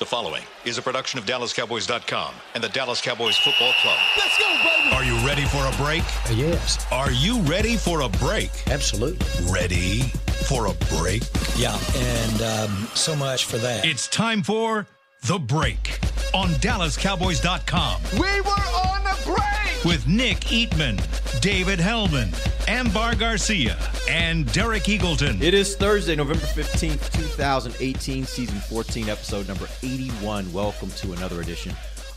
The 0.00 0.06
following 0.06 0.42
is 0.64 0.78
a 0.78 0.82
production 0.82 1.18
of 1.18 1.26
DallasCowboys.com 1.26 2.32
and 2.54 2.64
the 2.64 2.70
Dallas 2.70 3.02
Cowboys 3.02 3.36
Football 3.36 3.74
Club. 3.82 3.98
Let's 4.16 4.38
go, 4.38 4.46
baby. 4.48 4.94
Are 4.94 5.04
you 5.04 5.14
ready 5.26 5.44
for 5.44 5.58
a 5.66 5.72
break? 5.76 6.02
Yes, 6.34 6.86
Are 6.90 7.12
you 7.12 7.38
ready 7.42 7.76
for 7.76 8.00
a 8.00 8.08
break? 8.08 8.50
absolutely. 8.68 9.26
Ready 9.52 10.00
for 10.48 10.68
a 10.68 10.74
break? 10.96 11.22
Yeah, 11.54 11.78
and 11.96 12.40
um, 12.40 12.88
so 12.94 13.14
much 13.14 13.44
for 13.44 13.58
that. 13.58 13.84
It's 13.84 14.08
time 14.08 14.42
for 14.42 14.86
The 15.26 15.38
Break 15.38 16.00
on 16.32 16.48
DallasCowboys.com 16.48 18.00
We 18.14 18.40
were 18.40 18.48
on 18.48 18.99
a 19.34 19.40
break. 19.74 19.84
with 19.84 20.06
Nick 20.06 20.40
Eatman, 20.40 20.98
David 21.40 21.78
Helman, 21.80 22.30
Ambar 22.68 23.14
Garcia, 23.14 23.76
and 24.08 24.50
Derek 24.52 24.84
Eagleton. 24.84 25.40
It 25.42 25.54
is 25.54 25.76
Thursday, 25.76 26.16
November 26.16 26.44
15th, 26.44 27.12
2018, 27.12 28.24
season 28.24 28.58
14, 28.60 29.08
episode 29.08 29.48
number 29.48 29.68
81. 29.82 30.52
Welcome 30.52 30.90
to 30.90 31.12
another 31.12 31.40
edition 31.40 31.72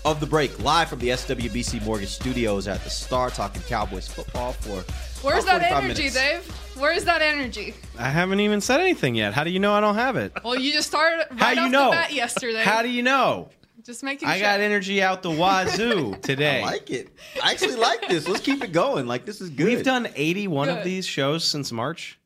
of 0.05 0.19
The 0.19 0.25
Break, 0.25 0.59
live 0.61 0.89
from 0.89 0.99
the 0.99 1.09
SWBC 1.09 1.83
Mortgage 1.85 2.09
Studios 2.09 2.67
at 2.67 2.83
the 2.83 2.89
Star, 2.89 3.29
talking 3.29 3.61
Cowboys 3.63 4.07
football 4.07 4.51
for 4.53 4.83
Where's 5.25 5.45
that 5.45 5.61
energy, 5.61 6.03
minutes. 6.03 6.15
Dave? 6.15 6.45
Where's 6.77 7.05
that 7.05 7.21
energy? 7.21 7.73
I 7.97 8.09
haven't 8.09 8.41
even 8.41 8.59
said 8.59 8.81
anything 8.81 9.15
yet. 9.15 9.33
How 9.33 9.45
do 9.45 9.49
you 9.51 9.59
know 9.59 9.73
I 9.73 9.79
don't 9.79 9.95
have 9.95 10.17
it? 10.17 10.33
Well, 10.43 10.59
you 10.59 10.73
just 10.73 10.89
started 10.89 11.25
right 11.31 11.39
How 11.39 11.49
off 11.51 11.55
you 11.65 11.69
know? 11.69 11.85
the 11.85 11.95
bat 11.95 12.11
yesterday. 12.11 12.63
How 12.63 12.81
do 12.81 12.89
you 12.89 13.01
know? 13.03 13.47
Just 13.83 14.03
making 14.03 14.27
I 14.27 14.33
sure. 14.37 14.41
got 14.47 14.59
energy 14.59 15.01
out 15.01 15.21
the 15.23 15.31
wazoo 15.31 16.15
today. 16.21 16.61
I 16.61 16.65
like 16.65 16.89
it. 16.89 17.09
I 17.43 17.51
actually 17.51 17.75
like 17.75 18.07
this. 18.07 18.27
Let's 18.27 18.41
keep 18.41 18.63
it 18.63 18.71
going. 18.71 19.07
Like, 19.07 19.25
this 19.25 19.41
is 19.41 19.49
good. 19.49 19.65
We've 19.65 19.83
done 19.83 20.07
81 20.15 20.69
of 20.69 20.83
these 20.83 21.05
shows 21.05 21.43
since 21.45 21.71
March, 21.71 22.19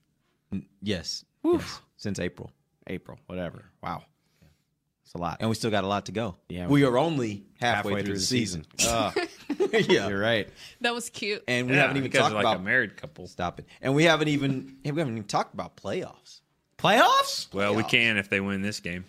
Yes. 0.81 1.25
yes. 1.43 1.79
Since 1.97 2.19
April. 2.19 2.51
April, 2.87 3.17
whatever. 3.27 3.65
Wow. 3.83 4.03
It's 5.03 5.13
a 5.13 5.17
lot. 5.17 5.37
And 5.39 5.49
we 5.49 5.55
still 5.55 5.71
got 5.71 5.83
a 5.85 5.87
lot 5.87 6.05
to 6.07 6.11
go. 6.11 6.35
Yeah. 6.49 6.67
We 6.67 6.83
are 6.83 6.97
only 6.97 7.45
halfway, 7.61 8.03
through, 8.03 8.15
the 8.15 8.19
season. 8.19 8.65
Ugh, 8.87 9.17
yeah. 9.87 10.09
you're 10.09 10.19
right. 10.19 10.49
that 10.81 10.93
was 10.93 11.09
cute. 11.09 11.43
And 11.47 11.67
we 11.69 11.75
Yeah, 11.75 11.83
haven't 11.83 11.97
even 11.97 12.11
talked 12.11 12.33
like 12.35 12.43
about 12.43 12.57
a 12.57 12.61
married 12.61 12.97
couple. 12.97 13.25
Stop 13.27 13.59
it. 13.59 13.65
And 13.81 13.95
we 13.95 14.03
haven't 14.03 14.27
even 14.27 14.75
we 14.83 14.89
haven't 14.99 15.13
even 15.17 15.23
talked 15.23 15.53
about 15.53 15.77
playoffs. 15.77 16.41
Playoffs? 16.77 17.53
Well, 17.53 17.73
we 17.73 17.83
can 17.83 18.17
if 18.17 18.29
they 18.29 18.41
win 18.41 18.61
this 18.61 18.81
game. 18.81 19.05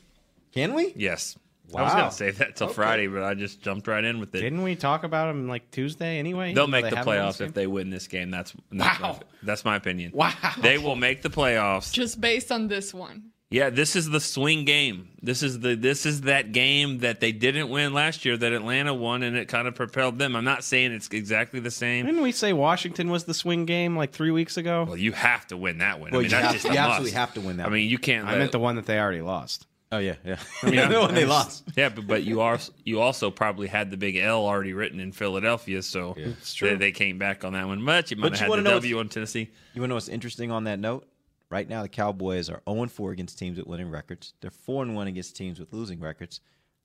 Can 0.52 0.72
we? 0.74 0.92
Yes. 0.96 1.36
I 1.76 1.82
was 1.82 1.92
going 1.92 2.04
to 2.08 2.10
say 2.14 2.30
that 2.30 2.56
till 2.56 2.66
Okay. 2.68 2.74
Friday, 2.74 3.06
but 3.08 3.22
I 3.22 3.34
just 3.34 3.60
jumped 3.60 3.86
right 3.88 4.02
in 4.02 4.20
with 4.20 4.34
it. 4.34 4.40
Didn't 4.40 4.62
we 4.62 4.74
talk 4.76 5.04
about 5.04 5.26
them 5.26 5.48
like 5.48 5.70
Tuesday 5.70 6.18
anyway? 6.18 6.54
They'll 6.54 6.66
make 6.66 6.84
they 6.84 6.90
the 6.90 6.96
playoffs 6.96 7.40
if 7.40 7.52
they 7.54 7.66
win 7.66 7.90
this 7.90 8.06
game. 8.08 8.30
That's 8.30 8.54
that's, 8.72 9.00
Wow. 9.00 9.12
my, 9.12 9.18
that's 9.42 9.64
my 9.64 9.76
opinion. 9.76 10.12
Wow. 10.14 10.32
They 10.60 10.78
will 10.78 10.96
make 10.96 11.22
the 11.22 11.30
playoffs. 11.30 11.92
just 11.92 12.20
based 12.20 12.50
on 12.50 12.68
this 12.68 12.94
one. 12.94 13.30
Yeah, 13.50 13.70
this 13.70 13.96
is 13.96 14.10
the 14.10 14.20
swing 14.20 14.66
game. 14.66 15.08
This 15.22 15.42
is 15.42 15.60
the 15.60 15.74
this 15.74 16.04
is 16.04 16.22
that 16.22 16.52
game 16.52 16.98
that 16.98 17.20
they 17.20 17.32
didn't 17.32 17.70
win 17.70 17.94
last 17.94 18.26
year 18.26 18.36
that 18.36 18.52
Atlanta 18.52 18.92
won 18.92 19.22
and 19.22 19.38
it 19.38 19.48
kind 19.48 19.66
of 19.66 19.74
propelled 19.74 20.18
them. 20.18 20.36
I'm 20.36 20.44
not 20.44 20.64
saying 20.64 20.92
it's 20.92 21.08
exactly 21.08 21.58
the 21.58 21.70
same. 21.70 22.04
Didn't 22.04 22.20
we 22.20 22.30
say 22.32 22.52
Washington 22.52 23.10
was 23.10 23.24
the 23.24 23.32
swing 23.32 23.64
game 23.64 23.96
like 23.96 24.12
three 24.12 24.30
weeks 24.32 24.58
ago? 24.58 24.84
Well, 24.86 24.98
you 24.98 25.12
have 25.12 25.46
to 25.46 25.56
win 25.56 25.78
that 25.78 25.98
one. 25.98 26.10
Well, 26.10 26.20
I 26.20 26.24
mean, 26.24 26.30
you 26.30 26.36
that's 26.36 26.44
have- 26.44 26.52
just 26.54 26.64
you 26.66 26.72
a 26.72 26.76
absolutely 26.76 27.04
must. 27.12 27.14
have 27.16 27.34
to 27.34 27.40
win 27.40 27.56
that 27.56 27.66
I 27.66 27.70
mean, 27.70 27.88
you 27.88 27.96
can't. 27.96 28.26
I 28.28 28.32
let- 28.32 28.38
meant 28.38 28.52
the 28.52 28.58
one 28.58 28.76
that 28.76 28.84
they 28.84 28.98
already 28.98 29.22
lost. 29.22 29.66
Oh 29.90 29.98
yeah, 29.98 30.16
yeah. 30.24 30.38
I 30.62 30.70
mean, 30.70 30.90
when 30.90 31.14
they 31.14 31.24
lost. 31.24 31.64
Yeah, 31.74 31.88
but, 31.88 32.06
but 32.06 32.22
you 32.24 32.40
are 32.42 32.58
you 32.84 33.00
also 33.00 33.30
probably 33.30 33.68
had 33.68 33.90
the 33.90 33.96
big 33.96 34.16
L 34.16 34.44
already 34.46 34.74
written 34.74 35.00
in 35.00 35.12
Philadelphia, 35.12 35.82
so 35.82 36.14
they, 36.60 36.76
they 36.76 36.92
came 36.92 37.18
back 37.18 37.42
on 37.44 37.54
that 37.54 37.66
one. 37.66 37.80
Much 37.80 38.10
you 38.10 38.18
might 38.18 38.30
But 38.30 38.32
have 38.32 38.40
you 38.40 38.42
had 38.44 38.50
wanna 38.50 38.62
the 38.62 38.68
know 38.68 38.74
W 38.76 38.98
on 38.98 39.08
Tennessee. 39.08 39.50
You 39.72 39.80
want 39.80 39.88
to 39.88 39.90
know 39.90 39.94
what's 39.94 40.08
interesting 40.08 40.50
on 40.50 40.64
that 40.64 40.78
note? 40.78 41.08
Right 41.50 41.66
now, 41.66 41.80
the 41.80 41.88
Cowboys 41.88 42.50
are 42.50 42.60
0 42.68 42.86
4 42.88 43.12
against 43.12 43.38
teams 43.38 43.56
with 43.56 43.66
winning 43.66 43.90
records. 43.90 44.34
They're 44.42 44.50
4 44.50 44.86
1 44.86 45.06
against 45.06 45.34
teams 45.36 45.58
with 45.58 45.72
losing 45.72 46.00
records. 46.00 46.40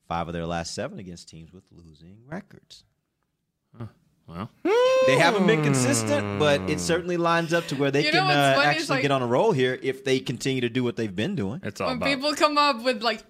Five 0.08 0.28
of 0.28 0.34
their 0.34 0.46
last 0.46 0.74
seven 0.74 0.98
against 0.98 1.28
teams 1.28 1.52
with 1.52 1.64
losing 1.70 2.16
records. 2.26 2.84
Well, 4.26 4.50
They 5.06 5.16
haven't 5.18 5.46
been 5.46 5.62
consistent, 5.62 6.38
but 6.38 6.60
it 6.70 6.80
certainly 6.80 7.16
lines 7.18 7.52
up 7.52 7.66
to 7.68 7.76
where 7.76 7.90
they 7.90 8.04
You 8.06 8.12
know 8.12 8.20
can 8.20 8.26
what's 8.26 8.36
uh, 8.36 8.54
funny 8.54 8.70
is, 8.76 8.82
actually 8.82 8.94
like- 8.96 9.02
get 9.02 9.10
on 9.10 9.22
a 9.22 9.26
roll 9.26 9.52
here 9.52 9.78
if 9.82 10.02
they 10.04 10.18
continue 10.18 10.62
to 10.62 10.70
do 10.70 10.82
what 10.82 10.96
they've 10.96 11.14
been 11.14 11.34
doing. 11.36 11.60
it's 11.62 11.80
all 11.80 11.88
When 11.88 11.98
about. 11.98 12.08
people 12.08 12.34
come 12.34 12.56
up 12.56 12.82
with 12.82 13.02
like 13.02 13.22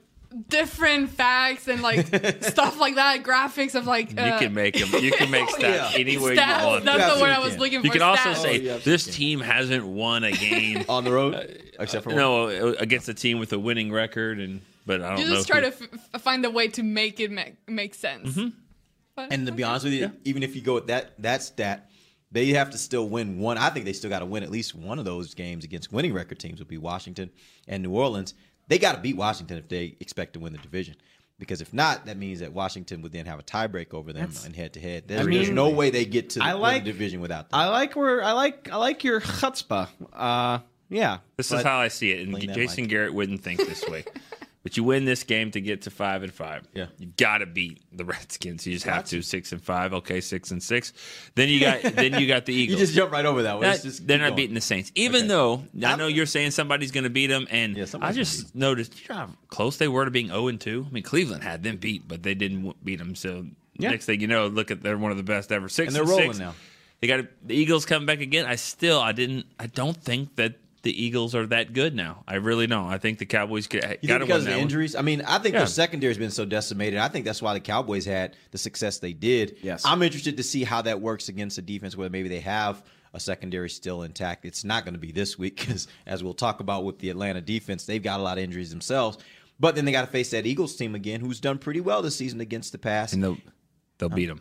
different 0.48 1.10
facts 1.10 1.66
and 1.68 1.82
like 1.82 2.06
stuff 2.44 2.78
like 2.78 2.94
that, 2.96 3.22
graphics 3.24 3.74
of 3.74 3.86
like 3.86 4.12
you 4.12 4.18
uh, 4.18 4.38
can 4.38 4.54
make 4.54 4.74
them. 4.78 5.02
You 5.02 5.10
can 5.12 5.30
make 5.30 5.48
stats 5.48 5.60
yeah. 5.60 5.90
any 5.94 6.16
way 6.16 6.34
you 6.34 6.40
want. 6.40 6.84
That's 6.84 7.08
You 7.08 7.14
the 7.16 7.20
word 7.20 7.30
I 7.30 7.34
absolutely 7.34 7.44
was 7.44 7.50
can. 7.52 7.60
looking 7.60 7.80
for. 7.80 7.86
You 7.86 7.92
can 7.92 8.02
also 8.02 8.28
stats. 8.30 8.36
say 8.36 8.48
Oh, 8.48 8.52
you 8.52 8.70
absolutely 8.70 8.92
this 8.92 9.04
can. 9.06 9.14
team 9.14 9.40
hasn't 9.40 9.86
won 9.86 10.24
a 10.24 10.32
game. 10.32 10.84
On 10.88 11.02
the 11.04 11.10
road, 11.12 11.60
except 11.80 12.04
for 12.04 12.10
one. 12.10 12.18
no, 12.18 12.48
against 12.78 13.08
a 13.08 13.14
team 13.14 13.38
with 13.40 13.52
a 13.52 13.58
winning 13.58 13.90
record, 13.92 14.38
and 14.38 14.60
but 14.86 15.02
I 15.02 15.10
don't 15.10 15.18
you 15.20 15.24
know. 15.26 15.34
just 15.36 15.48
try 15.48 15.60
who- 15.60 15.70
to 15.70 15.88
f- 16.14 16.22
find 16.22 16.44
a 16.44 16.50
way 16.50 16.68
to 16.68 16.82
make 16.82 17.18
it 17.20 17.30
make, 17.30 17.54
make 17.68 17.94
sense. 17.94 18.38
But, 19.16 19.32
And 19.32 19.46
to 19.46 19.52
be 19.52 19.62
honest 19.62 19.84
with 19.84 19.94
you, 19.94 20.10
even 20.24 20.42
if 20.42 20.56
you 20.56 20.62
go 20.62 20.74
with 20.74 20.88
that 20.88 21.12
that 21.22 21.42
stat, 21.42 21.90
they 22.32 22.48
have 22.48 22.70
to 22.70 22.78
still 22.78 23.08
win 23.08 23.38
one. 23.38 23.58
I 23.58 23.70
think 23.70 23.84
they 23.84 23.92
still 23.92 24.10
got 24.10 24.20
to 24.20 24.26
win 24.26 24.42
at 24.42 24.50
least 24.50 24.74
one 24.74 24.98
of 24.98 25.04
those 25.04 25.34
games 25.34 25.64
against 25.64 25.92
winning 25.92 26.12
record 26.12 26.38
teams. 26.38 26.58
Would 26.58 26.68
be 26.68 26.78
Washington 26.78 27.30
and 27.68 27.82
New 27.82 27.92
Orleans. 27.92 28.34
They 28.66 28.78
got 28.78 28.96
to 28.96 29.00
beat 29.00 29.16
Washington 29.16 29.58
if 29.58 29.68
they 29.68 29.96
expect 30.00 30.32
to 30.34 30.40
win 30.40 30.52
the 30.52 30.58
division. 30.58 30.96
Because 31.38 31.60
if 31.60 31.74
not, 31.74 32.06
that 32.06 32.16
means 32.16 32.40
that 32.40 32.52
Washington 32.52 33.02
would 33.02 33.12
then 33.12 33.26
have 33.26 33.40
a 33.40 33.42
tiebreak 33.42 33.92
over 33.92 34.12
them 34.12 34.30
in 34.46 34.54
head 34.54 34.72
to 34.74 34.80
head. 34.80 35.04
There's 35.08 35.26
mean, 35.26 35.38
there's 35.38 35.50
no 35.50 35.68
way 35.68 35.90
they 35.90 36.04
get 36.04 36.30
to 36.30 36.40
I 36.42 36.52
like- 36.52 36.84
the 36.84 36.92
division 36.92 37.20
without 37.20 37.50
them. 37.50 37.60
I 37.60 37.68
like 37.68 37.96
where 37.96 38.22
I 38.22 38.32
like 38.32 38.68
I 38.70 38.76
like 38.76 39.04
your 39.04 39.20
chutzpah. 39.20 39.88
Uh, 40.12 40.60
yeah. 40.88 41.18
This 41.36 41.50
but- 41.50 41.58
is 41.58 41.64
how 41.64 41.78
I 41.78 41.88
see 41.88 42.12
it, 42.12 42.26
and 42.26 42.54
Jason. 42.54 42.86
Garrett 42.86 43.14
wouldn't 43.14 43.42
think 43.42 43.58
this 43.60 43.86
way. 43.88 44.04
but 44.64 44.76
you 44.76 44.82
win 44.82 45.04
this 45.04 45.22
game 45.22 45.52
to 45.52 45.60
get 45.60 45.82
to 45.82 45.90
five 45.90 46.24
and 46.24 46.32
five. 46.32 46.66
Yeah. 46.74 46.86
you 46.98 47.06
got 47.16 47.38
to 47.38 47.46
beat 47.46 47.82
the 47.92 48.04
Redskins. 48.04 48.66
You 48.66 48.72
just 48.72 48.86
have 48.86 49.04
to 49.04 49.22
six 49.22 49.52
and 49.52 49.62
five. 49.62 49.94
Okay, 49.94 50.20
six 50.20 50.50
and 50.50 50.60
six. 50.60 50.92
Then 51.36 51.48
you 51.48 51.60
got 51.60 51.82
then 51.82 52.14
you 52.18 52.26
got 52.26 52.46
the 52.46 52.52
Eagles. 52.60 52.80
you 52.80 52.86
just 52.86 52.96
jump 52.96 53.12
right 53.12 53.24
over 53.24 53.42
that 53.44 53.60
one. 53.60 53.76
They're 54.02 54.18
not 54.18 54.24
going. 54.30 54.36
beating 54.36 54.54
the 54.54 54.60
Saints, 54.60 54.90
even 54.96 55.20
Okay. 55.22 55.28
though 55.28 55.64
I 55.86 55.94
know 55.94 56.08
you're 56.08 56.26
saying 56.26 56.50
somebody's 56.50 56.90
going 56.90 57.04
to 57.04 57.10
beat 57.10 57.28
them, 57.28 57.46
and 57.50 57.76
Yeah, 57.76 57.86
I 58.00 58.12
just 58.12 58.54
noticed 58.54 59.00
you 59.00 59.06
know 59.10 59.14
how 59.20 59.28
close 59.48 59.76
they 59.76 59.86
were 59.86 60.04
to 60.06 60.10
being 60.10 60.28
zero 60.28 60.48
and 60.48 60.60
two. 60.60 60.86
I 60.88 60.92
mean, 60.92 61.02
Cleveland 61.04 61.44
had 61.44 61.62
them 61.62 61.76
beat, 61.76 62.08
but 62.08 62.22
they 62.24 62.34
didn't 62.34 62.74
beat 62.84 62.96
them. 62.96 63.14
So 63.14 63.46
Yeah. 63.78 63.90
next 63.90 64.06
thing 64.06 64.20
you 64.20 64.26
know, 64.26 64.46
look 64.48 64.70
at 64.70 64.82
they're 64.82 64.96
one 64.98 65.10
of 65.10 65.16
the 65.18 65.22
best 65.22 65.52
ever. 65.52 65.68
Six 65.68 65.88
And 65.88 65.96
they're 65.96 66.06
six. 66.06 66.18
rolling 66.24 66.38
now. 66.38 66.54
They 67.00 67.08
got 67.08 67.26
the 67.46 67.54
Eagles 67.54 67.84
coming 67.84 68.06
back 68.06 68.20
again. 68.20 68.46
I 68.46 68.54
still, 68.54 68.98
I 68.98 69.12
didn't, 69.12 69.44
I 69.58 69.66
don't 69.66 69.96
think 70.02 70.36
that 70.36 70.54
the 70.84 71.02
Eagles 71.04 71.34
are 71.34 71.46
that 71.48 71.72
good 71.72 71.94
now. 71.94 72.22
I 72.28 72.36
really 72.36 72.66
don't. 72.68 72.86
I 72.86 72.98
think 72.98 73.18
the 73.18 73.26
Cowboys 73.26 73.66
get, 73.66 73.98
You 74.02 74.08
got 74.08 74.20
think 74.20 74.20
to 74.20 74.26
because 74.26 74.28
win 74.28 74.36
of 74.38 74.44
that 74.44 74.50
the 74.50 74.50
one. 74.52 74.60
injuries? 74.62 74.94
I 74.94 75.02
mean, 75.02 75.22
I 75.22 75.38
think 75.38 75.54
Yeah. 75.54 75.60
their 75.60 75.66
secondary 75.66 76.10
has 76.10 76.18
been 76.18 76.30
so 76.30 76.44
decimated. 76.44 77.00
I 77.00 77.08
think 77.08 77.24
that's 77.24 77.42
why 77.42 77.54
the 77.54 77.60
Cowboys 77.60 78.04
had 78.04 78.36
the 78.52 78.58
success 78.58 78.98
they 78.98 79.12
did. 79.12 79.56
Yes. 79.62 79.82
I'm 79.84 80.02
interested 80.02 80.36
to 80.36 80.42
see 80.42 80.62
how 80.62 80.82
that 80.82 81.00
works 81.00 81.28
against 81.28 81.58
a 81.58 81.62
defense 81.62 81.96
where 81.96 82.08
maybe 82.08 82.28
they 82.28 82.40
have 82.40 82.84
a 83.12 83.18
secondary 83.20 83.70
still 83.70 84.02
intact. 84.02 84.44
It's 84.44 84.62
not 84.64 84.84
going 84.84 84.94
to 84.94 85.00
be 85.00 85.10
this 85.12 85.38
week 85.38 85.56
because, 85.58 85.88
as 86.06 86.22
we'll 86.22 86.34
talk 86.34 86.60
about 86.60 86.84
with 86.84 86.98
the 87.00 87.10
Atlanta 87.10 87.40
defense, 87.40 87.86
they've 87.86 88.02
got 88.02 88.20
a 88.20 88.22
lot 88.22 88.38
of 88.38 88.44
injuries 88.44 88.70
themselves. 88.70 89.18
But 89.58 89.76
then 89.76 89.84
they 89.84 89.92
got 89.92 90.02
to 90.02 90.10
face 90.10 90.30
that 90.30 90.46
Eagles 90.46 90.76
team 90.76 90.94
again, 90.94 91.20
who's 91.20 91.40
done 91.40 91.58
pretty 91.58 91.80
well 91.80 92.02
this 92.02 92.16
season 92.16 92.40
against 92.40 92.72
the 92.72 92.78
pass. 92.78 93.12
and 93.12 93.22
they'll 93.24 93.38
they'll 93.98 94.08
beat 94.08 94.26
them. 94.26 94.40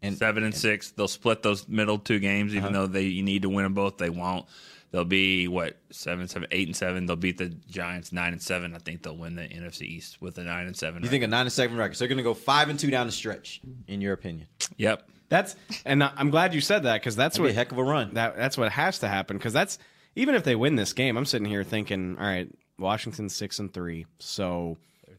And- 0.00 0.16
Seven 0.16 0.42
and, 0.42 0.54
six. 0.54 0.90
They'll 0.90 1.06
split 1.06 1.42
those 1.42 1.68
middle 1.68 1.98
two 1.98 2.18
games, 2.18 2.54
even 2.54 2.66
uh-huh. 2.70 2.72
though 2.72 2.86
they 2.86 3.02
you 3.04 3.22
need 3.22 3.42
to 3.42 3.48
win 3.48 3.64
them 3.64 3.74
both. 3.74 3.98
They 3.98 4.10
won't. 4.10 4.46
They'll 4.92 5.04
be 5.06 5.48
what 5.48 5.78
seven, 5.90 6.28
seven, 6.28 6.46
eight 6.52 6.68
and 6.68 6.76
seven. 6.76 7.06
They'll 7.06 7.16
beat 7.16 7.38
the 7.38 7.48
Giants 7.48 8.12
nine 8.12 8.32
and 8.32 8.40
seven. 8.42 8.74
I 8.74 8.78
think 8.78 9.02
they'll 9.02 9.16
win 9.16 9.34
the 9.34 9.42
NFC 9.42 9.82
East 9.82 10.20
with 10.20 10.36
a 10.38 10.44
nine 10.44 10.66
and 10.66 10.76
seven. 10.76 11.02
you 11.02 11.08
think 11.08 11.24
a 11.24 11.26
nine 11.26 11.46
and 11.46 11.52
seven 11.52 11.76
record? 11.76 11.96
So 11.96 12.00
they're 12.00 12.08
going 12.08 12.18
to 12.18 12.22
go 12.22 12.34
five 12.34 12.68
and 12.68 12.78
two 12.78 12.90
down 12.90 13.06
the 13.06 13.12
stretch, 13.12 13.62
in 13.88 14.00
your 14.02 14.12
opinion? 14.12 14.46
Yep. 14.76 15.08
That's 15.30 15.56
and 15.86 16.04
I'm 16.04 16.28
glad 16.30 16.52
you 16.52 16.60
said 16.60 16.82
that 16.82 17.00
because 17.00 17.16
that's 17.16 17.38
That'd 17.38 17.42
be 17.44 17.48
what 17.48 17.50
a 17.52 17.54
heck 17.54 17.72
of 17.72 17.78
a 17.78 17.82
run. 17.84 18.12
That 18.14 18.36
that's 18.36 18.58
what 18.58 18.70
has 18.70 18.98
to 18.98 19.08
happen 19.08 19.38
because 19.38 19.54
that's 19.54 19.78
even 20.14 20.34
if 20.34 20.44
they 20.44 20.54
win 20.54 20.76
this 20.76 20.92
game, 20.92 21.16
I'm 21.16 21.24
sitting 21.24 21.46
here 21.48 21.64
thinking, 21.64 22.18
all 22.18 22.26
right, 22.26 22.50
Washington's 22.78 23.34
six 23.34 23.58
and 23.58 23.72
three, 23.72 24.04
so 24.18 24.76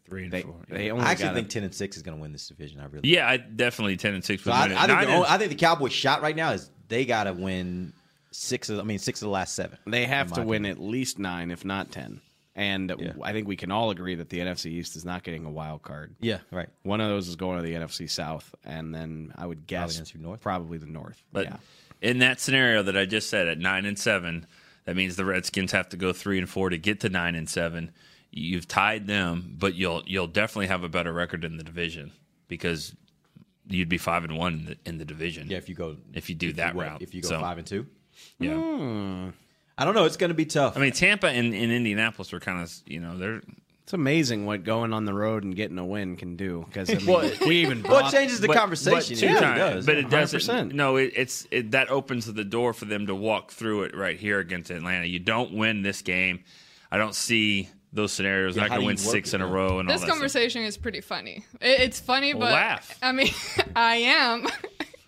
Three 0.07 0.25
and 0.25 0.31
they 0.33 0.41
four. 0.43 0.55
they 0.69 0.91
only 0.91 1.03
I 1.05 1.11
actually 1.11 1.23
gotta- 1.23 1.35
think 1.37 1.49
ten 1.49 1.63
and 1.63 1.73
six 1.73 1.95
is 1.97 2.03
going 2.03 2.17
to 2.17 2.21
win 2.21 2.31
this 2.33 2.47
division. 2.47 2.79
I 2.79 2.85
really. 2.85 3.09
Yeah, 3.09 3.27
I 3.27 3.37
definitely 3.37 3.97
ten 3.97 4.13
and 4.13 4.23
six. 4.23 4.43
So 4.43 4.51
would 4.51 4.55
I, 4.55 4.63
win 4.67 4.71
it. 4.73 4.75
I 4.77 4.85
think 4.85 4.99
the 4.99 5.05
and- 5.05 5.11
only, 5.13 5.27
I 5.29 5.37
think 5.39 5.49
the 5.49 5.55
Cowboys' 5.55 5.93
shot 5.93 6.21
right 6.21 6.35
now 6.35 6.51
is 6.51 6.69
they 6.89 7.05
got 7.05 7.23
to 7.23 7.33
win 7.33 7.93
six. 8.33 8.69
Of, 8.69 8.79
I 8.79 8.83
mean, 8.83 8.99
six 8.99 9.21
of 9.21 9.27
the 9.27 9.31
last 9.31 9.55
seven. 9.55 9.77
they 9.87 10.05
have 10.05 10.31
to 10.33 10.41
my 10.41 10.45
win 10.45 10.65
at 10.65 10.79
least 10.79 11.19
nine, 11.19 11.51
if 11.51 11.63
not 11.63 11.91
ten. 11.91 12.21
And 12.55 12.93
Yeah. 12.99 13.13
I 13.23 13.31
think 13.33 13.47
we 13.47 13.55
can 13.55 13.71
all 13.71 13.89
agree 13.89 14.13
that 14.15 14.29
the 14.29 14.37
NFC 14.39 14.67
East 14.67 14.95
is 14.95 15.03
not 15.03 15.23
getting 15.23 15.45
a 15.45 15.49
wild 15.49 15.81
card. 15.81 16.15
Yeah, 16.19 16.37
right. 16.51 16.69
One 16.83 17.01
of 17.01 17.09
those 17.09 17.27
is 17.27 17.35
going 17.35 17.57
to 17.57 17.63
the 17.63 17.73
NFC 17.73 18.07
South, 18.07 18.53
and 18.63 18.93
then 18.93 19.33
I 19.35 19.47
would 19.47 19.65
guess 19.65 19.99
NFC 19.99 20.19
North? 20.19 20.39
probably 20.41 20.77
the 20.77 20.85
North. 20.85 21.23
But 21.31 21.45
yeah. 21.45 21.57
in 22.01 22.19
that 22.19 22.39
scenario 22.39 22.83
that 22.83 22.95
I 22.95 23.05
just 23.05 23.29
said, 23.29 23.47
at 23.47 23.57
nine 23.57 23.85
and 23.85 23.97
seven, 23.97 24.45
that 24.85 24.95
means 24.95 25.15
the 25.15 25.25
Redskins 25.25 25.71
have 25.71 25.89
to 25.89 25.97
go 25.97 26.13
three 26.13 26.37
and 26.37 26.47
four 26.47 26.69
to 26.69 26.77
get 26.77 26.99
to 26.99 27.09
nine 27.09 27.33
and 27.33 27.49
seven. 27.49 27.91
You've 28.29 28.67
tied 28.67 29.07
them, 29.07 29.55
but 29.57 29.73
you'll 29.75 30.03
you'll 30.05 30.27
definitely 30.27 30.67
have 30.67 30.83
a 30.83 30.89
better 30.89 31.11
record 31.13 31.43
in 31.45 31.57
the 31.57 31.63
division 31.63 32.11
because 32.47 32.95
you'd 33.67 33.89
be 33.89 33.97
five 33.97 34.23
and 34.25 34.37
one 34.37 34.53
in 34.53 34.65
the, 34.65 34.77
in 34.85 34.97
the 34.99 35.05
division. 35.05 35.49
Yeah, 35.49 35.57
if 35.57 35.69
you 35.69 35.75
go 35.75 35.95
If 36.13 36.29
you 36.29 36.35
do 36.35 36.53
that 36.53 36.75
what, 36.75 36.85
route. 36.85 37.01
if 37.01 37.15
you 37.15 37.21
go 37.23 37.29
So- 37.29 37.39
five 37.39 37.57
and 37.57 37.65
two. 37.65 37.87
Yeah. 38.39 38.53
Hmm. 38.55 39.29
I 39.77 39.85
don't 39.85 39.95
know. 39.95 40.05
It's 40.05 40.17
going 40.17 40.29
to 40.29 40.35
be 40.35 40.45
tough. 40.45 40.77
I 40.77 40.79
mean, 40.81 40.91
Tampa 40.91 41.27
and, 41.27 41.53
and 41.53 41.71
Indianapolis 41.71 42.31
are 42.33 42.39
kind 42.39 42.61
of 42.61 42.71
you 42.85 42.99
know 42.99 43.17
they're 43.17 43.41
It's 43.83 43.93
amazing 43.93 44.45
what 44.45 44.63
going 44.63 44.93
on 44.93 45.05
the 45.05 45.13
road 45.13 45.43
and 45.43 45.55
getting 45.55 45.77
a 45.79 45.85
win 45.85 46.15
can 46.15 46.35
do. 46.35 46.63
Because 46.67 46.89
I 46.91 46.93
mean, 46.97 47.05
Well, 47.07 47.31
we 47.47 47.57
even 47.63 47.81
Well, 47.81 47.99
brought, 48.01 48.13
it 48.13 48.17
changes 48.17 48.39
the 48.39 48.47
But- 48.47 48.57
conversation. 48.57 49.15
But, 49.15 49.19
two 49.19 49.25
it 49.25 49.29
really 49.29 49.39
times. 49.41 49.59
does. 49.59 49.85
but 49.87 49.97
it 49.97 50.09
doesn't. 50.11 50.75
No, 50.75 50.97
it, 50.97 51.13
it's 51.15 51.47
it, 51.51 51.71
that 51.71 51.89
opens 51.89 52.31
the 52.31 52.43
door 52.43 52.73
for 52.73 52.85
them 52.85 53.07
to 53.07 53.15
walk 53.15 53.51
through 53.51 53.83
it 53.83 53.95
right 53.97 54.17
here 54.17 54.39
against 54.39 54.69
Atlanta. 54.69 55.05
You 55.05 55.19
don't 55.19 55.53
win 55.53 55.81
this 55.81 56.01
game. 56.03 56.43
I 56.91 56.97
don't 56.97 57.15
see 57.15 57.69
those 57.91 58.11
scenarios. 58.11 58.55
Yeah, 58.55 58.63
Not 58.63 58.69
how 58.69 58.75
going 58.77 58.81
to 58.97 59.03
win 59.03 59.11
six 59.11 59.33
it, 59.33 59.37
in 59.37 59.41
a 59.41 59.47
row 59.47 59.79
and 59.79 59.89
all 59.89 59.93
This 59.93 60.01
that. 60.01 60.05
stuff. 60.07 60.09
conversation 60.09 60.61
is 60.61 60.77
pretty 60.77 61.01
funny. 61.01 61.43
It, 61.59 61.81
it's 61.81 61.99
funny, 61.99 62.33
Well, 62.35 62.41
but 62.47 62.53
laugh. 62.53 62.97
I 63.01 63.11
mean, 63.11 63.31
I 63.75 63.95
am. 63.97 64.47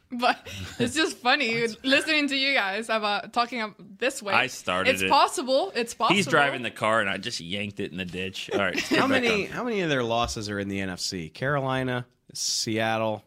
but 0.11 0.37
it's 0.79 0.95
just 0.95 1.17
funny 1.17 1.67
listening 1.83 2.27
to 2.29 2.35
you 2.35 2.53
guys 2.53 2.89
about 2.89 3.33
talking 3.33 3.59
up 3.61 3.75
this 3.97 4.21
way. 4.21 4.33
I 4.33 4.47
started 4.47 4.93
It's 4.93 5.01
it. 5.03 5.09
possible. 5.09 5.71
It's 5.75 5.93
possible. 5.93 6.15
He's 6.15 6.27
driving 6.27 6.61
the 6.61 6.71
car 6.71 7.01
and 7.01 7.09
I 7.09 7.17
just 7.17 7.39
yanked 7.39 7.79
it 7.79 7.91
in 7.91 7.97
the 7.97 8.05
ditch. 8.05 8.49
All 8.53 8.59
right, 8.59 8.79
How 8.79 9.07
many? 9.07 9.47
on. 9.47 9.51
How 9.51 9.63
many 9.63 9.81
of 9.81 9.89
their 9.89 10.03
losses 10.03 10.49
are 10.49 10.59
in 10.59 10.67
the 10.69 10.79
NFC? 10.79 11.33
Carolina, 11.33 12.05
Seattle, 12.33 13.23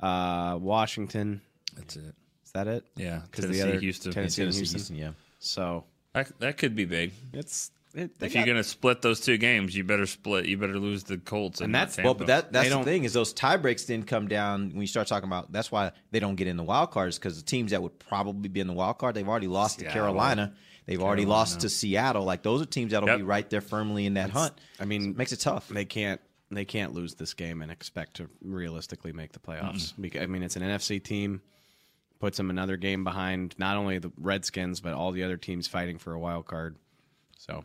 uh, 0.00 0.58
Washington. 0.60 1.40
That's 1.76 1.96
it. 1.96 2.14
Is 2.44 2.52
that 2.52 2.66
it? 2.66 2.84
Yeah, 2.96 3.20
'Cause 3.30 3.44
Tennessee, 3.44 3.62
the 3.62 3.68
other 3.68 3.78
Houston. 3.80 4.12
Tennessee, 4.12 4.42
and 4.42 4.52
Tennessee, 4.52 4.58
Houston. 4.58 4.96
Houston, 4.96 4.96
yeah. 4.96 5.12
So 5.38 5.84
That, 6.12 6.38
that 6.40 6.58
could 6.58 6.74
be 6.74 6.84
big. 6.84 7.12
it's 7.32 7.70
it, 7.94 8.18
they 8.18 8.26
If 8.26 8.32
got- 8.32 8.38
you're 8.40 8.46
going 8.46 8.56
to 8.62 8.64
split 8.68 9.02
those 9.02 9.20
two 9.20 9.36
games, 9.36 9.76
you 9.76 9.84
better 9.84 10.06
split. 10.06 10.46
You 10.46 10.56
better 10.56 10.78
lose 10.78 11.04
the 11.04 11.18
Colts. 11.18 11.60
And, 11.60 11.66
And 11.66 11.74
that's- 11.74 11.96
Tampa. 11.96 12.06
Well, 12.06 12.14
but 12.14 12.26
that 12.28 12.52
that's 12.52 12.68
They 12.68 12.74
the 12.74 12.82
thing 12.84 13.04
is 13.04 13.12
those 13.12 13.32
tie 13.32 13.56
breaks 13.56 13.84
didn't 13.84 14.06
come 14.06 14.28
down 14.28 14.70
when 14.70 14.80
you 14.80 14.86
start 14.86 15.06
talking 15.08 15.28
about. 15.28 15.52
That's 15.52 15.70
why 15.70 15.92
they 16.10 16.20
don't 16.20 16.36
get 16.36 16.46
in 16.46 16.56
the 16.56 16.62
wild 16.64 16.90
cards 16.90 17.18
because 17.18 17.36
the 17.36 17.44
teams 17.44 17.70
that 17.72 17.82
would 17.82 17.98
probably 17.98 18.48
be 18.48 18.60
in 18.60 18.66
the 18.66 18.72
wild 18.72 18.98
card, 18.98 19.14
they've 19.14 19.28
already 19.28 19.46
lost 19.48 19.78
to 19.80 19.84
Carolina. 19.86 20.54
They've 20.86 21.02
already 21.02 21.26
lost 21.26 21.60
to 21.60 21.68
Seattle. 21.68 22.24
Like 22.24 22.42
those 22.42 22.60
are 22.62 22.66
teams 22.66 22.90
that'll 22.92 23.08
Yep. 23.08 23.18
be 23.18 23.22
right 23.22 23.48
there 23.48 23.60
firmly 23.60 24.04
in 24.06 24.14
that 24.14 24.30
hunt. 24.30 24.52
I 24.80 24.84
mean, 24.84 25.10
it 25.10 25.16
makes 25.16 25.32
it 25.32 25.40
tough. 25.40 25.68
they 25.68 25.84
can't 25.84 26.20
they 26.50 26.64
can't 26.66 26.92
lose 26.92 27.14
this 27.14 27.32
game 27.34 27.62
and 27.62 27.70
expect 27.72 28.16
to 28.16 28.28
realistically 28.42 29.12
make 29.12 29.32
the 29.32 29.38
playoffs. 29.38 29.94
Because, 29.98 30.20
I 30.22 30.26
mean, 30.26 30.42
it's 30.42 30.54
an 30.56 30.62
NFC 30.62 31.02
team. 31.02 31.40
Puts 32.20 32.36
them 32.36 32.50
another 32.50 32.76
game 32.76 33.04
behind 33.04 33.54
not 33.58 33.76
only 33.76 33.98
the 33.98 34.12
Redskins 34.18 34.80
but 34.80 34.92
all 34.92 35.12
the 35.12 35.22
other 35.22 35.36
teams 35.36 35.66
fighting 35.66 35.98
for 35.98 36.12
a 36.12 36.18
wild 36.18 36.46
card. 36.46 36.76
So 37.38 37.64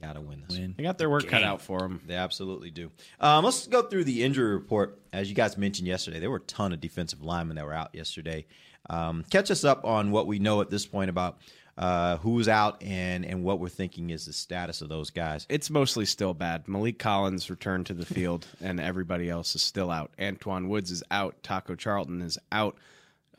gotta 0.00 0.20
win 0.20 0.42
this. 0.48 0.58
they 0.76 0.82
got 0.82 0.98
their 0.98 1.10
work 1.10 1.26
cut 1.28 1.42
out 1.42 1.60
for 1.60 1.80
them. 1.80 2.00
They 2.06 2.14
absolutely 2.14 2.70
do. 2.70 2.90
Um, 3.20 3.44
let's 3.44 3.66
go 3.66 3.82
through 3.82 4.04
the 4.04 4.22
injury 4.22 4.54
report. 4.54 4.98
As 5.12 5.28
you 5.28 5.34
guys 5.34 5.56
mentioned 5.58 5.88
yesterday, 5.88 6.18
there 6.20 6.30
were 6.30 6.36
a 6.38 6.40
ton 6.40 6.72
of 6.72 6.80
defensive 6.80 7.22
linemen 7.22 7.56
that 7.56 7.64
were 7.64 7.74
out 7.74 7.94
yesterday. 7.94 8.46
Um, 8.88 9.24
catch 9.30 9.50
us 9.50 9.64
up 9.64 9.84
on 9.84 10.10
what 10.10 10.26
we 10.26 10.38
know 10.38 10.60
at 10.60 10.70
this 10.70 10.86
point 10.86 11.10
about 11.10 11.38
uh, 11.78 12.18
who's 12.18 12.48
out 12.48 12.82
and 12.82 13.24
and 13.24 13.42
what 13.42 13.58
we're 13.58 13.68
thinking 13.68 14.10
is 14.10 14.26
the 14.26 14.32
status 14.32 14.82
of 14.82 14.88
those 14.88 15.10
guys. 15.10 15.46
It's 15.48 15.70
mostly 15.70 16.04
still 16.04 16.34
bad. 16.34 16.66
Maliek 16.66 16.98
Collins 16.98 17.48
returned 17.50 17.86
to 17.86 17.94
the 17.94 18.06
field, 18.14 18.46
and 18.60 18.80
everybody 18.80 19.28
else 19.30 19.54
is 19.54 19.62
still 19.62 19.90
out. 19.90 20.12
Antwaun 20.18 20.68
Woods 20.68 20.90
is 20.90 21.02
out. 21.10 21.42
Taco 21.42 21.74
Charlton 21.74 22.20
is 22.22 22.38
out. 22.52 22.76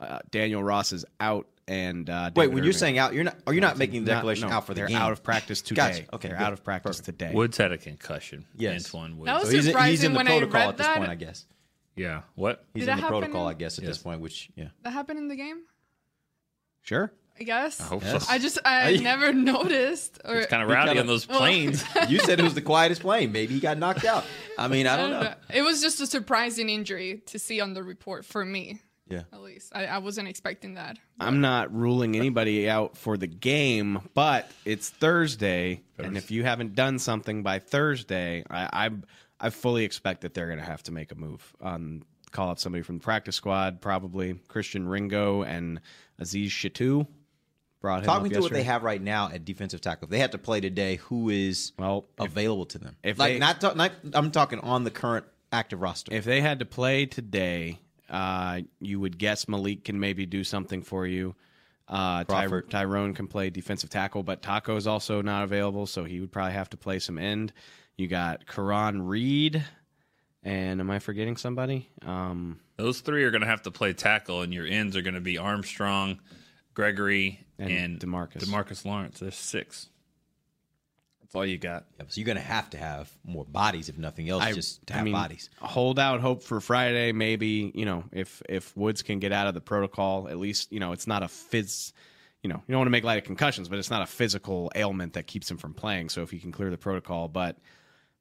Uh, 0.00 0.18
Daniel 0.30 0.62
Ross 0.62 0.92
is 0.92 1.04
out. 1.20 1.46
And 1.68 2.10
uh, 2.10 2.30
Wait, 2.34 2.42
David 2.46 2.54
when 2.54 2.64
you're 2.64 2.72
saying 2.72 2.98
out, 2.98 3.14
you're 3.14 3.22
not. 3.24 3.36
Are 3.46 3.54
you 3.54 3.60
not 3.60 3.78
making 3.78 4.04
the 4.04 4.10
Not- 4.10 4.16
declaration 4.18 4.48
no, 4.48 4.56
out 4.56 4.66
for 4.66 4.74
the 4.74 4.80
they're 4.80 4.88
game? 4.88 4.96
out 4.96 5.12
of 5.12 5.22
practice 5.22 5.62
today. 5.62 5.80
Gotcha. 6.00 6.14
Okay, 6.16 6.28
they're 6.28 6.36
good. 6.38 6.44
out 6.44 6.52
of 6.52 6.64
practice 6.64 6.98
Perfect. 7.00 7.18
today. 7.20 7.32
Woods 7.34 7.56
had 7.56 7.70
a 7.70 7.78
concussion. 7.78 8.44
Yes. 8.56 8.88
Antwaun 8.88 9.16
Woods. 9.16 9.26
That 9.26 9.40
was 9.40 9.48
So 9.50 9.54
he's, 9.54 9.54
in- 9.54 9.60
he's 9.62 9.66
surprising 9.66 10.06
in 10.06 10.12
the 10.12 10.16
when 10.16 10.26
I 10.28 10.30
protocol 10.38 10.60
read 10.60 10.68
at 10.70 10.76
this 10.78 10.86
that. 10.88 10.98
point, 10.98 11.10
I 11.10 11.14
guess. 11.14 11.46
yeah. 11.94 12.22
What? 12.34 12.64
He's 12.74 12.80
Did 12.84 12.90
in 12.90 12.96
the 12.96 13.02
happen 13.02 13.18
protocol, 13.20 13.48
in- 13.48 13.54
I 13.54 13.58
guess, 13.58 13.78
at 13.78 13.84
this 13.84 13.98
point. 13.98 14.20
Which, 14.20 14.50
yeah. 14.56 14.68
That 14.82 14.90
happened 14.90 15.20
in 15.20 15.28
the 15.28 15.36
game. 15.36 15.62
Sure. 16.82 17.12
I 17.40 17.44
guess. 17.44 17.80
I 17.80 17.84
hope 17.84 18.02
Yes. 18.02 18.26
so. 18.26 18.32
I 18.32 18.38
just 18.38 18.58
I 18.64 18.96
never 18.96 19.32
noticed. 19.32 20.20
Or 20.24 20.36
It's 20.36 20.48
kind 20.48 20.62
of 20.62 20.68
rowdy 20.68 20.88
kinda- 20.88 21.00
on 21.02 21.06
those 21.06 21.28
Well- 21.28 21.38
planes. 21.38 21.84
You 22.08 22.18
said 22.18 22.40
it 22.40 22.42
was 22.42 22.54
the 22.54 22.60
quietest 22.62 23.00
plane. 23.02 23.32
Maybe 23.32 23.54
he 23.54 23.60
got 23.60 23.78
knocked 23.78 24.04
out. 24.04 24.24
I 24.58 24.68
mean, 24.68 24.86
I 24.86 24.94
I 24.94 24.96
don't 24.96 25.10
don't 25.10 25.22
know. 25.22 25.28
know. 25.30 25.34
It 25.54 25.62
was 25.62 25.80
just 25.80 26.00
a 26.00 26.06
surprising 26.06 26.68
injury 26.68 27.22
to 27.26 27.38
see 27.38 27.60
on 27.60 27.74
the 27.74 27.82
report 27.82 28.24
for 28.26 28.44
me, 28.44 28.82
Yeah. 29.08 29.22
at 29.32 29.40
least. 29.42 29.72
I, 29.74 29.86
I 29.86 29.98
wasn't 29.98 30.28
expecting 30.28 30.74
that. 30.74 30.98
I'm 31.20 31.40
not 31.40 31.74
ruling 31.74 32.16
anybody 32.16 32.68
out 32.68 32.96
for 32.96 33.16
the 33.16 33.26
game, 33.26 34.00
but 34.14 34.50
it's 34.64 34.88
Thursday, 34.90 35.82
and 35.98 36.16
if 36.16 36.30
you 36.30 36.44
haven't 36.44 36.74
done 36.74 36.98
something 36.98 37.42
by 37.42 37.58
Thursday, 37.58 38.44
I 38.48 38.86
I, 38.86 38.90
I 39.40 39.50
fully 39.50 39.84
expect 39.84 40.22
that 40.22 40.34
they're 40.34 40.46
going 40.46 40.58
to 40.60 40.64
have 40.64 40.82
to 40.84 40.92
make 40.92 41.12
a 41.12 41.14
move. 41.16 41.54
Um, 41.60 42.02
call 42.30 42.50
up 42.50 42.58
somebody 42.58 42.82
from 42.82 42.98
the 42.98 43.02
practice 43.04 43.36
squad, 43.36 43.80
probably 43.80 44.34
Christian 44.48 44.86
Ringo 44.88 45.42
and 45.42 45.80
Aziz 46.18 46.50
Shittu. 46.50 47.06
Brought 47.82 47.98
him 48.00 48.04
Talk 48.06 48.16
up 48.18 48.22
me 48.22 48.30
through 48.30 48.42
what 48.42 48.52
they 48.52 48.62
have 48.62 48.84
right 48.84 49.02
now 49.02 49.28
at 49.28 49.44
defensive 49.44 49.80
tackle. 49.80 50.06
If 50.06 50.10
they 50.10 50.20
had 50.20 50.30
to 50.32 50.38
play 50.38 50.60
today, 50.60 50.96
who 50.96 51.28
is 51.30 51.72
Well, 51.76 52.06
if- 52.20 52.26
available 52.30 52.64
to 52.66 52.78
them? 52.78 52.96
if 53.02 53.18
like 53.18 53.34
they- 53.34 53.38
not, 53.40 53.60
ta- 53.60 53.74
not, 53.74 53.90
I'm 54.14 54.30
talking 54.30 54.60
on 54.60 54.84
the 54.84 54.90
current 54.92 55.26
active 55.50 55.80
roster. 55.82 56.14
If 56.14 56.24
they 56.24 56.40
had 56.40 56.60
to 56.60 56.64
play 56.64 57.04
today, 57.06 57.80
uh, 58.12 58.60
you 58.78 59.00
would 59.00 59.18
guess 59.18 59.46
Maliek 59.46 59.82
can 59.84 59.98
maybe 59.98 60.26
do 60.26 60.44
something 60.44 60.82
for 60.82 61.06
you. 61.06 61.34
Uh, 61.88 62.22
Ty- 62.24 62.60
Tyrone 62.70 63.12
can 63.14 63.26
play 63.26 63.50
defensive 63.50 63.90
tackle, 63.90 64.22
but 64.22 64.40
Taco 64.42 64.76
is 64.76 64.86
also 64.86 65.20
not 65.22 65.42
available, 65.42 65.86
so 65.86 66.04
he 66.04 66.20
would 66.20 66.30
probably 66.30 66.52
have 66.52 66.70
to 66.70 66.76
play 66.76 66.98
some 67.00 67.18
end. 67.18 67.52
You 67.96 68.06
got 68.06 68.46
Caraun 68.46 69.02
Reid, 69.02 69.64
and 70.42 70.80
am 70.80 70.90
I 70.90 70.98
forgetting 71.00 71.36
somebody? 71.36 71.88
Um, 72.06 72.60
Those 72.76 73.00
three 73.00 73.24
are 73.24 73.30
going 73.30 73.42
to 73.42 73.46
have 73.48 73.62
to 73.62 73.70
play 73.70 73.92
tackle, 73.92 74.42
and 74.42 74.54
your 74.54 74.66
ends 74.66 74.96
are 74.96 75.02
going 75.02 75.14
to 75.14 75.20
be 75.20 75.36
Armstrong, 75.38 76.20
Gregory, 76.74 77.40
And 77.58 77.70
and, 77.70 78.00
DeMarcus. 78.00 78.38
Demarcus 78.44 78.84
Lawrence. 78.84 79.18
There's 79.20 79.34
six. 79.34 79.88
That's 81.32 81.38
all 81.38 81.46
you 81.46 81.56
got. 81.56 81.86
Yeah, 81.98 82.04
so 82.08 82.20
you're 82.20 82.26
going 82.26 82.36
to 82.36 82.42
have 82.42 82.68
to 82.70 82.76
have 82.76 83.10
more 83.24 83.46
bodies, 83.46 83.88
if 83.88 83.96
nothing 83.96 84.28
else, 84.28 84.44
just 84.54 84.86
to 84.88 84.92
have 84.92 85.10
bodies. 85.10 85.48
Hold 85.62 85.98
out 85.98 86.20
hope 86.20 86.42
for 86.42 86.60
Friday. 86.60 87.12
Maybe 87.12 87.72
you 87.74 87.86
know 87.86 88.04
if 88.12 88.42
if 88.50 88.76
Woods 88.76 89.00
can 89.00 89.18
get 89.18 89.32
out 89.32 89.46
of 89.46 89.54
the 89.54 89.62
protocol, 89.62 90.28
at 90.28 90.36
least 90.36 90.70
you 90.70 90.78
know 90.78 90.92
it's 90.92 91.06
not 91.06 91.22
a 91.22 91.26
phys. 91.26 91.94
You 92.42 92.50
know 92.50 92.56
you 92.56 92.72
don't 92.72 92.80
want 92.80 92.86
to 92.88 92.90
make 92.90 93.02
light 93.02 93.16
of 93.16 93.24
concussions, 93.24 93.70
but 93.70 93.78
it's 93.78 93.88
not 93.88 94.02
a 94.02 94.06
physical 94.06 94.70
ailment 94.74 95.14
that 95.14 95.26
keeps 95.26 95.50
him 95.50 95.56
from 95.56 95.72
playing. 95.72 96.10
So 96.10 96.20
if 96.20 96.30
he 96.30 96.38
can 96.38 96.52
clear 96.52 96.68
the 96.68 96.76
protocol, 96.76 97.28
but 97.28 97.56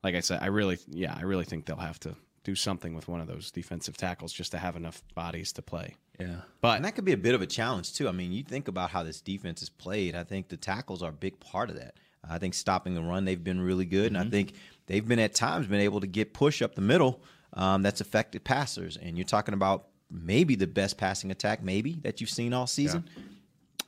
like 0.06 0.16
I 0.16 0.22
said, 0.22 0.40
I 0.42 0.46
really 0.46 0.78
yeah 0.88 1.14
I 1.14 1.24
really 1.24 1.44
think 1.44 1.66
they'll 1.66 1.76
have 1.76 2.00
to 2.02 2.16
do 2.46 2.56
something 2.56 2.96
with 2.96 3.10
one 3.10 3.20
of 3.20 3.28
those 3.28 3.52
defensive 3.52 3.98
tackles 3.98 4.32
just 4.32 4.52
to 4.52 4.58
have 4.58 4.78
enough 4.78 5.04
bodies 5.16 5.52
to 5.54 5.62
play. 5.62 5.98
Yeah. 6.18 6.42
But 6.62 6.78
And 6.78 6.86
that 6.86 6.96
could 6.96 7.06
be 7.06 7.12
a 7.12 7.18
bit 7.18 7.36
of 7.36 7.42
a 7.42 7.46
challenge 7.46 7.94
too. 7.94 8.08
I 8.08 8.14
mean, 8.14 8.32
you 8.32 8.44
think 8.44 8.70
about 8.70 8.90
how 8.90 9.04
this 9.04 9.20
defense 9.20 9.62
is 9.62 9.70
played. 9.70 10.16
I 10.16 10.24
think 10.24 10.48
the 10.48 10.58
tackles 10.58 11.04
are 11.04 11.10
a 11.10 11.14
big 11.14 11.42
part 11.42 11.70
of 11.70 11.76
that. 11.76 11.96
I 12.28 12.38
think 12.38 12.54
stopping 12.54 12.94
the 12.96 13.02
run, 13.02 13.26
they've 13.26 13.44
been 13.44 13.62
really 13.62 13.86
good, 13.86 14.08
and 14.08 14.18
I 14.18 14.26
think 14.26 14.54
they've 14.88 15.06
been 15.08 15.20
at 15.20 15.34
times 15.34 15.68
been 15.68 15.80
able 15.80 16.02
to 16.02 16.08
get 16.08 16.34
push 16.34 16.62
up 16.62 16.76
the 16.76 16.82
middle. 16.82 17.22
Um, 17.54 17.82
that's 17.82 18.00
affected 18.00 18.44
passers, 18.46 18.96
and 18.96 19.18
you're 19.18 19.26
talking 19.26 19.54
about 19.54 19.88
maybe 20.10 20.56
the 20.56 20.68
best 20.68 20.98
passing 20.98 21.32
attack, 21.32 21.62
maybe 21.62 22.00
that 22.04 22.22
you've 22.22 22.30
seen 22.30 22.54
all 22.54 22.68
season. 22.68 23.04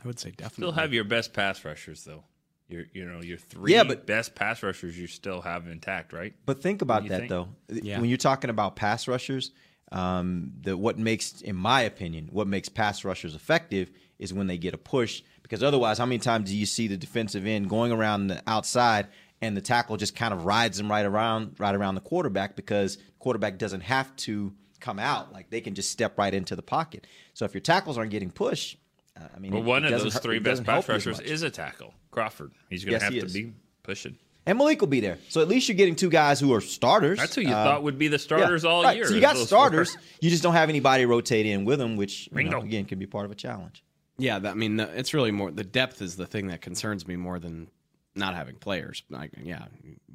I 0.04 0.08
would 0.08 0.20
say 0.20 0.32
definitely. 0.32 0.63
Still 0.63 0.72
have 0.74 0.94
your 0.94 1.06
best 1.06 1.32
pass 1.34 1.63
rushers 1.63 2.04
though. 2.04 2.24
Your 2.68 2.86
you 2.94 3.06
know 3.06 3.22
your 3.22 3.38
three 3.38 3.74
Yeah, 3.74 3.84
but- 3.84 4.06
best 4.06 4.36
pass 4.36 4.63
rushers 4.63 4.98
you 5.00 5.08
still 5.08 5.42
have 5.42 5.68
intact, 5.68 6.12
right? 6.12 6.34
But 6.46 6.62
think 6.62 6.82
about 6.82 7.08
that 7.08 7.20
think? 7.20 7.30
though. 7.30 7.50
Yeah. 7.70 8.00
When 8.00 8.10
you're 8.10 8.18
talking 8.18 8.50
about 8.50 8.75
pass 8.75 9.08
rushers, 9.08 9.52
um, 9.92 10.52
the 10.62 10.75
what 10.75 10.98
makes, 10.98 11.42
in 11.42 11.56
my 11.56 11.82
opinion, 11.82 12.30
what 12.32 12.48
makes 12.48 12.68
pass 12.68 13.06
rushers 13.06 13.36
effective 13.36 13.92
is 14.24 14.34
when 14.34 14.48
they 14.48 14.58
get 14.58 14.74
a 14.74 14.77
push. 14.77 15.22
Because 15.44 15.62
otherwise, 15.62 15.98
how 15.98 16.06
many 16.06 16.20
times 16.20 16.50
do 16.50 16.56
you 16.58 16.65
see 16.65 16.88
the 16.88 16.98
defensive 16.98 17.46
end 17.46 17.70
going 17.70 17.92
around 17.92 18.27
the 18.27 18.42
outside 18.48 19.08
and 19.42 19.56
the 19.58 19.62
tackle 19.62 19.98
just 19.98 20.15
kind 20.15 20.34
of 20.34 20.46
rides 20.46 20.77
them 20.77 20.89
right 20.89 21.06
around, 21.06 21.56
right 21.60 21.75
around 21.75 21.96
the 21.96 22.01
quarterback 22.01 22.56
because 22.56 22.98
quarterback 23.20 23.58
doesn't 23.58 23.82
have 23.82 24.15
to 24.15 24.53
come 24.80 25.00
out 25.00 25.32
like 25.34 25.50
they 25.50 25.62
can 25.62 25.75
just 25.75 25.92
step 25.92 26.18
right 26.18 26.34
into 26.34 26.56
the 26.56 26.62
pocket. 26.62 27.06
So 27.34 27.46
if 27.46 27.53
your 27.53 27.62
tackles 27.62 27.98
aren't 27.98 28.12
getting 28.12 28.32
pushed, 28.32 28.77
uh, 29.18 29.27
I 29.36 29.39
mean, 29.39 29.51
Well, 29.51 29.62
it- 29.62 29.65
one 29.65 29.84
it 29.86 29.92
of 29.92 30.01
those 30.01 30.18
three 30.18 30.39
best 30.39 30.63
pass 30.63 30.86
help 30.86 30.88
you 30.88 30.94
as 30.96 31.06
rushers 31.06 31.20
is 31.30 31.42
a 31.44 31.50
tackle. 31.50 31.94
Crawford. 32.12 32.51
He's 32.70 32.86
going 32.86 33.00
to 33.00 33.10
he 33.10 33.20
have 33.20 33.27
to 33.27 33.34
be 33.34 33.53
pushing. 33.84 34.18
And 34.46 34.60
Maliek 34.60 34.80
will 34.82 34.88
be 34.88 35.00
there. 35.00 35.20
So 35.30 35.42
at 35.42 35.48
least 35.48 35.70
you're 35.70 35.77
getting 35.77 35.96
two 35.96 36.10
guys 36.10 36.39
who 36.39 36.53
are 36.53 36.60
starters. 36.62 37.18
That's 37.18 37.34
who 37.36 37.42
you 37.42 37.48
Uh, 37.53 37.63
thought 37.63 37.84
would 37.84 37.98
be 37.98 38.10
the 38.10 38.20
starters 38.20 38.63
Yeah, 38.63 38.70
all 38.70 38.84
right. 38.84 38.96
year. 38.98 39.06
So 39.08 39.15
you 39.15 39.22
got 39.22 39.38
starters. 39.38 39.94
four. 39.94 40.01
You 40.20 40.30
just 40.30 40.44
don't 40.44 40.53
have 40.53 40.68
anybody 40.70 41.06
rotate 41.06 41.46
in 41.46 41.63
with 41.63 41.80
them, 41.80 41.96
which 41.96 42.27
you 42.36 42.44
know, 42.44 42.60
again 42.62 42.84
can 42.86 43.00
be 43.00 43.06
part 43.06 43.24
of 43.25 43.32
a 43.32 43.36
challenge. 43.36 43.84
Yeah, 44.17 44.39
that, 44.39 44.51
I 44.51 44.53
mean, 44.53 44.77
the, 44.77 44.84
it's 44.98 45.13
really 45.13 45.32
more 45.32 45.51
the 45.51 45.63
depth 45.63 46.01
is 46.01 46.15
the 46.15 46.27
thing 46.27 46.48
that 46.48 46.62
concerns 46.62 47.08
me 47.08 47.15
more 47.15 47.39
than 47.39 47.70
not 48.15 48.36
having 48.36 48.55
players. 48.55 49.03
Like, 49.10 49.32
yeah, 49.41 49.65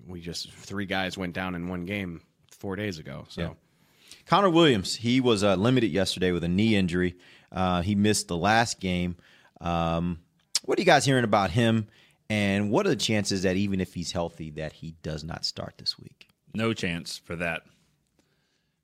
we 0.06 0.20
just 0.20 0.52
three 0.52 0.86
guys 0.86 1.18
went 1.18 1.34
down 1.34 1.54
in 1.54 1.68
one 1.68 1.84
game 1.84 2.22
four 2.52 2.76
days 2.76 2.98
ago. 2.98 3.26
So 3.28 3.40
Yeah. 3.42 3.50
Connor 4.26 4.50
Williams, 4.50 4.94
he 4.94 5.20
was 5.20 5.42
uh, 5.42 5.54
limited 5.56 5.90
yesterday 5.90 6.32
with 6.32 6.44
a 6.44 6.48
knee 6.48 6.76
injury. 6.76 7.16
Uh, 7.50 7.82
he 7.82 7.94
missed 7.94 8.28
the 8.28 8.36
last 8.36 8.78
game. 8.78 9.16
Um, 9.60 10.20
what 10.64 10.78
are 10.78 10.82
you 10.82 10.86
guys 10.86 11.04
hearing 11.04 11.24
about 11.24 11.50
him? 11.50 11.88
And 12.30 12.70
what 12.70 12.86
are 12.86 12.90
the 12.90 12.96
chances 12.96 13.42
that 13.42 13.56
even 13.56 13.80
if 13.80 13.94
he's 13.94 14.12
healthy, 14.12 14.50
that 14.52 14.74
he 14.74 14.94
does 15.02 15.24
not 15.24 15.46
start 15.46 15.74
this 15.78 15.98
week? 15.98 16.28
No 16.54 16.74
chance 16.74 17.16
for 17.16 17.36
that 17.36 17.62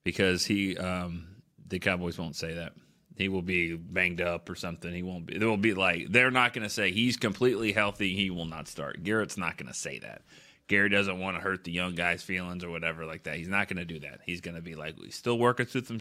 because 0.02 0.46
he, 0.46 0.78
um, 0.78 1.26
the 1.66 1.78
Cowboys 1.78 2.18
won't 2.18 2.36
say 2.36 2.54
that. 2.54 2.72
He 3.16 3.28
will 3.28 3.42
be 3.42 3.76
banged 3.76 4.20
up 4.20 4.48
or 4.50 4.54
something. 4.56 4.92
He 4.92 5.02
won't 5.02 5.26
be. 5.26 5.38
There 5.38 5.48
will 5.48 5.56
be 5.56 5.74
like 5.74 6.08
they're 6.10 6.30
not 6.32 6.52
going 6.52 6.64
to 6.64 6.70
say 6.70 6.90
he's 6.90 7.16
completely 7.16 7.72
healthy. 7.72 8.14
He 8.14 8.30
will 8.30 8.46
not 8.46 8.66
start. 8.68 9.02
Garrett's 9.04 9.36
not 9.38 9.56
going 9.56 9.68
to 9.68 9.74
say 9.78 9.98
that. 10.00 10.22
Gary 10.66 10.88
doesn't 10.88 11.18
want 11.20 11.36
to 11.36 11.42
hurt 11.42 11.62
the 11.64 11.70
young 11.70 11.94
guy's 11.94 12.22
feelings 12.22 12.64
or 12.64 12.70
whatever 12.70 13.04
like 13.04 13.24
that. 13.24 13.36
He's 13.36 13.48
not 13.48 13.68
going 13.68 13.76
to 13.76 13.84
do 13.84 14.00
that. 14.00 14.20
He's 14.24 14.40
going 14.40 14.54
to 14.56 14.62
be 14.62 14.74
like, 14.74 14.98
he's 14.98 15.14
still 15.14 15.38
working 15.38 15.66
through 15.66 15.84
some 15.84 16.00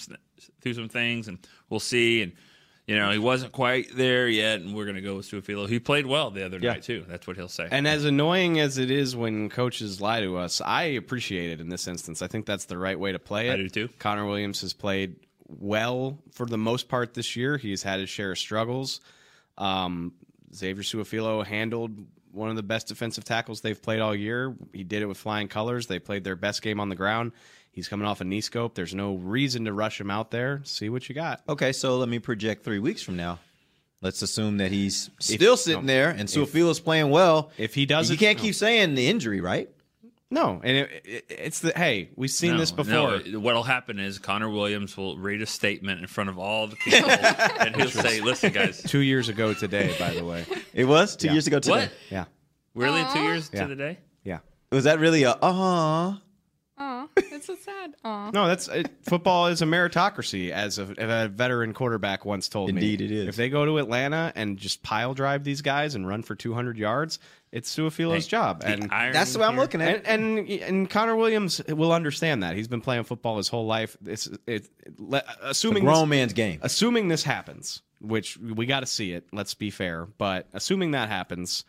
through 0.62 0.74
some 0.74 0.90
things, 0.90 1.28
and 1.28 1.38
we'll 1.70 1.80
see. 1.82 2.22
And 2.24 2.32
you 2.88 2.96
know, 2.98 3.12
he 3.12 3.20
wasn't 3.20 3.52
quite 3.52 3.96
there 3.96 4.28
yet, 4.28 4.60
and 4.62 4.74
we're 4.76 4.86
going 4.86 4.96
to 4.96 5.02
go 5.02 5.16
with 5.18 5.30
Suafilo. 5.30 5.70
He 5.70 5.80
played 5.80 6.06
well 6.06 6.32
the 6.32 6.44
other 6.46 6.60
Yeah. 6.60 6.74
night 6.74 6.84
too. 6.84 7.06
That's 7.08 7.28
what 7.28 7.36
he'll 7.38 7.48
say. 7.48 7.68
And 7.72 7.88
as 7.88 8.04
annoying 8.06 8.60
as 8.60 8.78
it 8.78 8.90
is 8.92 9.16
when 9.16 9.50
coaches 9.50 10.02
lie 10.02 10.20
to 10.22 10.38
us, 10.38 10.60
I 10.62 10.84
appreciate 10.84 11.52
it 11.52 11.62
in 11.62 11.70
this 11.70 11.88
instance. 11.88 12.22
I 12.22 12.28
think 12.28 12.46
that's 12.46 12.66
the 12.66 12.78
right 12.78 13.00
way 13.00 13.12
to 13.12 13.20
play 13.20 13.50
it. 13.50 13.54
I 13.54 13.58
do 13.58 13.70
too. 13.70 13.90
Connor 14.00 14.26
Williams 14.26 14.62
has 14.62 14.74
played 14.74 15.16
well 15.60 16.20
for 16.32 16.46
the 16.46 16.58
most 16.58 16.88
part 16.88 17.14
this 17.14 17.36
year. 17.36 17.58
He's 17.58 17.84
had 17.84 18.00
his 18.00 18.10
share 18.10 18.32
of 18.32 18.40
struggles. 18.40 19.02
Um, 19.58 20.14
Xavier 20.54 20.84
Suafilo 20.84 21.46
handled 21.46 22.06
one 22.32 22.50
of 22.50 22.56
the 22.56 22.64
best 22.64 22.88
defensive 22.88 23.24
tackles 23.24 23.62
they've 23.62 23.82
played 23.82 24.00
all 24.00 24.16
year. 24.16 24.56
He 24.74 24.84
did 24.84 25.02
it 25.02 25.06
with 25.06 25.18
flying 25.18 25.48
colors. 25.48 25.88
They 25.88 26.00
played 26.00 26.24
their 26.24 26.36
best 26.36 26.62
game 26.62 26.80
on 26.80 26.90
the 26.90 26.96
ground. 26.96 27.32
He's 27.72 27.88
coming 27.88 28.08
off 28.08 28.22
a 28.22 28.24
knee 28.24 28.42
scope. 28.42 28.76
There's 28.76 28.94
no 28.94 29.16
reason 29.16 29.66
to 29.66 29.74
rush 29.74 30.00
him 30.00 30.12
out 30.12 30.32
there. 30.32 30.62
See 30.64 30.90
what 30.90 31.10
you 31.10 31.16
got. 31.16 31.42
Okay, 31.50 31.72
so 31.72 31.98
let 31.98 32.10
me 32.10 32.20
project 32.20 32.64
three 32.64 32.80
weeks 32.80 33.02
from 33.02 33.18
now. 33.18 33.40
Let's 34.02 34.22
assume 34.22 34.58
that 34.58 34.72
he's 34.72 35.10
still 35.20 35.56
sitting 35.56 35.86
there 35.86 36.10
and 36.10 36.28
Suafilo's 36.28 36.80
playing 36.80 37.10
well. 37.10 37.52
if 37.58 37.74
he 37.74 37.86
does 37.86 38.12
you 38.12 38.18
can't 38.18 38.38
no. 38.38 38.44
keep 38.44 38.56
saying 38.56 38.96
the 38.96 39.08
injury, 39.08 39.40
right? 39.40 39.70
No, 40.34 40.60
and 40.64 40.78
it, 40.78 40.90
it, 41.06 41.26
it's 41.30 41.60
the 41.60 41.72
hey, 41.76 42.10
we've 42.16 42.32
seen 42.32 42.54
No, 42.54 42.58
this 42.58 42.72
before. 42.72 43.20
no, 43.26 43.40
what'll 43.40 43.62
happen 43.64 44.00
is 44.00 44.18
Connor 44.18 44.50
Williams 44.50 44.98
will 44.98 45.18
read 45.18 45.42
a 45.42 45.46
statement 45.46 46.02
in 46.02 46.08
front 46.08 46.30
of 46.32 46.40
all 46.40 46.66
the 46.68 46.76
people, 46.78 47.08
and 47.60 47.76
he'll 47.76 47.90
say, 47.90 48.20
"Listen, 48.20 48.52
guys, 48.52 48.82
Two 48.82 49.00
years 49.02 49.30
ago 49.30 49.54
today, 49.54 49.96
by 50.00 50.12
the 50.16 50.26
way. 50.26 50.46
It 50.74 50.86
was 50.86 51.16
two 51.16 51.28
Yeah. 51.28 51.34
years 51.34 51.46
ago 51.48 51.60
today. 51.60 51.76
what? 51.82 51.92
Yeah, 52.10 52.26
Really, 52.74 53.04
two 53.14 53.20
years 53.22 53.50
Yeah. 53.54 53.62
to 53.64 53.68
the 53.68 53.76
day? 53.76 54.00
yeah. 54.24 54.40
Was 54.72 54.86
that 54.86 55.00
really 55.00 55.22
a 55.24 55.34
uh 55.40 56.16
Aw, 56.80 57.08
it's 57.18 57.46
so 57.46 57.56
sad. 57.56 57.94
Aw. 58.04 58.32
No, 58.32 58.48
that's 58.48 58.68
it, 58.68 58.90
football 59.04 59.46
is 59.48 59.62
a 59.62 59.66
meritocracy, 59.66 60.50
as 60.50 60.80
a, 60.80 60.92
a 60.98 61.28
veteran 61.28 61.74
quarterback 61.76 62.26
once 62.26 62.50
told 62.50 62.74
me. 62.74 62.82
Indeed 62.82 63.02
it 63.02 63.12
is. 63.12 63.28
If 63.28 63.36
they 63.36 63.50
go 63.50 63.64
to 63.66 63.78
Atlanta 63.78 64.34
and 64.36 64.58
just 64.58 64.82
pile 64.82 65.14
drive 65.14 65.44
these 65.44 65.62
guys 65.62 65.94
and 65.94 66.08
run 66.08 66.24
for 66.24 66.34
200 66.34 66.78
yards, 66.80 67.20
it's 67.54 67.74
Suafilo's 67.74 68.26
Hey, 68.26 68.30
job. 68.32 68.64
And, 68.66 68.90
that's 68.90 69.32
the 69.34 69.40
way 69.40 69.46
I'm 69.46 69.56
looking 69.56 69.82
at. 69.82 70.06
and 70.06 70.40
and 70.40 70.50
and 70.50 70.90
Connor 70.90 71.16
Williams 71.16 71.62
will 71.70 71.94
understand 71.94 72.44
that. 72.44 72.56
He's 72.56 72.68
been 72.68 72.82
playing 72.82 73.04
football 73.04 73.38
his 73.38 73.48
whole 73.48 73.66
life. 73.68 73.96
It's 74.06 74.28
it, 74.48 74.68
le- 74.98 75.24
a 75.42 75.50
assuming 75.52 75.84
grown 75.86 76.10
this, 76.10 76.18
man's 76.18 76.34
game. 76.34 76.60
assuming 76.64 77.08
this 77.08 77.24
happens, 77.24 77.82
which 78.02 78.38
we 78.38 78.66
got 78.66 78.80
to 78.82 78.86
see 78.88 79.14
it. 79.14 79.28
Let's 79.32 79.54
be 79.54 79.70
fair, 79.70 80.08
but 80.18 80.48
assuming 80.54 80.92
that 80.92 81.10
happens, 81.10 81.64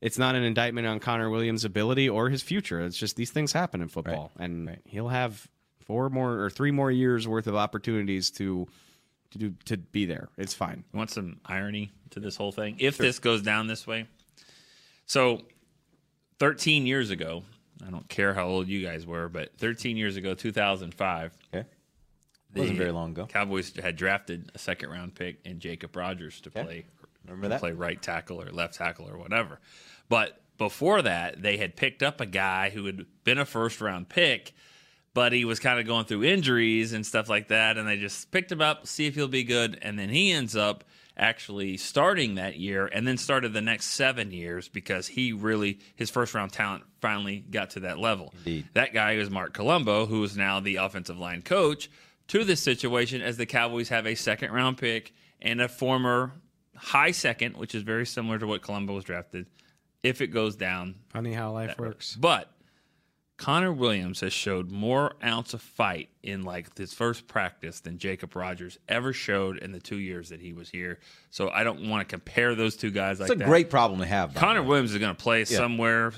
it's 0.00 0.18
not 0.18 0.34
an 0.34 0.42
indictment 0.42 0.86
on 0.86 0.98
Connor 0.98 1.30
Williams' 1.30 1.64
ability 1.64 2.08
or 2.08 2.28
his 2.30 2.42
future. 2.42 2.80
It's 2.80 2.98
just 2.98 3.14
these 3.16 3.30
things 3.30 3.52
happen 3.52 3.80
in 3.80 3.88
football, 3.88 4.32
and 4.38 4.78
he'll 4.86 5.08
have 5.08 5.48
four 5.86 6.10
more 6.10 6.40
or 6.42 6.50
three 6.50 6.70
more 6.72 6.90
years 6.90 7.26
worth 7.28 7.46
of 7.46 7.54
opportunities 7.54 8.30
to 8.32 8.66
to 9.30 9.38
do 9.38 9.54
to 9.66 9.76
be 9.76 10.04
there. 10.04 10.28
It's 10.36 10.54
fine. 10.54 10.82
You 10.92 10.98
want 10.98 11.10
some 11.10 11.38
irony 11.46 11.92
to 12.10 12.20
this 12.20 12.34
whole 12.36 12.50
thing? 12.52 12.76
If 12.78 12.96
this 12.98 13.18
goes 13.18 13.42
down 13.42 13.66
this 13.68 13.86
way, 13.86 14.06
so 15.08 15.40
13 16.38 16.86
years 16.86 17.10
ago, 17.10 17.42
I 17.84 17.90
don't 17.90 18.08
care 18.08 18.34
how 18.34 18.46
old 18.46 18.68
you 18.68 18.84
guys 18.86 19.04
were, 19.06 19.28
but 19.28 19.56
13 19.58 19.96
years 19.96 20.16
ago, 20.16 20.34
2005, 20.34 21.32
Okay. 21.52 21.66
Wasn't 22.54 22.78
very 22.78 22.92
long 22.92 23.10
ago. 23.10 23.26
Cowboys 23.26 23.72
had 23.76 23.96
drafted 23.96 24.50
a 24.54 24.58
second 24.58 24.88
round 24.90 25.14
pick 25.14 25.38
in 25.44 25.60
Jacob 25.60 25.94
Rogers 25.94 26.40
to 26.42 26.50
play 26.50 26.86
Remember 27.26 27.48
that? 27.48 27.60
play 27.60 27.72
right 27.72 28.00
tackle 28.00 28.40
or 28.40 28.50
left 28.50 28.74
tackle 28.74 29.06
or 29.08 29.18
whatever. 29.18 29.60
But 30.08 30.40
before 30.56 31.02
that, 31.02 31.42
they 31.42 31.58
had 31.58 31.76
picked 31.76 32.02
up 32.02 32.20
a 32.22 32.26
guy 32.26 32.70
who 32.70 32.86
had 32.86 33.04
been 33.24 33.38
a 33.38 33.44
first 33.44 33.80
round 33.82 34.08
pick, 34.08 34.54
but 35.12 35.32
he 35.32 35.44
was 35.44 35.58
kind 35.60 35.78
of 35.78 35.86
going 35.86 36.06
through 36.06 36.24
injuries 36.24 36.94
and 36.94 37.04
stuff 37.04 37.28
like 37.28 37.48
that, 37.48 37.76
and 37.76 37.86
they 37.86 37.98
just 37.98 38.30
picked 38.30 38.50
him 38.50 38.62
up, 38.62 38.86
see 38.86 39.06
if 39.06 39.14
he'll 39.14 39.28
be 39.28 39.44
good, 39.44 39.78
and 39.82 39.98
then 39.98 40.08
he 40.08 40.32
ends 40.32 40.56
up 40.56 40.84
actually 41.18 41.76
starting 41.76 42.36
that 42.36 42.56
year 42.56 42.86
and 42.86 43.06
then 43.06 43.18
started 43.18 43.52
the 43.52 43.60
next 43.60 43.86
seven 43.86 44.30
years 44.30 44.68
because 44.68 45.06
he 45.08 45.32
really 45.32 45.80
his 45.96 46.10
first 46.10 46.34
round 46.34 46.52
talent 46.52 46.84
finally 47.00 47.38
got 47.38 47.70
to 47.70 47.80
that 47.80 47.98
level. 47.98 48.32
Indeed. 48.38 48.68
That 48.74 48.94
guy 48.94 49.12
is 49.12 49.30
Marc 49.30 49.52
Colombo, 49.52 50.06
who 50.06 50.22
is 50.22 50.36
now 50.36 50.60
the 50.60 50.76
offensive 50.76 51.18
line 51.18 51.42
coach 51.42 51.90
to 52.28 52.44
this 52.44 52.62
situation 52.62 53.20
as 53.20 53.36
the 53.36 53.46
Cowboys 53.46 53.88
have 53.88 54.06
a 54.06 54.14
second 54.14 54.52
round 54.52 54.78
pick 54.78 55.12
and 55.40 55.60
a 55.60 55.68
former 55.68 56.32
high 56.76 57.10
second, 57.10 57.56
which 57.56 57.74
is 57.74 57.82
very 57.82 58.06
similar 58.06 58.38
to 58.38 58.46
what 58.46 58.62
Colombo 58.62 58.94
was 58.94 59.04
drafted, 59.04 59.46
if 60.02 60.20
it 60.20 60.28
goes 60.28 60.56
down. 60.56 60.94
Funny 61.08 61.32
how 61.32 61.52
life 61.52 61.78
works. 61.78 62.16
But 62.16 62.50
Connor 63.38 63.72
Williams 63.72 64.20
has 64.20 64.32
showed 64.32 64.70
more 64.70 65.14
ounce 65.24 65.54
of 65.54 65.62
fight 65.62 66.10
in 66.24 66.42
like 66.42 66.76
his 66.76 66.92
first 66.92 67.28
practice 67.28 67.80
than 67.80 67.96
Jacob 67.98 68.34
Rogers 68.34 68.78
ever 68.88 69.12
showed 69.12 69.58
in 69.58 69.70
the 69.70 69.78
two 69.78 69.98
years 69.98 70.30
that 70.30 70.40
he 70.40 70.52
was 70.52 70.68
here. 70.68 70.98
So 71.30 71.48
I 71.48 71.62
don't 71.62 71.88
want 71.88 72.06
to 72.06 72.12
compare 72.12 72.56
those 72.56 72.76
two 72.76 72.90
guys 72.90 73.20
It's 73.20 73.28
like 73.30 73.36
a 73.36 73.38
that. 73.38 73.48
great 73.48 73.70
problem 73.70 74.00
to 74.00 74.06
have. 74.06 74.34
Connor 74.34 74.62
way. 74.62 74.68
Williams 74.68 74.92
is 74.92 74.98
going 74.98 75.14
to 75.14 75.22
play 75.22 75.44
somewhere. 75.44 76.12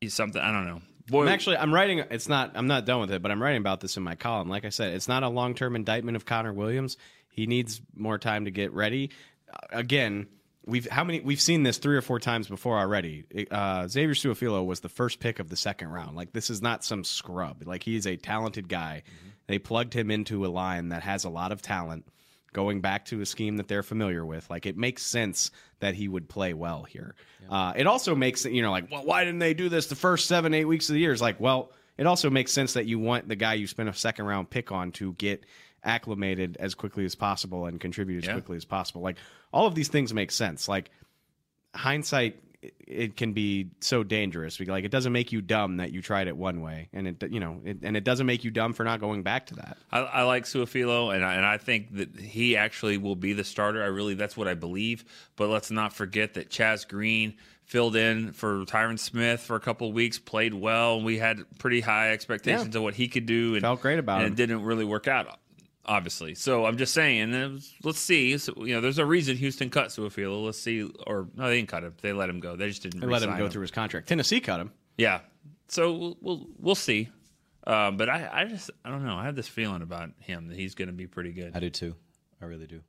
He's 0.00 0.12
something 0.14 0.40
I 0.40 0.52
don't 0.52 0.66
know. 0.66 0.82
Boy, 1.08 1.22
I'm 1.22 1.28
actually 1.28 1.56
I'm 1.56 1.72
writing 1.72 2.00
it's 2.10 2.28
not 2.28 2.52
I'm 2.54 2.66
not 2.66 2.84
done 2.84 3.00
with 3.00 3.12
it, 3.12 3.22
but 3.22 3.30
I'm 3.30 3.42
writing 3.42 3.60
about 3.60 3.80
this 3.80 3.96
in 3.96 4.02
my 4.02 4.14
column. 4.14 4.48
Like 4.48 4.64
I 4.66 4.70
said, 4.70 4.92
it's 4.92 5.08
not 5.08 5.22
a 5.22 5.28
long-term 5.28 5.74
indictment 5.74 6.16
of 6.16 6.26
Connor 6.26 6.52
Williams. 6.52 6.96
He 7.30 7.46
needs 7.46 7.80
more 7.94 8.18
time 8.18 8.44
to 8.44 8.50
get 8.50 8.72
ready. 8.72 9.10
Uh, 9.50 9.58
again, 9.70 10.26
we've 10.66 10.86
how 10.90 11.04
many 11.04 11.20
we've 11.20 11.40
seen 11.40 11.62
this 11.62 11.78
three 11.78 11.96
or 11.96 12.02
four 12.02 12.18
times 12.20 12.48
before 12.48 12.78
already. 12.78 13.24
Uh, 13.50 13.86
Xavier 13.88 14.14
Suafilo 14.14 14.64
was 14.66 14.80
the 14.80 14.88
first 14.88 15.20
pick 15.20 15.38
of 15.38 15.48
the 15.48 15.56
second 15.56 15.88
round. 15.88 16.16
Like 16.16 16.32
this 16.32 16.50
is 16.50 16.60
not 16.60 16.84
some 16.84 17.04
scrub. 17.04 17.62
Like 17.66 17.82
he's 17.82 18.06
a 18.06 18.16
talented 18.16 18.68
guy. 18.68 19.02
They 19.46 19.58
plugged 19.58 19.94
him 19.94 20.10
into 20.10 20.44
a 20.44 20.48
line 20.48 20.88
that 20.88 21.02
has 21.02 21.24
a 21.24 21.30
lot 21.30 21.52
of 21.52 21.62
talent. 21.62 22.06
Going 22.52 22.80
back 22.80 23.04
to 23.06 23.20
a 23.20 23.26
scheme 23.26 23.58
that 23.58 23.68
they're 23.68 23.82
familiar 23.82 24.24
with, 24.24 24.48
like 24.48 24.64
it 24.64 24.78
makes 24.78 25.04
sense 25.04 25.50
that 25.80 25.94
he 25.94 26.08
would 26.08 26.26
play 26.26 26.54
well 26.54 26.84
here. 26.84 27.14
Uh, 27.50 27.74
it 27.76 27.86
also 27.86 28.14
makes 28.14 28.46
you 28.46 28.62
know, 28.62 28.70
like, 28.70 28.90
well, 28.90 29.04
why 29.04 29.24
didn't 29.24 29.40
they 29.40 29.52
do 29.52 29.68
this 29.68 29.88
the 29.88 29.94
first 29.94 30.26
seven, 30.26 30.54
eight 30.54 30.64
weeks 30.64 30.88
of 30.88 30.94
the 30.94 31.00
year? 31.00 31.12
It's 31.12 31.20
like, 31.20 31.38
well, 31.38 31.70
it 31.98 32.06
also 32.06 32.30
makes 32.30 32.52
sense 32.52 32.72
that 32.72 32.86
you 32.86 32.98
want 32.98 33.28
the 33.28 33.36
guy 33.36 33.54
you 33.54 33.66
spent 33.66 33.90
a 33.90 33.94
second 33.94 34.24
round 34.24 34.48
pick 34.48 34.72
on 34.72 34.90
to 34.92 35.12
get 35.14 35.44
acclimated 35.84 36.56
as 36.58 36.74
quickly 36.74 37.04
as 37.04 37.14
possible 37.14 37.66
and 37.66 37.78
contribute 37.80 38.18
as 38.18 38.26
Yeah. 38.26 38.32
quickly 38.32 38.56
as 38.56 38.64
possible. 38.64 39.02
Like 39.02 39.16
all 39.56 39.66
of 39.66 39.74
these 39.74 39.88
things 39.88 40.12
make 40.12 40.30
sense. 40.30 40.68
Like 40.68 40.90
hindsight, 41.74 42.36
it, 42.80 43.16
can 43.16 43.32
be 43.32 43.70
so 43.80 44.02
dangerous. 44.02 44.58
Like 44.60 44.84
it 44.84 44.90
doesn't 44.90 45.12
make 45.12 45.32
you 45.32 45.40
dumb 45.40 45.76
that 45.78 45.92
you 45.92 46.02
tried 46.02 46.26
it 46.28 46.36
one 46.36 46.60
way, 46.60 46.88
and 46.92 47.06
it 47.08 47.30
you 47.30 47.40
know, 47.40 47.60
it, 47.64 47.78
and 47.82 47.96
it 47.96 48.04
doesn't 48.04 48.26
make 48.26 48.44
you 48.44 48.50
dumb 48.50 48.72
for 48.72 48.84
not 48.84 49.00
going 49.00 49.22
back 49.22 49.46
to 49.46 49.54
that. 49.56 49.76
I, 49.90 50.00
I 50.00 50.22
like 50.24 50.44
Suafilo, 50.44 51.14
and 51.14 51.24
I, 51.24 51.34
and 51.34 51.46
I 51.46 51.56
think 51.58 51.96
that 51.96 52.18
he 52.18 52.56
actually 52.56 52.98
will 52.98 53.16
be 53.16 53.32
the 53.32 53.44
starter. 53.44 53.82
I 53.82 53.86
really, 53.86 54.14
that's 54.14 54.36
what 54.36 54.48
I 54.48 54.54
believe. 54.54 55.04
But 55.36 55.48
let's 55.48 55.70
not 55.70 55.92
forget 55.92 56.34
that 56.34 56.50
Chaz 56.50 56.86
Green 56.86 57.34
filled 57.64 57.96
in 57.96 58.32
for 58.32 58.64
Tyron 58.64 58.98
Smith 58.98 59.40
for 59.40 59.56
a 59.56 59.60
couple 59.60 59.88
of 59.88 59.94
weeks, 59.94 60.18
played 60.18 60.54
well, 60.54 60.96
and 60.96 61.04
we 61.04 61.18
had 61.18 61.38
pretty 61.58 61.80
high 61.80 62.12
expectations 62.12 62.74
Yeah. 62.74 62.78
of 62.78 62.82
what 62.84 62.94
he 62.94 63.08
could 63.08 63.26
do. 63.26 63.54
And, 63.54 63.62
Felt 63.62 63.80
great 63.80 63.98
about 63.98 64.18
and 64.18 64.26
him. 64.28 64.32
it 64.32 64.36
didn't 64.36 64.62
really 64.62 64.84
work 64.84 65.08
out, 65.08 65.38
obviously. 65.86 66.34
So 66.34 66.66
I'm 66.66 66.76
just 66.76 66.92
saying, 66.92 67.30
was- 67.30 67.72
let's 67.82 67.98
see. 67.98 68.36
So, 68.38 68.52
you 68.58 68.74
know, 68.74 68.80
there's 68.80 68.98
a 68.98 69.06
reason 69.06 69.36
Houston 69.36 69.70
cut 69.70 69.88
Suafilo. 69.88 70.44
Let's 70.44 70.58
see, 70.60 70.82
or 71.06 71.28
no, 71.34 71.48
they 71.48 71.56
didn't 71.56 71.68
cut 71.68 71.84
him. 71.84 71.94
They 72.02 72.12
let 72.12 72.28
him 72.28 72.40
go. 72.40 72.56
They 72.56 72.68
just 72.68 72.82
didn't 72.82 73.00
They 73.00 73.06
let 73.06 73.22
him 73.22 73.30
re-sign 73.30 73.38
go 73.44 73.48
through 73.48 73.62
his 73.62 73.70
contract. 73.70 74.08
Tennessee 74.08 74.40
cut 74.40 74.60
him. 74.60 74.72
yeah. 74.98 75.20
So 75.68 75.92
we'll 75.94 76.16
we'll, 76.20 76.46
we'll 76.58 76.74
see. 76.76 77.08
Um, 77.66 77.96
but 77.96 78.08
I, 78.08 78.28
I 78.32 78.44
just 78.44 78.70
I 78.84 78.90
don't 78.90 79.04
know. 79.04 79.16
I 79.16 79.24
have 79.24 79.34
this 79.34 79.48
feeling 79.48 79.82
about 79.82 80.10
him 80.20 80.48
that 80.48 80.56
he's 80.56 80.74
going 80.76 80.86
to 80.88 80.94
be 80.94 81.06
pretty 81.08 81.32
good. 81.32 81.52
I 81.56 81.60
do 81.60 81.70
too. 81.70 81.94
I 82.40 82.44
really 82.44 82.66
do. 82.68 82.82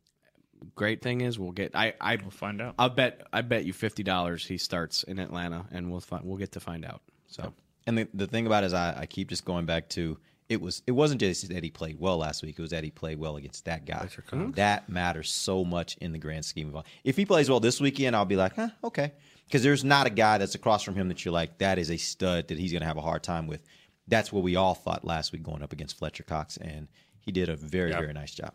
Great 0.76 1.02
thing 1.02 1.22
is 1.22 1.40
we'll 1.40 1.52
get. 1.52 1.76
I 1.76 1.94
I 2.00 2.16
We'll 2.18 2.30
find 2.32 2.62
out. 2.62 2.76
I'll 2.78 2.90
bet 2.90 3.26
I 3.34 3.42
bet 3.42 3.66
you 3.66 3.74
fifty 3.74 4.04
dollars 4.04 4.46
he 4.46 4.58
starts 4.58 5.04
in 5.04 5.18
Atlanta, 5.20 5.66
and 5.72 5.90
we'll 5.92 6.00
find 6.02 6.24
we'll 6.24 6.38
get 6.38 6.52
to 6.54 6.60
find 6.60 6.86
out. 6.86 7.02
So 7.28 7.54
And 7.88 7.98
the, 7.98 8.08
the 8.14 8.28
thing 8.28 8.46
about 8.48 8.64
it 8.64 8.68
is, 8.68 8.74
I, 8.74 9.02
I 9.02 9.06
keep 9.08 9.30
just 9.30 9.44
going 9.46 9.66
back 9.66 9.90
to 9.90 10.18
it 10.50 10.62
was 10.62 10.82
it 10.88 10.92
wasn't 10.92 11.20
just 11.20 11.50
that 11.50 11.64
he 11.64 11.70
played 11.70 12.00
well 12.00 12.18
last 12.18 12.42
week. 12.44 12.58
It 12.58 12.62
was 12.62 12.72
that 12.72 12.84
he 12.84 12.90
played 12.92 13.20
well 13.20 13.36
against 13.38 13.66
that 13.66 13.86
guy. 13.86 14.08
That 14.54 14.88
matters 14.90 15.30
so 15.32 15.66
much 15.66 15.98
in 15.98 16.12
the 16.14 16.18
grand 16.20 16.46
scheme 16.46 16.70
of 16.70 16.76
all. 16.78 16.86
If 17.04 17.18
he 17.18 17.26
plays 17.26 17.50
well 17.50 17.60
this 17.60 17.82
weekend, 17.82 18.16
I'll 18.16 18.26
be 18.26 18.36
like, 18.38 18.56
huh, 18.56 18.70
okay, 18.84 19.12
because 19.46 19.62
there's 19.64 19.84
not 19.84 20.08
a 20.08 20.10
guy 20.10 20.38
that's 20.38 20.56
across 20.56 20.84
from 20.84 20.96
him 20.96 21.10
that 21.10 21.26
you're 21.26 21.34
like, 21.34 21.58
that 21.58 21.78
is 21.78 21.92
a 21.92 21.98
stud 21.98 22.48
that 22.48 22.58
he's 22.58 22.72
going 22.72 22.82
to 22.82 22.88
have 22.88 22.98
a 22.98 23.02
hard 23.02 23.24
time 23.24 23.48
with. 23.48 23.64
That's 24.08 24.32
what 24.32 24.42
we 24.44 24.56
all 24.56 24.74
thought 24.74 25.04
last 25.04 25.34
week 25.34 25.44
going 25.44 25.62
up 25.62 25.74
against 25.74 25.98
Fletcher 25.98 26.24
Cox, 26.24 26.56
and 26.58 26.88
he 27.20 27.34
did 27.34 27.50
a 27.50 27.56
very 27.58 27.92
Yeah. 27.92 28.00
very 28.00 28.14
nice 28.14 28.34
job, 28.34 28.54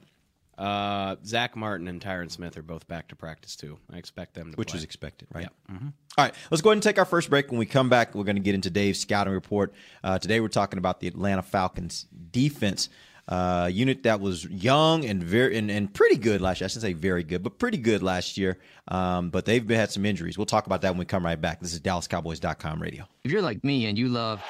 uh, 0.59 1.17
Zack 1.25 1.57
Martin 1.57 1.89
and 1.89 2.01
Tyron 2.01 2.31
Smith 2.31 2.57
are 2.57 2.63
both 2.63 2.87
back 2.87 3.09
to 3.09 3.17
practice 3.17 3.57
too. 3.57 3.79
I 3.93 3.97
expect 3.97 4.35
them 4.35 4.53
to 4.53 4.57
which 4.57 4.69
play. 4.69 4.77
was 4.77 4.85
expected, 4.85 5.29
right? 5.33 5.49
All 5.71 5.93
right, 6.19 6.35
let's 6.51 6.61
go 6.61 6.71
ahead 6.71 6.77
and 6.77 6.83
take 6.83 6.99
our 6.99 7.05
first 7.05 7.31
break. 7.31 7.51
When 7.51 7.59
we 7.59 7.67
come 7.67 7.89
back, 7.89 8.15
we're 8.15 8.25
going 8.25 8.37
to 8.37 8.43
get 8.43 8.55
into 8.55 8.71
Dave's 8.71 9.01
scouting 9.01 9.33
report. 9.33 9.73
Uh, 10.05 10.19
today, 10.19 10.41
we're 10.41 10.49
talking 10.49 10.79
about 10.79 11.01
the 11.01 11.09
Atlanta 11.09 11.43
Falcons 11.43 12.07
defense. 12.31 12.89
Uh, 13.29 13.71
unit 13.73 14.03
that 14.03 14.21
was 14.21 14.45
young 14.47 15.05
and 15.05 15.23
very 15.23 15.57
and, 15.57 15.71
and 15.71 15.95
pretty 15.95 16.17
good 16.17 16.41
last 16.41 16.61
year. 16.61 16.67
I 16.67 16.69
shouldn't 16.69 16.83
say 16.83 16.93
very 16.93 17.23
good, 17.23 17.43
but 17.43 17.57
pretty 17.57 17.79
good 17.79 18.03
last 18.03 18.37
year. 18.37 18.59
Um, 18.89 19.31
but 19.31 19.45
they've 19.45 19.65
been, 19.65 19.79
had 19.79 19.93
some 19.93 20.05
injuries. 20.05 20.37
We'll 20.37 20.45
talk 20.45 20.67
about 20.67 20.83
that 20.83 20.91
when 20.91 20.99
we 20.99 21.05
come 21.05 21.25
right 21.25 21.41
back. 21.41 21.61
This 21.61 21.73
is 21.73 21.81
DallasCowboys.com 21.81 22.83
radio. 22.83 23.05
If 23.23 23.31
you're 23.31 23.41
like 23.41 23.63
me 23.63 23.87
and 23.87 23.97
you 23.97 24.09
love. 24.09 24.43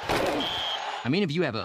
I 1.04 1.08
mean, 1.10 1.22
if 1.22 1.32
you 1.32 1.42
have 1.42 1.54
a 1.54 1.64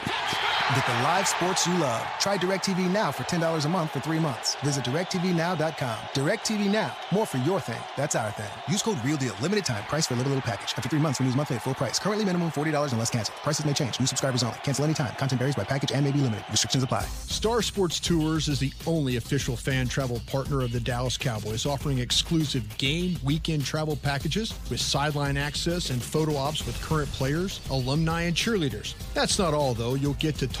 Get 0.75 0.85
the 0.85 0.93
live 1.03 1.27
sports 1.27 1.67
you 1.67 1.75
love. 1.75 2.01
Try 2.19 2.37
DirecTV 2.37 2.89
Now 2.89 3.11
for 3.11 3.23
$10 3.23 3.65
a 3.65 3.67
month 3.67 3.91
for 3.91 3.99
three 3.99 4.19
months. 4.19 4.55
Visit 4.63 4.85
DirecTVNow.com. 4.85 5.97
DirecTV 6.13 6.71
Now. 6.71 6.95
More 7.11 7.25
for 7.25 7.39
your 7.39 7.59
thing. 7.59 7.81
That's 7.97 8.15
our 8.15 8.31
thing. 8.31 8.49
Use 8.69 8.81
code 8.81 8.97
REALDEAL. 9.03 9.35
Limited 9.41 9.65
time. 9.65 9.83
Price 9.83 10.07
for 10.07 10.13
a 10.13 10.17
little, 10.17 10.31
little 10.31 10.41
package. 10.41 10.73
After 10.77 10.87
three 10.87 11.01
months, 11.01 11.19
renews 11.19 11.35
monthly 11.35 11.57
at 11.57 11.61
full 11.61 11.73
price. 11.73 11.99
Currently 11.99 12.23
minimum 12.23 12.51
$40 12.51 12.93
unless 12.93 13.09
canceled. 13.09 13.37
Prices 13.39 13.65
may 13.65 13.73
change. 13.73 13.99
New 13.99 14.05
subscribers 14.05 14.43
only. 14.43 14.59
Cancel 14.63 14.85
anytime. 14.85 15.13
Content 15.15 15.41
varies 15.41 15.55
by 15.55 15.65
package 15.65 15.91
and 15.91 16.05
may 16.05 16.11
be 16.11 16.21
limited. 16.21 16.45
Restrictions 16.49 16.85
apply. 16.85 17.03
Star 17.27 17.61
Sports 17.61 17.99
Tours 17.99 18.47
is 18.47 18.57
the 18.57 18.71
only 18.87 19.17
official 19.17 19.57
fan 19.57 19.89
travel 19.89 20.21
partner 20.27 20.61
of 20.61 20.71
the 20.71 20.79
Dallas 20.79 21.17
Cowboys, 21.17 21.65
offering 21.65 21.99
exclusive 21.99 22.63
game 22.77 23.19
weekend 23.25 23.65
travel 23.65 23.97
packages 23.97 24.53
with 24.69 24.79
sideline 24.79 25.35
access 25.35 25.89
and 25.89 26.01
photo 26.01 26.37
ops 26.37 26.65
with 26.65 26.81
current 26.81 27.11
players, 27.11 27.59
alumni, 27.71 28.21
and 28.21 28.37
cheerleaders. 28.37 28.93
That's 29.13 29.37
not 29.37 29.53
all, 29.53 29.73
though. 29.73 29.95
You'll 29.95 30.13
get 30.13 30.35
to 30.35 30.47
talk 30.47 30.60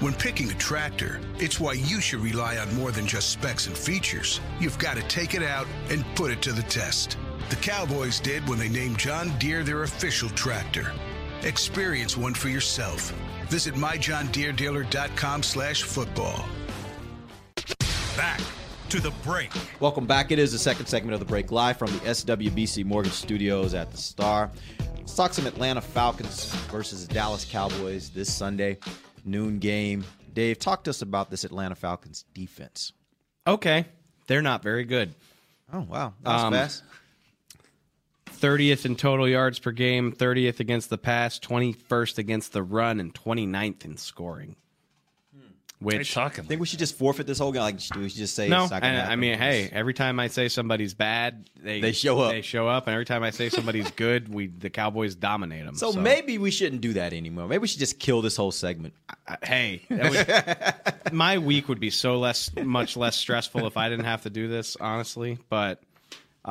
When 0.00 0.14
picking 0.14 0.50
a 0.50 0.54
tractor, 0.54 1.20
it's 1.38 1.60
why 1.60 1.74
you 1.74 2.00
should 2.00 2.20
rely 2.20 2.56
on 2.56 2.74
more 2.74 2.90
than 2.90 3.06
just 3.06 3.28
specs 3.28 3.66
and 3.66 3.76
features. 3.76 4.40
You've 4.58 4.78
got 4.78 4.96
to 4.96 5.02
take 5.08 5.34
it 5.34 5.42
out 5.42 5.66
and 5.90 6.06
put 6.14 6.30
it 6.30 6.40
to 6.42 6.52
the 6.52 6.62
test. 6.62 7.18
The 7.50 7.56
Cowboys 7.56 8.18
did 8.18 8.48
when 8.48 8.58
they 8.58 8.70
named 8.70 8.98
John 8.98 9.28
Deere 9.38 9.62
their 9.62 9.82
official 9.82 10.30
tractor. 10.30 10.90
Experience 11.42 12.16
one 12.16 12.32
for 12.32 12.48
yourself. 12.48 13.12
Visit 13.48 13.74
myjohndeerdealer.com 13.74 15.42
slash 15.42 15.82
football. 15.82 16.46
Back 18.16 18.40
to 18.88 19.00
the 19.00 19.12
break. 19.22 19.52
Welcome 19.80 20.06
back. 20.06 20.32
It 20.32 20.38
is 20.38 20.52
the 20.52 20.58
second 20.58 20.86
segment 20.86 21.12
of 21.12 21.20
the 21.20 21.26
break, 21.26 21.52
live 21.52 21.76
from 21.76 21.92
the 21.92 21.98
SWBC 21.98 22.86
Mortgage 22.86 23.12
Studios 23.12 23.74
at 23.74 23.90
the 23.90 23.98
Star. 23.98 24.50
Let's 24.96 25.14
talk 25.14 25.34
some 25.34 25.46
Atlanta 25.46 25.82
Falcons 25.82 26.54
versus 26.70 27.06
the 27.06 27.12
Dallas 27.12 27.44
Cowboys 27.44 28.08
this 28.08 28.32
Sunday, 28.32 28.78
noon 29.24 29.58
game. 29.58 30.04
Dave, 30.32 30.58
talk 30.58 30.84
to 30.84 30.90
us 30.90 31.02
about 31.02 31.30
this 31.30 31.44
Atlanta 31.44 31.74
Falcons 31.74 32.24
defense. 32.34 32.92
Okay, 33.46 33.86
they're 34.26 34.42
not 34.42 34.62
very 34.62 34.84
good. 34.84 35.14
Oh 35.72 35.80
wow, 35.80 36.14
that 36.22 36.32
was 36.32 36.42
Um, 36.44 36.52
fast. 36.52 36.82
30th 38.26 38.86
in 38.86 38.96
total 38.96 39.28
yards 39.28 39.58
per 39.58 39.70
game, 39.70 40.12
30th 40.12 40.60
against 40.60 40.88
the 40.88 40.96
pass, 40.98 41.38
21st 41.38 42.18
against 42.18 42.52
the 42.52 42.62
run, 42.62 42.98
and 43.00 43.12
29th 43.14 43.84
in 43.84 43.96
scoring. 43.96 44.56
Which 45.80 46.14
I 46.16 46.28
think 46.28 46.60
we 46.60 46.66
should 46.66 46.78
just 46.78 46.98
forfeit 46.98 47.26
this 47.26 47.38
whole 47.38 47.52
game. 47.52 47.62
Like, 47.62 47.80
should 47.80 47.96
we 47.96 48.08
should 48.10 48.18
just 48.18 48.36
say 48.36 48.48
no, 48.48 48.64
it's 48.64 48.70
not 48.70 48.82
gonna 48.82 48.98
I, 49.08 49.12
I 49.12 49.16
mean, 49.16 49.38
hey, 49.38 49.70
every 49.72 49.94
time 49.94 50.20
I 50.20 50.26
say 50.26 50.48
somebody's 50.48 50.92
bad, 50.92 51.48
they 51.58 51.80
They 51.80 51.92
show 51.92 52.20
up. 52.20 52.32
They 52.32 52.42
show 52.42 52.68
up, 52.68 52.86
and 52.86 52.92
every 52.92 53.06
time 53.06 53.22
I 53.22 53.30
say 53.30 53.48
somebody's 53.48 53.90
good, 53.96 54.32
we 54.32 54.48
the 54.48 54.68
Cowboys 54.68 55.14
dominate 55.14 55.64
them. 55.64 55.74
So, 55.74 55.92
maybe 55.92 56.36
we 56.36 56.50
shouldn't 56.50 56.82
do 56.82 56.92
that 56.94 57.14
anymore. 57.14 57.48
Maybe 57.48 57.60
we 57.62 57.66
should 57.68 57.78
just 57.80 57.98
kill 57.98 58.20
this 58.20 58.36
whole 58.36 58.52
segment. 58.52 58.92
hey, 59.42 59.82
that 59.88 60.84
would- 61.06 61.12
my 61.14 61.38
week 61.38 61.68
would 61.68 61.80
be 61.80 61.90
so 61.90 62.18
less, 62.18 62.54
much 62.56 62.96
less 62.96 63.16
stressful 63.16 63.66
if 63.66 63.76
I 63.78 63.88
didn't 63.88 64.04
have 64.04 64.22
to 64.24 64.30
do 64.30 64.48
this, 64.48 64.76
honestly. 64.78 65.38
But 65.48 65.82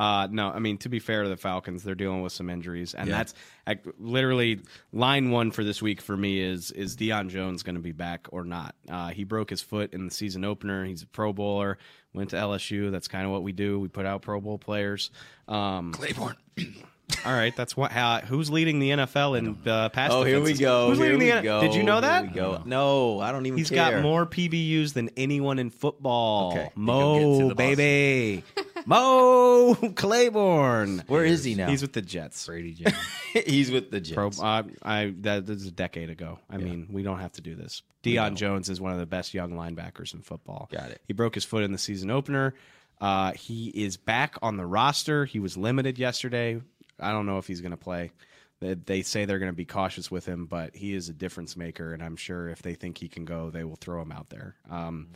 uh, 0.00 0.26
no, 0.30 0.48
I 0.50 0.58
mean 0.60 0.78
to 0.78 0.88
be 0.88 0.98
fair 0.98 1.22
to 1.24 1.28
the 1.28 1.36
Falcons, 1.36 1.82
they're 1.82 1.94
dealing 1.94 2.22
with 2.22 2.32
some 2.32 2.48
injuries, 2.48 2.94
and 2.94 3.08
Yeah. 3.08 3.18
that's 3.18 3.34
like, 3.66 3.84
literally 3.98 4.60
line 4.92 5.30
one 5.30 5.50
for 5.50 5.62
this 5.62 5.82
week 5.82 6.00
for 6.00 6.16
me 6.16 6.40
is 6.40 6.70
is 6.70 6.96
Deion 6.96 7.28
Jones 7.28 7.62
going 7.62 7.74
to 7.74 7.80
be 7.82 7.92
back 7.92 8.26
or 8.32 8.44
not? 8.44 8.74
Uh, 8.88 9.08
he 9.08 9.24
broke 9.24 9.50
his 9.50 9.60
foot 9.62 9.92
in 9.92 10.06
the 10.06 10.10
season 10.10 10.44
opener. 10.44 10.84
He's 10.86 11.02
a 11.02 11.06
Pro 11.06 11.32
Bowler. 11.32 11.76
Went 12.14 12.30
to 12.30 12.36
LSU. 12.36 12.90
That's 12.90 13.08
kind 13.08 13.24
of 13.26 13.30
what 13.30 13.42
we 13.42 13.52
do. 13.52 13.78
We 13.78 13.88
put 13.88 14.06
out 14.06 14.22
Pro 14.22 14.40
Bowl 14.40 14.58
players. 14.58 15.10
Um, 15.46 15.92
Claiborne. 15.92 16.36
all 17.24 17.32
right, 17.32 17.54
that's 17.56 17.76
what. 17.76 17.92
How, 17.92 18.20
who's 18.20 18.50
leading 18.50 18.78
the 18.78 18.90
NFL 18.90 19.38
in 19.38 19.58
uh, 19.70 19.88
pass? 19.90 20.10
Oh, 20.12 20.22
here 20.22 20.36
we 20.40 20.52
defenses? 20.52 20.60
go. 20.60 20.88
Who's 20.88 20.98
Here 20.98 21.06
leading 21.06 21.18
we 21.20 21.24
the 21.26 21.36
N- 21.36 21.44
go. 21.44 21.60
Did 21.60 21.74
you 21.74 21.82
know 21.82 21.94
Here 21.94 22.00
that? 22.02 22.22
we 22.24 22.28
go. 22.30 22.62
No, 22.64 23.20
I 23.20 23.32
don't 23.32 23.46
even 23.46 23.58
He's 23.58 23.70
care. 23.70 23.92
got 23.92 24.02
more 24.02 24.26
PBUs 24.26 24.92
than 24.92 25.10
anyone 25.16 25.58
in 25.58 25.70
football. 25.70 26.52
Okay. 26.52 26.70
Mo, 26.74 27.54
baby. 27.54 28.42
Mo 28.86 29.74
Claiborne. 29.94 31.04
Where 31.06 31.24
is 31.24 31.44
he 31.44 31.54
now? 31.54 31.68
He's 31.68 31.82
with 31.82 31.92
the 31.92 32.02
Jets. 32.02 32.46
Brady 32.46 32.72
Jones. 32.74 32.96
He's 33.46 33.70
with 33.70 33.90
the 33.90 34.00
Jets. 34.00 34.14
Pro, 34.14 34.28
uh, 34.46 34.62
I 34.82 35.14
that 35.20 35.46
was 35.46 35.66
a 35.66 35.70
decade 35.70 36.10
ago. 36.10 36.38
I 36.48 36.56
mean, 36.56 36.88
we 36.90 37.02
don't 37.02 37.20
have 37.20 37.32
to 37.32 37.40
do 37.42 37.54
this. 37.54 37.82
Deion 38.02 38.34
Jones 38.36 38.68
is 38.70 38.80
one 38.80 38.92
of 38.92 38.98
the 38.98 39.06
best 39.06 39.34
young 39.34 39.52
linebackers 39.52 40.14
in 40.14 40.22
football. 40.22 40.68
Got 40.72 40.90
it. 40.90 41.02
He 41.06 41.12
broke 41.12 41.34
his 41.34 41.44
foot 41.44 41.62
in 41.62 41.72
the 41.72 41.78
season 41.78 42.10
opener. 42.10 42.54
Uh, 43.00 43.32
he 43.32 43.68
is 43.68 43.96
back 43.96 44.36
on 44.42 44.56
the 44.56 44.66
roster. 44.66 45.24
He 45.24 45.38
was 45.38 45.56
limited 45.56 45.98
yesterday. 45.98 46.60
I 47.00 47.12
don't 47.12 47.26
know 47.26 47.38
if 47.38 47.46
he's 47.46 47.60
going 47.60 47.70
to 47.70 47.76
play. 47.76 48.12
They, 48.60 48.74
they 48.74 49.02
say 49.02 49.24
they're 49.24 49.38
going 49.38 49.52
to 49.52 49.56
be 49.56 49.64
cautious 49.64 50.10
with 50.10 50.26
him, 50.26 50.46
but 50.46 50.76
he 50.76 50.94
is 50.94 51.08
a 51.08 51.14
difference 51.14 51.56
maker, 51.56 51.92
and 51.92 52.02
I'm 52.02 52.16
sure 52.16 52.48
if 52.48 52.62
they 52.62 52.74
think 52.74 52.98
he 52.98 53.08
can 53.08 53.24
go, 53.24 53.50
they 53.50 53.64
will 53.64 53.76
throw 53.76 54.02
him 54.02 54.12
out 54.12 54.28
there. 54.28 54.56
Um, 54.70 55.08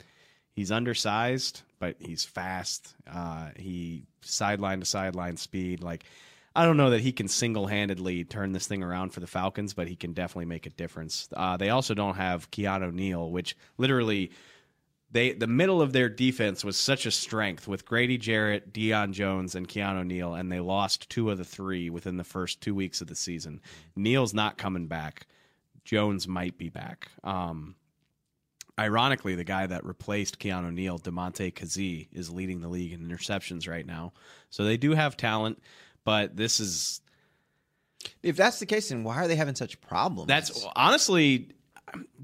he's 0.55 0.73
undersized, 0.73 1.63
but 1.79 1.97
he's 1.99 2.25
fast. 2.25 2.95
Uh, 3.11 3.51
he 3.57 4.05
sideline 4.23 4.81
to 4.81 4.87
sideline 4.87 5.37
speed. 5.37 5.83
Like 5.83 6.05
I 6.57 6.65
don't 6.65 6.77
know 6.77 6.91
that 6.91 7.01
he 7.01 7.13
can 7.13 7.27
single 7.27 7.67
handedly 7.67 8.25
turn 8.25 8.53
this 8.53 8.67
thing 8.67 8.83
around 8.83 9.11
for 9.11 9.21
the 9.21 9.27
Falcons, 9.27 9.75
but 9.75 9.89
he 9.89 9.97
can 9.97 10.13
definitely 10.13 10.47
make 10.47 10.67
a 10.67 10.71
difference. 10.71 11.29
Uh, 11.33 11.57
they 11.57 11.71
also 11.71 11.95
don't 11.95 12.15
have 12.15 12.51
Keanu 12.51 12.93
Neal, 12.93 13.31
which 13.31 13.57
literally 13.77 14.31
they 15.15 15.33
the 15.33 15.47
middle 15.47 15.81
of 15.81 15.93
their 15.93 16.09
defense 16.09 16.65
was 16.65 16.77
such 16.77 17.07
a 17.07 17.11
strength 17.11 17.67
with 17.69 17.87
Grady 17.87 18.19
Jarrett, 18.19 18.73
Deion 18.73 19.13
Jones, 19.13 19.55
and 19.55 19.67
Keanu 19.69 20.05
Neal, 20.05 20.35
and 20.35 20.51
they 20.51 20.61
lost 20.61 21.09
two 21.09 21.31
of 21.31 21.39
the 21.39 21.45
three 21.45 21.89
within 21.89 22.17
the 22.17 22.25
first 22.25 22.61
two 22.61 22.75
weeks 22.75 23.01
of 23.01 23.07
the 23.07 23.15
season. 23.15 23.61
Neal's 23.97 24.35
not 24.35 24.59
coming 24.59 24.89
back. 24.89 25.29
Jones 25.85 26.27
might 26.27 26.59
be 26.59 26.69
back. 26.69 27.11
Um, 27.23 27.77
ironically, 28.79 29.37
the 29.37 29.45
guy 29.45 29.67
that 29.67 29.85
replaced 29.85 30.41
Keanu 30.41 30.75
Neal, 30.75 30.99
Damontae 30.99 31.55
Kazee, 31.55 32.09
is 32.13 32.31
leading 32.31 32.61
the 32.61 32.69
league 32.69 32.93
in 32.93 33.09
interceptions 33.09 33.69
right 33.69 33.87
now. 33.87 34.13
So 34.51 34.65
they 34.65 34.77
do 34.77 34.93
have 34.93 35.17
talent, 35.17 35.63
but 36.05 36.37
this 36.37 36.59
is 36.59 37.01
If 38.23 38.37
that's 38.37 38.59
the 38.59 38.67
case, 38.67 38.89
then 38.89 39.05
why 39.05 39.17
are 39.19 39.29
they 39.29 39.37
having 39.37 39.55
such 39.55 39.81
problems? 39.81 40.27
that's 40.27 40.67
honestly. 40.75 41.53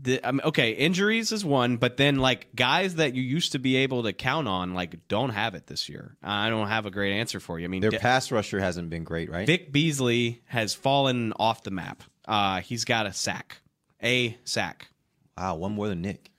The, 0.02 0.26
I 0.26 0.32
mean, 0.32 0.40
okay, 0.46 0.72
injuries 0.72 1.30
is 1.32 1.44
one, 1.44 1.76
but 1.76 1.96
then 1.96 2.16
like 2.16 2.48
guys 2.56 2.94
that 2.96 3.14
you 3.14 3.22
used 3.22 3.52
to 3.52 3.58
be 3.58 3.76
able 3.76 4.02
to 4.04 4.12
count 4.12 4.48
on, 4.48 4.74
like 4.74 5.06
don't 5.08 5.30
have 5.30 5.54
it 5.54 5.66
this 5.66 5.88
year. 5.88 6.16
I 6.22 6.48
don't 6.48 6.68
have 6.68 6.86
a 6.86 6.90
great 6.90 7.12
answer 7.12 7.38
for 7.40 7.58
you. 7.58 7.66
I 7.66 7.68
mean, 7.68 7.82
their 7.82 7.90
De- 7.90 7.98
pass 7.98 8.32
rusher 8.32 8.58
hasn't 8.58 8.88
been 8.90 9.04
great, 9.04 9.30
right? 9.30 9.46
Vic 9.46 9.70
Beasley 9.70 10.40
has 10.46 10.74
fallen 10.74 11.32
off 11.38 11.62
the 11.62 11.70
map. 11.70 12.02
Uh, 12.26 12.60
he's 12.62 12.84
got 12.84 13.06
a 13.06 13.12
sack, 13.12 13.58
a 14.02 14.36
sack. 14.44 14.88
Wow, 15.36 15.56
one 15.56 15.72
more 15.72 15.88
than 15.88 16.00
Nick. 16.00 16.30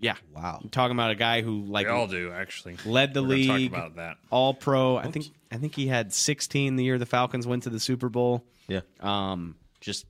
Yeah, 0.00 0.14
Wow. 0.32 0.60
I'm 0.62 0.68
talking 0.68 0.96
about 0.96 1.10
a 1.10 1.16
guy 1.16 1.42
who 1.42 1.64
like 1.64 1.86
We 1.88 1.92
all 1.92 2.06
do, 2.06 2.30
actually. 2.30 2.76
led 2.86 3.12
the 3.14 3.22
We're 3.22 3.30
gonna 3.30 3.46
talk 3.48 3.56
league, 3.56 3.72
about 3.72 3.96
that. 3.96 4.16
all 4.30 4.54
pro. 4.54 4.96
I 4.96 5.10
think 5.10 5.26
I 5.50 5.56
think 5.56 5.74
he 5.74 5.88
had 5.88 6.12
16 6.14 6.76
the 6.76 6.84
year 6.84 6.98
the 6.98 7.06
Falcons 7.06 7.48
went 7.48 7.64
to 7.64 7.70
the 7.70 7.80
Super 7.80 8.08
Bowl. 8.08 8.44
Yeah. 8.68 8.82
Um, 9.00 9.56
just 9.80 10.06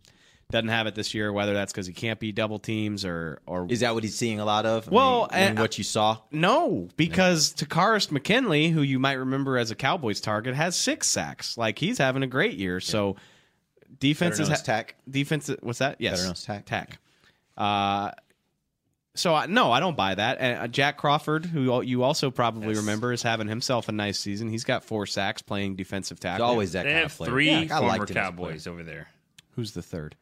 doesn't 0.50 0.68
have 0.68 0.86
it 0.86 0.94
this 0.94 1.12
year. 1.14 1.32
Whether 1.32 1.52
that's 1.54 1.72
because 1.72 1.86
he 1.86 1.92
can't 1.92 2.18
be 2.18 2.32
double 2.32 2.58
teams 2.58 3.04
or 3.04 3.40
or 3.46 3.66
Is 3.68 3.80
that 3.80 3.94
what 3.94 4.02
he's 4.02 4.16
seeing 4.16 4.40
a 4.40 4.44
lot 4.44 4.64
of? 4.66 4.88
I 4.88 4.90
Well, 4.90 5.20
mean, 5.32 5.40
and- 5.42 5.58
what 5.58 5.76
you 5.78 5.84
saw. 5.84 6.18
no, 6.30 6.88
because 6.96 7.52
Takkarist 7.54 8.10
McKinley, 8.10 8.68
who 8.70 8.82
you 8.82 8.98
might 8.98 9.14
remember 9.14 9.58
as 9.58 9.70
a 9.70 9.74
Cowboys 9.74 10.20
target, 10.20 10.54
has 10.54 10.74
six 10.76 11.06
sacks. 11.08 11.58
Like 11.58 11.78
he's 11.78 11.98
having 11.98 12.22
a 12.22 12.26
great 12.26 12.54
year. 12.54 12.80
So 12.80 13.16
defense 14.00 14.38
is 14.38 14.48
known 14.48 14.54
as 14.54 14.62
tack. 14.62 14.94
Defense, 15.10 15.50
what's 15.60 15.80
that? 15.80 15.96
Yes, 15.98 16.12
Better 16.14 16.22
known 16.24 16.32
as 16.32 16.44
tack. 16.44 16.64
Tack. 16.66 16.98
Uh, 17.56 18.12
so 19.14 19.34
I, 19.34 19.46
no, 19.46 19.72
I 19.72 19.80
don't 19.80 19.96
buy 19.96 20.14
that. 20.14 20.38
And 20.40 20.58
uh, 20.60 20.68
Jack 20.68 20.96
Crawford, 20.96 21.44
who 21.44 21.82
you 21.82 22.04
also 22.04 22.30
probably 22.30 22.74
remember, 22.74 23.12
is 23.12 23.22
having 23.22 23.48
himself 23.48 23.88
a 23.88 23.92
nice 23.92 24.18
season. 24.18 24.48
He's 24.48 24.62
got 24.64 24.84
four 24.84 25.06
sacks 25.06 25.42
playing 25.42 25.74
defensive 25.74 26.20
tackle. 26.20 26.46
always 26.46 26.72
that 26.72 26.84
They 26.84 26.90
kind 26.90 27.02
have 27.02 27.10
of 27.10 27.16
player. 27.16 27.30
three 27.30 27.50
Yeah, 27.50 27.58
I 27.58 27.66
former 27.80 27.86
liked 27.88 27.98
him 27.98 28.02
as 28.02 28.10
a 28.10 28.14
player. 28.14 28.24
Cowboys 28.52 28.66
over 28.68 28.82
there. 28.84 29.08
Who's 29.56 29.72
the 29.72 29.82
third? 29.82 30.14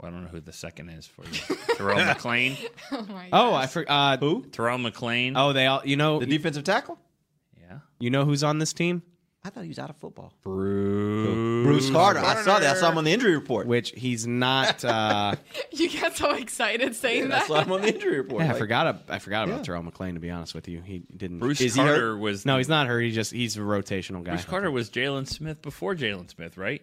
Well, 0.00 0.10
I 0.10 0.14
don't 0.14 0.22
know 0.24 0.28
who 0.30 0.40
the 0.40 0.52
second 0.52 0.90
is 0.90 1.06
for 1.06 1.24
you. 1.24 1.56
Terrell 1.76 1.96
McLean. 2.04 2.56
Oh 2.92 3.02
my 3.08 3.28
Oh, 3.32 3.54
I 3.54 3.66
forgot. 3.66 3.92
Uh, 3.92 4.16
Who? 4.18 4.44
Terrell 4.46 4.78
McClain. 4.78 5.32
oh, 5.36 5.52
they 5.52 5.66
all. 5.66 5.82
You 5.84 5.96
know, 5.96 6.20
The 6.20 6.26
defensive 6.26 6.64
tackle? 6.64 6.98
yeah. 7.60 7.78
you 7.98 8.10
know 8.10 8.24
who's 8.24 8.42
on 8.44 8.58
this 8.58 8.72
team? 8.72 9.02
I 9.44 9.50
thought 9.50 9.62
he 9.62 9.68
was 9.68 9.78
out 9.78 9.88
of 9.88 9.96
football. 9.96 10.32
Bruce. 10.42 11.64
Bruce 11.64 11.90
Carter. 11.90 12.18
I 12.20 12.42
saw 12.42 12.58
that. 12.58 12.76
I 12.76 12.78
saw 12.78 12.90
him 12.90 12.98
on 12.98 13.04
the 13.04 13.12
injury 13.12 13.34
report. 13.36 13.66
Which 13.66 13.90
he's 13.92 14.26
not. 14.26 14.84
Uh, 14.84 15.36
You 15.72 15.88
get 15.88 16.16
so 16.16 16.32
excited 16.34 16.94
saying 16.96 17.26
I 17.26 17.28
that. 17.38 17.46
saw 17.46 17.62
him 17.62 17.72
on 17.72 17.82
the 17.82 17.94
injury 17.94 18.18
report. 18.18 18.42
Yeah, 18.42 18.48
I 18.48 18.52
Like, 18.52 18.58
forgot. 18.58 18.86
ab- 18.88 19.02
I 19.10 19.18
forgot 19.20 19.44
about 19.48 19.58
Yeah. 19.58 19.62
Terrell 19.62 19.82
McClain. 19.84 20.14
To 20.14 20.20
be 20.20 20.30
honest 20.30 20.54
with 20.54 20.68
you, 20.68 20.80
he 20.82 21.02
didn't. 21.16 21.38
Bruce 21.38 21.60
Is 21.60 21.74
he 21.74 21.80
Carter 21.80 22.12
hurt? 22.12 22.16
was 22.18 22.44
no, 22.46 22.56
he's 22.58 22.68
not 22.68 22.88
hurt. 22.88 23.00
He 23.00 23.10
just 23.12 23.32
he's 23.32 23.56
a 23.56 23.60
rotational 23.60 24.22
guy. 24.24 24.32
Bruce 24.32 24.44
Carter 24.44 24.70
was 24.70 24.90
Jaylon 24.90 25.26
Smith 25.26 25.62
before 25.62 25.94
Jaylon 25.94 26.28
Smith, 26.28 26.56
right? 26.56 26.82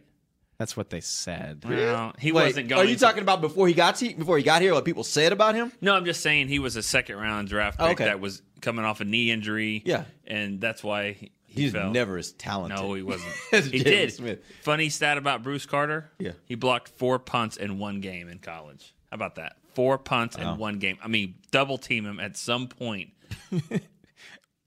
That's 0.58 0.78
what 0.78 0.90
they 0.90 1.02
said. 1.02 1.64
Well, 1.68 2.14
he 2.18 2.32
Wait, 2.32 2.46
wasn't 2.46 2.70
going. 2.70 2.82
Are 2.88 2.90
you 2.90 2.96
to- 2.96 3.02
talking 3.02 3.22
about 3.22 3.42
before 3.42 3.68
he 3.68 3.74
got 3.74 3.96
to, 3.98 4.14
before 4.16 4.38
he 4.38 4.44
got 4.44 4.62
here? 4.62 4.74
What 4.74 4.86
people 4.86 5.04
said 5.04 5.32
about 5.34 5.54
him? 5.56 5.72
No, 5.82 5.94
I'm 5.96 6.06
just 6.06 6.22
saying 6.22 6.48
he 6.48 6.60
was 6.60 6.76
a 6.78 6.84
second 6.84 7.18
round 7.18 7.50
draft 7.50 7.78
oh, 7.80 7.88
pick 7.90 8.00
Oh, 8.00 8.04
okay. 8.04 8.06
that 8.06 8.20
was 8.22 8.42
coming 8.62 8.86
off 8.86 9.02
a 9.02 9.06
knee 9.06 9.32
injury. 9.32 9.82
Yeah. 9.86 10.06
and 10.26 10.62
that's 10.62 10.82
why 10.84 11.12
he, 11.12 11.32
he 11.46 11.64
He's 11.64 11.72
fell. 11.74 11.92
never 11.92 12.18
as 12.18 12.32
talented. 12.32 12.80
No, 12.80 12.94
he 12.94 13.02
wasn't. 13.04 13.34
as 13.52 13.66
he 13.66 13.84
did. 13.84 14.14
Smith. 14.14 14.40
Funny 14.62 14.88
stat 14.90 15.18
about 15.18 15.44
Bruce 15.44 15.66
Carter. 15.66 16.10
Yeah. 16.20 16.32
he 16.46 16.56
blocked 16.56 16.88
four 16.90 17.20
punts 17.20 17.58
in 17.58 17.78
one 17.80 18.00
game 18.00 18.30
in 18.30 18.40
college. 18.40 18.94
How 19.12 19.16
about 19.16 19.36
that? 19.36 19.58
Four 19.74 19.98
punts 19.98 20.38
Wow. 20.38 20.54
in 20.54 20.60
one 20.60 20.80
game. 20.80 20.98
I 21.04 21.10
mean, 21.10 21.36
double 21.52 21.78
team 21.78 22.06
him 22.06 22.20
at 22.22 22.38
some 22.38 22.68
point. 22.70 23.10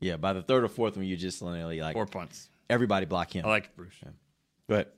Yeah, 0.01 0.17
by 0.17 0.33
the 0.33 0.43
third 0.43 0.63
or 0.65 0.69
fourth 0.69 0.97
one, 0.97 1.07
you 1.07 1.17
just 1.17 1.43
literally 1.43 1.81
like 1.81 1.95
Four 1.95 2.07
punts. 2.07 2.49
everybody 2.71 3.05
block 3.07 3.35
him. 3.35 3.45
I 3.45 3.49
like 3.49 3.75
Bruce. 3.75 3.95
But 4.69 4.95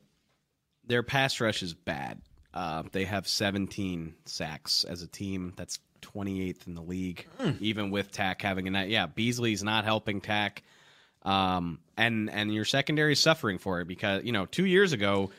Their 0.90 1.02
pass 1.04 1.40
rush 1.40 1.62
is 1.62 1.72
bad. 1.72 2.20
Uh, 2.52 2.82
they 2.90 3.04
have 3.04 3.28
17 3.28 4.14
sacks 4.24 4.82
as 4.82 5.02
a 5.02 5.06
team. 5.06 5.52
That's 5.56 5.78
28th 6.02 6.66
in 6.66 6.74
the 6.74 6.82
league, 6.82 7.26
even 7.60 7.90
with 7.90 8.10
Tack 8.10 8.42
having 8.42 8.66
a 8.66 8.70
night. 8.70 8.88
Yeah, 8.88 9.06
Beasley's 9.06 9.62
not 9.62 9.84
helping 9.84 10.20
Tack, 10.20 10.64
um, 11.22 11.78
and 11.96 12.28
and 12.28 12.52
your 12.52 12.64
secondary 12.64 13.12
is 13.12 13.20
suffering 13.20 13.58
for 13.58 13.80
it 13.80 13.86
because 13.86 14.24
you 14.24 14.32
know 14.32 14.46
two 14.46 14.66
years 14.66 14.92
ago. 14.92 15.30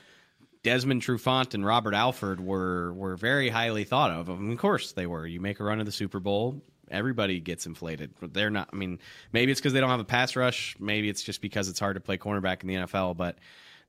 Desmond 0.63 1.01
Trufant 1.01 1.55
and 1.55 1.65
Robert 1.65 1.95
Alford 1.95 2.39
were 2.39 2.93
were 2.93 3.15
very 3.15 3.49
highly 3.49 3.83
thought 3.83 4.11
of. 4.11 4.29
I 4.29 4.35
mean, 4.35 4.51
of 4.51 4.59
course 4.59 4.91
they 4.91 5.07
were. 5.07 5.25
You 5.25 5.41
make 5.41 5.59
a 5.59 5.63
run 5.63 5.79
to 5.79 5.83
the 5.83 5.91
Super 5.91 6.19
Bowl, 6.19 6.61
everybody 6.91 7.39
gets 7.39 7.65
inflated. 7.65 8.11
But 8.19 8.33
they're 8.33 8.51
not. 8.51 8.69
I 8.71 8.75
mean, 8.75 8.99
maybe 9.31 9.51
it's 9.51 9.59
because 9.59 9.73
they 9.73 9.79
don't 9.79 9.89
have 9.89 9.99
a 9.99 10.05
pass 10.05 10.35
rush. 10.35 10.75
Maybe 10.79 11.09
it's 11.09 11.23
just 11.23 11.41
because 11.41 11.69
it's 11.69 11.79
hard 11.79 11.95
to 11.95 11.99
play 11.99 12.17
cornerback 12.17 12.61
in 12.61 12.67
the 12.67 12.75
NFL. 12.75 13.17
But 13.17 13.37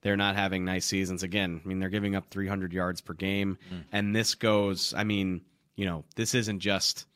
they're 0.03 0.17
not 0.17 0.37
having 0.37 0.65
nice 0.65 0.85
seasons 0.85 1.23
again. 1.23 1.61
I 1.65 1.69
mean, 1.69 1.79
they're 1.79 1.89
giving 1.89 2.15
up 2.15 2.29
300 2.31 2.73
yards 2.73 3.01
per 3.01 3.15
game, 3.15 3.59
and 3.91 4.15
this 4.15 4.35
goes. 4.35 4.93
I 4.97 5.05
mean, 5.05 5.43
you 5.77 5.87
know, 5.87 6.05
this 6.17 6.35
isn't 6.35 6.61
just 6.61 7.07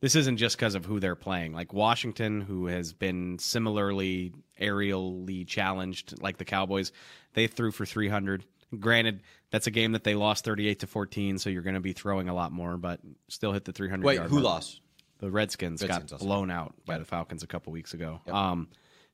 this 0.00 0.14
isn't 0.14 0.36
just 0.36 0.56
because 0.56 0.74
of 0.74 0.84
who 0.84 1.00
they're 1.00 1.16
playing. 1.16 1.52
Like 1.52 1.72
Washington, 1.72 2.40
who 2.40 2.66
has 2.66 2.92
been 2.92 3.38
similarly 3.38 4.34
aerially 4.60 5.46
challenged, 5.46 6.20
like 6.20 6.38
the 6.38 6.44
Cowboys, 6.44 6.92
they 7.34 7.46
threw 7.46 7.70
for 7.72 7.86
300. 7.86 8.44
Granted, 8.78 9.22
that's 9.50 9.66
a 9.66 9.70
game 9.70 9.92
that 9.92 10.04
they 10.04 10.14
lost 10.14 10.44
38 10.44 10.80
to 10.80 10.86
14, 10.86 11.38
so 11.38 11.48
you're 11.48 11.62
going 11.62 11.74
to 11.74 11.80
be 11.80 11.92
throwing 11.92 12.28
a 12.28 12.34
lot 12.34 12.52
more, 12.52 12.76
but 12.76 13.00
still 13.28 13.52
hit 13.52 13.64
the 13.64 13.72
300. 13.72 14.04
wait, 14.04 14.18
who 14.18 14.36
mark. 14.36 14.44
lost? 14.44 14.80
The 15.18 15.30
Redskins, 15.30 15.82
Redskins 15.82 16.10
got 16.10 16.20
blown 16.20 16.50
out 16.50 16.74
by 16.84 16.98
the 16.98 17.04
Falcons 17.06 17.42
a 17.42 17.46
couple 17.46 17.72
weeks 17.72 17.94
ago. 17.94 18.20
Um, 18.30 18.68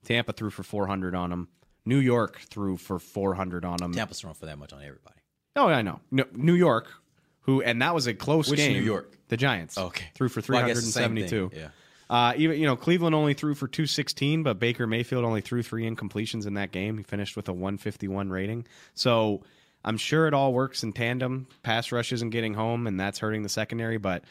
Tampa 0.04 0.32
threw 0.32 0.50
for 0.50 0.64
400 0.64 1.14
on 1.14 1.30
them. 1.30 1.48
New 1.84 1.98
York 1.98 2.40
threw 2.40 2.76
for 2.76 2.98
400 2.98 3.64
on 3.64 3.78
them. 3.78 3.92
Tampa's 3.92 4.20
throwing 4.20 4.34
for 4.34 4.46
that 4.46 4.58
much 4.58 4.72
on 4.72 4.82
everybody. 4.82 5.16
Oh, 5.56 5.66
I 5.68 5.82
know. 5.82 6.00
No, 6.10 6.24
New 6.32 6.54
York, 6.54 6.92
who 7.40 7.62
and 7.62 7.82
that 7.82 7.94
was 7.94 8.06
a 8.06 8.14
close 8.14 8.48
Which 8.48 8.58
game. 8.58 8.72
New 8.72 8.82
York? 8.82 9.12
The 9.28 9.36
Giants. 9.36 9.76
Okay. 9.76 10.06
Threw 10.14 10.28
for 10.28 10.42
Well, 10.52 10.64
I 10.64 10.68
guess 10.68 10.76
the 10.76 10.82
same 10.82 11.14
372. 11.14 11.48
thing, 11.50 11.60
yeah. 11.60 11.68
Uh, 12.10 12.34
even 12.36 12.60
you 12.60 12.66
know 12.66 12.76
Cleveland 12.76 13.14
only 13.14 13.32
threw 13.32 13.54
for 13.54 13.66
216, 13.66 14.42
but 14.42 14.58
Baker 14.58 14.86
Mayfield 14.86 15.24
only 15.24 15.40
threw 15.40 15.62
three 15.62 15.88
incompletions 15.88 16.46
in 16.46 16.54
that 16.54 16.70
game. 16.70 16.98
He 16.98 17.04
finished 17.04 17.36
with 17.36 17.48
a 17.48 17.52
151 17.52 18.28
rating. 18.28 18.66
So 18.94 19.42
I'm 19.84 19.96
sure 19.96 20.26
it 20.28 20.34
all 20.34 20.52
works 20.52 20.82
in 20.82 20.92
tandem. 20.92 21.46
Pass 21.62 21.90
rush 21.90 22.12
isn't 22.12 22.30
getting 22.30 22.52
home, 22.54 22.86
and 22.86 23.00
that's 23.00 23.18
hurting 23.18 23.42
the 23.42 23.48
secondary. 23.48 23.96
But 23.96 24.24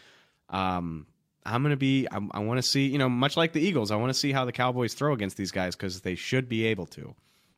um, 0.49 1.07
I'm 1.43 1.63
going 1.63 1.71
to 1.71 1.77
be. 1.77 2.07
I, 2.11 2.19
I 2.31 2.39
want 2.39 2.59
to 2.59 2.61
see. 2.61 2.85
You 2.85 2.99
know, 2.99 3.09
much 3.09 3.35
like 3.35 3.53
the 3.53 3.61
Eagles, 3.61 3.89
I 3.89 3.95
want 3.95 4.11
to 4.11 4.19
see 4.19 4.31
how 4.31 4.45
the 4.45 4.51
Cowboys 4.51 4.93
throw 4.93 5.13
against 5.13 5.35
these 5.37 5.51
guys 5.51 5.75
because 5.75 6.01
they 6.01 6.13
should 6.15 6.47
be 6.47 6.65
able 6.67 6.85
to. 6.87 7.15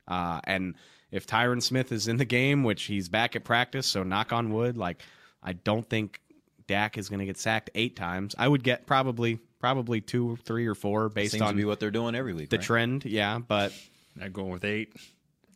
Uh, 0.08 0.42
and 0.46 0.76
if 1.12 1.28
Tyron 1.28 1.62
Smith 1.62 1.92
is 1.92 2.08
in 2.08 2.18
the 2.18 2.26
game, 2.26 2.64
which 2.64 2.84
he's 2.84 3.10
back 3.10 3.36
at 3.36 3.44
practice, 3.44 3.88
so 3.88 4.04
knock 4.04 4.34
on 4.34 4.52
wood, 4.54 4.78
like 4.78 5.02
I 5.42 5.54
don't 5.54 5.88
think 5.88 6.20
Dak 6.68 6.98
is 6.98 7.10
going 7.10 7.20
to 7.20 7.26
get 7.26 7.38
sacked 7.38 7.70
eight 7.76 7.96
times. 7.96 8.36
I 8.38 8.48
would 8.48 8.64
get 8.64 8.86
probably 8.86 9.40
probably 9.60 10.02
two, 10.02 10.38
three, 10.44 10.68
or 10.68 10.76
four 10.76 11.10
based 11.10 11.32
Seems 11.34 11.42
on 11.42 11.50
to 11.54 11.58
be 11.58 11.66
what 11.66 11.80
they're 11.80 11.92
doing 11.92 12.16
every 12.16 12.34
week. 12.34 12.50
the 12.50 12.58
right? 12.58 12.66
trend. 12.66 13.06
Yeah, 13.06 13.40
but 13.40 13.74
Not 14.16 14.34
going 14.34 14.52
with 14.52 14.66
eight. 14.66 14.94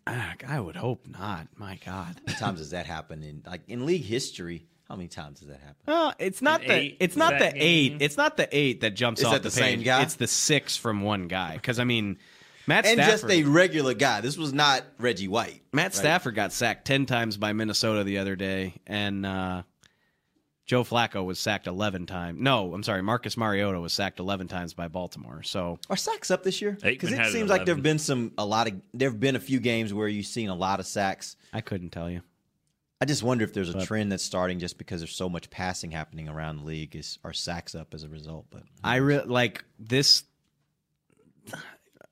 ah, 0.05 0.33
I 0.47 0.59
would 0.59 0.75
hope 0.75 1.05
not. 1.07 1.47
My 1.55 1.77
God. 1.85 2.15
How 2.15 2.21
many 2.27 2.39
times 2.39 2.59
does 2.59 2.69
that 2.71 2.85
happen 2.85 3.23
in 3.23 3.43
like 3.45 3.61
in 3.67 3.85
league 3.85 4.03
history? 4.05 4.65
How 4.87 4.95
many 4.95 5.09
times 5.09 5.39
does 5.39 5.49
that 5.49 5.59
happen? 5.59 5.75
Well, 5.85 6.13
it's 6.17 6.41
not 6.41 6.61
An 6.61 6.67
the 6.69 6.73
eight 6.75 6.97
it's 7.01 7.17
not 7.17 7.33
the 7.33 7.45
sack 7.45 7.53
eight. 7.57 7.97
It's 8.01 8.15
not 8.15 8.37
the 8.37 8.47
eight 8.57 8.81
that 8.81 8.91
jumps 8.95 9.19
Is 9.19 9.27
off 9.27 9.33
that 9.33 9.43
the, 9.43 9.49
the 9.49 9.55
same 9.55 9.79
page. 9.79 9.85
guy? 9.85 10.01
It's 10.03 10.15
the 10.15 10.27
six 10.27 10.77
from 10.77 11.01
one 11.01 11.27
guy. 11.27 11.55
Because 11.55 11.77
I 11.79 11.83
mean, 11.83 12.17
Matt 12.67 12.85
And 12.85 12.97
Stafford. 12.99 13.11
just 13.29 13.31
a 13.31 13.43
regular 13.43 13.93
guy. 13.93 14.21
This 14.21 14.37
was 14.37 14.53
not 14.53 14.83
Reggie 14.99 15.27
White. 15.29 15.61
Matt 15.71 15.85
right? 15.85 15.93
Stafford 15.95 16.35
got 16.35 16.51
sacked 16.51 16.85
10 16.85 17.05
times 17.05 17.37
by 17.37 17.53
Minnesota 17.53 18.03
the 18.03 18.17
other 18.17 18.35
day, 18.35 18.73
and 18.85 19.25
uh, 19.25 19.63
Joe 20.65 20.83
Flacco 20.83 21.23
was 21.25 21.39
sacked 21.39 21.65
11 21.65 22.07
times. 22.07 22.39
No, 22.41 22.73
I'm 22.73 22.83
sorry, 22.83 23.01
Marcus 23.01 23.37
Mariota 23.37 23.79
was 23.79 23.93
sacked 23.93 24.19
11 24.19 24.49
times 24.49 24.73
by 24.73 24.89
Baltimore. 24.89 25.41
So 25.43 25.79
Are 25.89 25.95
sacks 25.95 26.29
up 26.29 26.43
this 26.43 26.61
year? 26.61 26.77
Because 26.83 27.13
it 27.13 27.17
had 27.17 27.27
it 27.27 27.31
seems 27.31 27.49
like 27.49 27.65
there've 27.65 27.81
been 27.81 27.99
some 27.99 28.33
a 28.37 28.45
lot 28.45 28.67
of 28.67 28.73
there've 28.93 29.17
been 29.17 29.37
a 29.37 29.39
few 29.39 29.61
games 29.61 29.93
where 29.93 30.09
you've 30.09 30.25
seen 30.25 30.49
a 30.49 30.55
lot 30.55 30.81
of 30.81 30.85
sacks. 30.85 31.37
I 31.53 31.61
couldn't 31.61 31.91
tell 31.91 32.09
you. 32.09 32.21
I 32.99 33.05
just 33.05 33.23
wonder 33.23 33.45
if 33.45 33.53
there's 33.53 33.69
a 33.69 33.73
But- 33.73 33.85
trend 33.85 34.11
that's 34.11 34.23
starting 34.23 34.59
just 34.59 34.77
because 34.77 34.99
there's 34.99 35.15
so 35.15 35.29
much 35.29 35.49
passing 35.49 35.91
happening 35.91 36.27
around 36.27 36.57
the 36.57 36.63
league. 36.65 36.95
Is 36.97 37.17
are 37.23 37.31
sacks 37.31 37.75
up 37.75 37.93
as 37.93 38.03
a 38.03 38.09
result? 38.09 38.47
But 38.49 38.63
I 38.83 38.97
really 38.97 39.25
like 39.27 39.63
this. 39.79 40.23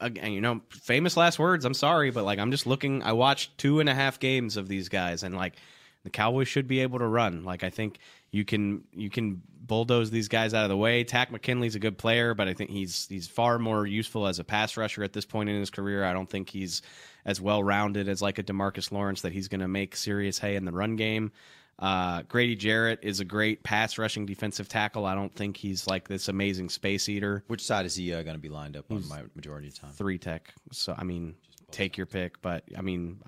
Again, 0.05 0.33
you 0.33 0.41
know, 0.41 0.61
famous 0.69 1.17
last 1.17 1.39
words. 1.39 1.65
I'm 1.65 1.73
sorry, 1.73 2.11
but 2.11 2.25
like 2.25 2.37
I'm 2.37 2.51
just 2.51 2.67
looking. 2.67 3.01
I 3.01 3.13
watched 3.13 3.57
two 3.57 3.79
and 3.79 3.89
a 3.89 3.95
half 3.95 4.19
games 4.19 4.55
of 4.55 4.67
these 4.67 4.87
guys, 4.87 5.23
and 5.23 5.35
like 5.35 5.55
the 6.03 6.11
Cowboys 6.11 6.47
should 6.47 6.67
be 6.67 6.81
able 6.81 6.99
to 6.99 7.07
run. 7.07 7.43
Like 7.43 7.63
I 7.63 7.71
think 7.71 7.97
you 8.31 8.45
can 8.45 8.83
you 8.93 9.09
can 9.09 9.41
bulldoze 9.61 10.11
these 10.11 10.27
guys 10.27 10.53
out 10.53 10.63
of 10.63 10.69
the 10.69 10.77
way. 10.77 11.03
Tack 11.03 11.31
McKinley's 11.31 11.75
a 11.75 11.79
good 11.79 11.97
player, 11.97 12.35
but 12.35 12.47
I 12.47 12.53
think 12.53 12.69
he's 12.69 13.07
he's 13.07 13.27
far 13.27 13.57
more 13.57 13.87
useful 13.87 14.27
as 14.27 14.37
a 14.37 14.43
pass 14.43 14.77
rusher 14.77 15.03
at 15.03 15.13
this 15.13 15.25
point 15.25 15.49
in 15.49 15.59
his 15.59 15.71
career. 15.71 16.05
I 16.05 16.13
don't 16.13 16.29
think 16.29 16.49
he's 16.49 16.83
as 17.25 17.41
well 17.41 17.63
rounded 17.63 18.07
as 18.07 18.21
like 18.21 18.37
a 18.37 18.43
Demarcus 18.43 18.91
Lawrence 18.91 19.21
that 19.21 19.33
he's 19.33 19.47
going 19.47 19.61
to 19.61 19.67
make 19.67 19.95
serious 19.95 20.37
hay 20.37 20.55
in 20.55 20.65
the 20.65 20.71
run 20.71 20.95
game. 20.95 21.31
Uh, 21.77 22.21
Grady 22.29 22.55
Jarrett 22.55 22.99
is 23.01 23.19
a 23.19 23.25
great 23.25 23.61
pass 23.63 23.97
rushing 23.97 24.25
defensive 24.25 24.69
tackle. 24.69 25.05
I 25.05 25.13
don't 25.13 25.33
think 25.35 25.57
he's 25.57 25.87
like 25.87 26.07
this 26.07 26.29
amazing 26.29 26.69
space 26.69 27.09
eater. 27.09 27.43
which 27.47 27.61
side 27.63 27.85
is 27.85 27.95
he 27.95 28.13
uh, 28.13 28.23
going 28.23 28.35
to 28.35 28.41
be 28.41 28.49
lined 28.49 28.77
up 28.77 28.89
on 28.89 29.05
my 29.09 29.23
majority 29.35 29.67
of 29.67 29.77
time? 29.79 29.91
Three 29.91 30.17
tech. 30.17 30.53
So 30.71 30.95
I 30.97 31.03
mean, 31.03 31.35
take 31.71 31.97
your 31.97 32.05
pick. 32.05 32.41
But 32.41 32.63
I 32.77 32.81
mean, 32.81 33.19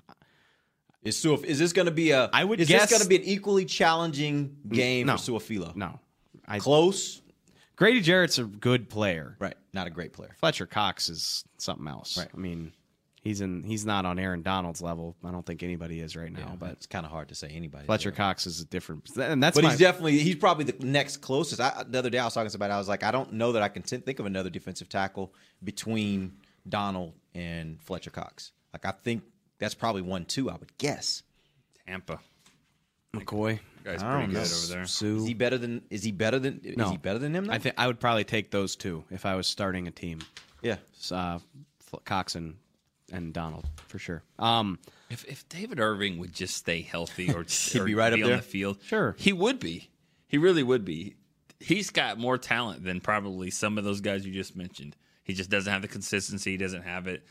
Is 1.02 1.16
Suaf, 1.22 1.44
is 1.44 1.58
this 1.58 1.72
going 1.74 1.86
to 1.86 1.92
be 1.92 2.12
a? 2.12 2.30
I 2.32 2.42
would 2.44 2.60
is 2.60 2.68
guess- 2.68 2.88
this 2.88 2.90
going 2.90 3.02
to 3.02 3.08
be 3.08 3.16
an 3.16 3.24
equally 3.24 3.66
challenging 3.66 4.56
game 4.68 5.06
no. 5.08 5.16
for 5.18 5.32
Suafilo? 5.32 5.76
no. 5.76 6.00
I, 6.50 6.58
Close, 6.58 7.20
Grady 7.76 8.00
Jarrett's 8.00 8.38
a 8.38 8.44
good 8.44 8.88
player. 8.88 9.36
right? 9.38 9.54
Not 9.74 9.86
a 9.86 9.90
great 9.90 10.14
player. 10.14 10.34
Fletcher 10.40 10.64
Cox 10.64 11.10
is 11.10 11.44
something 11.58 11.86
else. 11.86 12.16
Right. 12.16 12.28
I 12.32 12.36
mean, 12.38 12.72
he's 13.28 13.40
in. 13.40 13.62
He's 13.62 13.86
not 13.86 14.04
on 14.06 14.18
Aaron 14.18 14.42
Donald's 14.42 14.82
level. 14.82 15.14
I 15.24 15.30
don't 15.30 15.44
think 15.46 15.62
anybody 15.62 16.00
is 16.00 16.16
right 16.16 16.32
now. 16.32 16.48
but 16.50 16.60
but 16.60 16.70
it's 16.72 16.86
kind 16.86 17.04
of 17.06 17.12
hard 17.12 17.28
to 17.28 17.34
say 17.34 17.48
anybody. 17.48 17.86
Fletcher 17.86 18.10
Cox 18.10 18.46
is 18.46 18.60
a 18.60 18.64
different. 18.64 19.08
And 19.16 19.42
that's 19.42 19.54
But 19.54 19.64
my, 19.64 19.70
he's 19.70 19.78
definitely 19.78 20.18
he's 20.18 20.36
probably 20.36 20.64
the 20.64 20.84
next 20.84 21.18
closest. 21.18 21.60
I, 21.60 21.84
the 21.88 21.98
other 21.98 22.10
day 22.10 22.18
I 22.18 22.24
was 22.24 22.34
talking 22.34 22.52
about. 22.54 22.70
it, 22.70 22.74
I 22.74 22.78
was 22.78 22.88
like, 22.88 23.02
I 23.04 23.10
don't 23.10 23.34
know 23.34 23.52
that 23.52 23.62
I 23.62 23.68
can 23.68 23.82
t- 23.82 23.98
think 23.98 24.18
of 24.18 24.26
another 24.26 24.50
defensive 24.50 24.88
tackle 24.88 25.32
between 25.62 26.32
Donald 26.68 27.14
and 27.34 27.80
Fletcher 27.82 28.10
Cox. 28.10 28.52
Like 28.72 28.84
I 28.84 28.92
think 29.02 29.22
that's 29.58 29.74
probably 29.74 30.02
one 30.02 30.24
two. 30.24 30.50
I 30.50 30.56
would 30.56 30.76
guess. 30.78 31.22
Tampa. 31.86 32.18
McCoy. 33.14 33.58
Guy's 33.84 34.02
pretty 34.02 34.26
good 34.32 34.36
over 34.38 34.66
there. 34.68 34.86
Suh. 34.86 35.06
Is 35.06 35.26
he 35.26 35.34
better 35.34 35.56
than? 35.56 35.82
Is 35.90 36.02
he 36.02 36.12
better 36.12 36.38
than? 36.38 36.60
No. 36.76 36.86
Is 36.86 36.90
he 36.90 36.96
better 36.98 37.18
than 37.18 37.34
him? 37.34 37.46
Though? 37.46 37.52
I 37.54 37.58
think 37.58 37.74
I 37.78 37.86
would 37.86 38.00
probably 38.00 38.24
take 38.24 38.50
those 38.50 38.76
two 38.76 39.04
if 39.10 39.24
I 39.24 39.34
was 39.34 39.46
starting 39.46 39.88
a 39.88 39.90
team. 39.90 40.20
Yeah. 40.62 40.76
Uh, 41.10 41.38
F- 41.92 42.04
Cox 42.04 42.34
and, 42.34 42.56
and 43.12 43.32
Donald 43.32 43.66
for 43.86 43.98
sure. 43.98 44.22
Um, 44.38 44.78
If 45.10 45.24
if 45.24 45.48
David 45.48 45.80
Irving 45.80 46.18
would 46.18 46.32
just 46.32 46.56
stay 46.56 46.82
healthy 46.82 47.32
or, 47.32 47.40
or 47.80 47.84
be 47.84 47.94
right 47.94 48.12
up 48.12 48.18
on 48.20 48.26
there. 48.26 48.36
the 48.36 48.42
field, 48.42 48.78
Sure. 48.84 49.14
he 49.18 49.32
would 49.32 49.58
be. 49.60 49.90
He 50.26 50.36
really 50.38 50.62
would 50.62 50.84
be. 50.84 51.14
He's 51.60 51.90
got 51.90 52.18
more 52.18 52.38
talent 52.38 52.84
than 52.84 53.00
probably 53.00 53.50
some 53.50 53.78
of 53.78 53.84
those 53.84 54.00
guys 54.00 54.24
you 54.26 54.32
just 54.32 54.54
mentioned. 54.54 54.94
He 55.24 55.34
just 55.34 55.50
doesn't 55.50 55.72
have 55.72 55.82
the 55.82 55.88
consistency. 55.88 56.52
He 56.52 56.56
doesn't 56.56 56.82
have 56.82 57.06
it. 57.06 57.22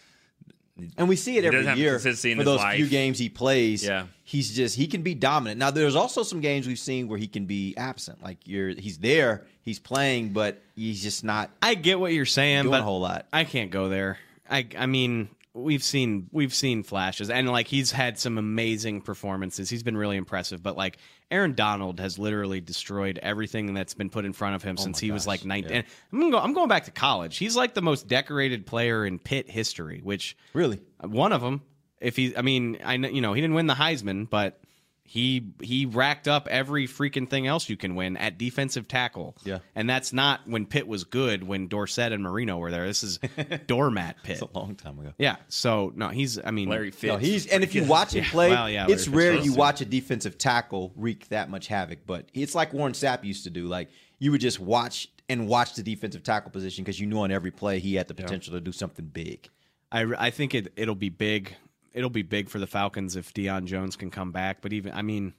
And 0.98 1.10
we 1.10 1.16
see 1.16 1.38
it 1.38 1.42
He 1.44 1.48
every 1.48 1.62
year 1.82 1.94
consistency 1.94 2.32
in 2.34 2.38
for 2.38 2.44
those 2.44 2.60
life. 2.60 2.76
few 2.76 2.86
games 2.88 3.18
he 3.18 3.30
plays. 3.30 3.84
Yeah. 3.84 4.06
he's 4.24 4.56
just 4.56 4.76
he 4.76 4.86
can 4.86 5.02
be 5.02 5.16
dominant. 5.16 5.58
Now 5.60 5.72
there's 5.72 5.96
also 5.96 6.22
some 6.22 6.40
games 6.40 6.68
we've 6.68 6.78
seen 6.78 7.08
where 7.08 7.18
he 7.18 7.28
can 7.28 7.46
be 7.46 7.74
absent. 7.78 8.22
Like 8.22 8.48
you're 8.48 8.70
he's 8.70 9.00
there, 9.00 9.48
he's 9.62 9.80
playing, 9.80 10.34
but 10.34 10.62
he's 10.76 11.02
just 11.02 11.24
not. 11.24 11.50
I 11.64 11.74
get 11.74 12.00
what 12.00 12.14
you're 12.14 12.26
saying, 12.26 12.64
Doing 12.64 12.72
but 12.72 12.82
a 12.82 12.84
whole 12.84 13.00
lot. 13.00 13.26
I 13.34 13.44
can't 13.44 13.72
go 13.72 13.90
there. 13.90 14.20
I 14.50 14.68
I 14.78 14.86
mean, 14.86 15.30
we've 15.58 15.84
seen 15.84 16.30
we've 16.32 16.54
seen 16.54 16.84
flashes, 16.84 17.30
and 17.30 17.50
like 17.50 17.68
he's 17.68 17.92
had 17.92 18.18
some 18.20 18.38
amazing 18.38 19.02
performances. 19.02 19.70
He's 19.70 19.84
been 19.84 19.98
really 19.98 20.18
impressive, 20.18 20.62
but 20.62 20.78
like 20.78 20.98
Aaron 21.32 21.54
Donald 21.54 22.00
has 22.00 22.20
literally 22.20 22.62
destroyed 22.62 23.20
everything 23.22 23.74
that's 23.74 23.94
been 23.94 24.10
put 24.10 24.26
in 24.26 24.34
front 24.34 24.56
of 24.56 24.64
him 24.64 24.76
oh 24.80 24.84
since 24.84 25.00
he 25.00 25.12
was 25.12 25.28
like 25.28 25.44
19. 25.44 25.72
And 25.72 25.86
I'm 26.14 26.20
gonna 26.20 26.32
go. 26.32 26.40
I'm 26.40 26.54
going 26.54 26.70
back 26.70 26.86
to 26.86 26.92
college. 26.92 27.38
He's 27.38 27.56
like 27.56 27.74
the 27.74 27.82
most 27.82 28.08
decorated 28.08 28.66
player 28.66 29.06
in 29.06 29.20
Pitt 29.20 29.50
history, 29.50 30.00
which 30.04 30.38
Really, 30.54 30.80
one 31.02 31.34
of 31.34 31.42
them. 31.42 31.62
If 32.00 32.16
he, 32.16 32.38
I 32.38 32.44
mean, 32.44 32.78
I 32.84 32.98
know 32.98 33.10
you 33.10 33.22
know 33.22 33.34
he 33.34 33.42
didn't 33.42 33.56
win 33.56 33.68
the 33.68 33.74
Heisman, 33.74 34.30
but 34.30 34.62
he 35.10 35.48
he 35.62 35.86
racked 35.86 36.28
up 36.28 36.48
every 36.52 36.86
freaking 36.86 37.30
thing 37.30 37.48
else 37.48 37.70
you 37.70 37.78
can 37.78 37.96
win 37.96 38.18
at 38.18 38.38
defensive 38.38 38.88
tackle. 38.90 39.38
Yeah. 39.46 39.60
and 39.74 39.90
that's 39.90 40.12
not 40.12 40.42
when 40.46 40.66
Pitt 40.66 40.86
was 40.86 41.06
good. 41.06 41.44
When 41.44 41.68
Dorsett 41.70 42.12
and 42.12 42.22
Marino 42.22 42.58
were 42.58 42.72
there, 42.72 42.86
this 42.86 43.04
is 43.04 43.20
doormat 43.68 44.18
Pitt. 44.24 44.34
it's 44.34 44.42
a 44.42 44.58
long 44.58 44.76
time 44.76 45.00
ago. 45.00 45.14
Yeah, 45.18 45.38
so 45.48 45.94
no, 45.96 46.10
he's. 46.10 46.38
I 46.44 46.52
mean, 46.52 46.68
Larry 46.70 46.92
Fitz. 46.92 47.12
No, 47.14 47.18
he's 47.18 47.48
and 47.48 47.64
if 47.64 47.74
you 47.74 47.82
good. 47.82 47.90
watch 47.90 48.14
him 48.14 48.24
Yeah, 48.26 48.30
play, 48.32 48.50
well, 48.50 48.70
yeah, 48.70 48.86
it's 48.90 49.06
Fitz 49.06 49.16
rare 49.16 49.34
was 49.38 49.46
you 49.46 49.54
too. 49.54 49.58
watch 49.58 49.80
a 49.82 49.86
defensive 49.86 50.38
tackle 50.38 50.92
wreak 50.96 51.30
that 51.30 51.50
much 51.50 51.68
havoc. 51.68 52.00
But 52.06 52.28
it's 52.34 52.54
like 52.54 52.74
Warren 52.74 52.94
Sapp 52.94 53.24
used 53.24 53.46
to 53.46 53.50
do. 53.50 53.66
Like 53.68 53.90
you 54.20 54.32
would 54.32 54.42
just 54.42 54.60
watch 54.60 55.10
and 55.30 55.48
watch 55.48 55.74
the 55.76 55.84
defensive 55.84 56.24
tackle 56.24 56.52
position 56.52 56.84
because 56.84 57.00
you 57.00 57.08
knew 57.08 57.20
on 57.20 57.32
every 57.32 57.52
play 57.52 57.80
he 57.80 57.96
had 57.96 58.08
the 58.08 58.14
potential 58.14 58.54
to 58.54 58.62
do 58.62 58.72
something 58.72 59.06
big. 59.06 59.48
I 59.90 60.02
I 60.18 60.30
think 60.32 60.54
it 60.54 60.74
it'll 60.76 60.96
be 60.96 61.10
big. 61.10 61.56
It'll 61.98 62.10
be 62.10 62.22
big 62.22 62.50
for 62.50 62.60
the 62.60 62.68
Falcons 62.68 63.16
if 63.16 63.34
Deion 63.34 63.66
Jones 63.66 63.96
can 63.96 64.12
come 64.12 64.32
back. 64.32 64.62
But 64.62 64.72
even 64.74 64.94
I 64.94 65.02
mean, 65.02 65.34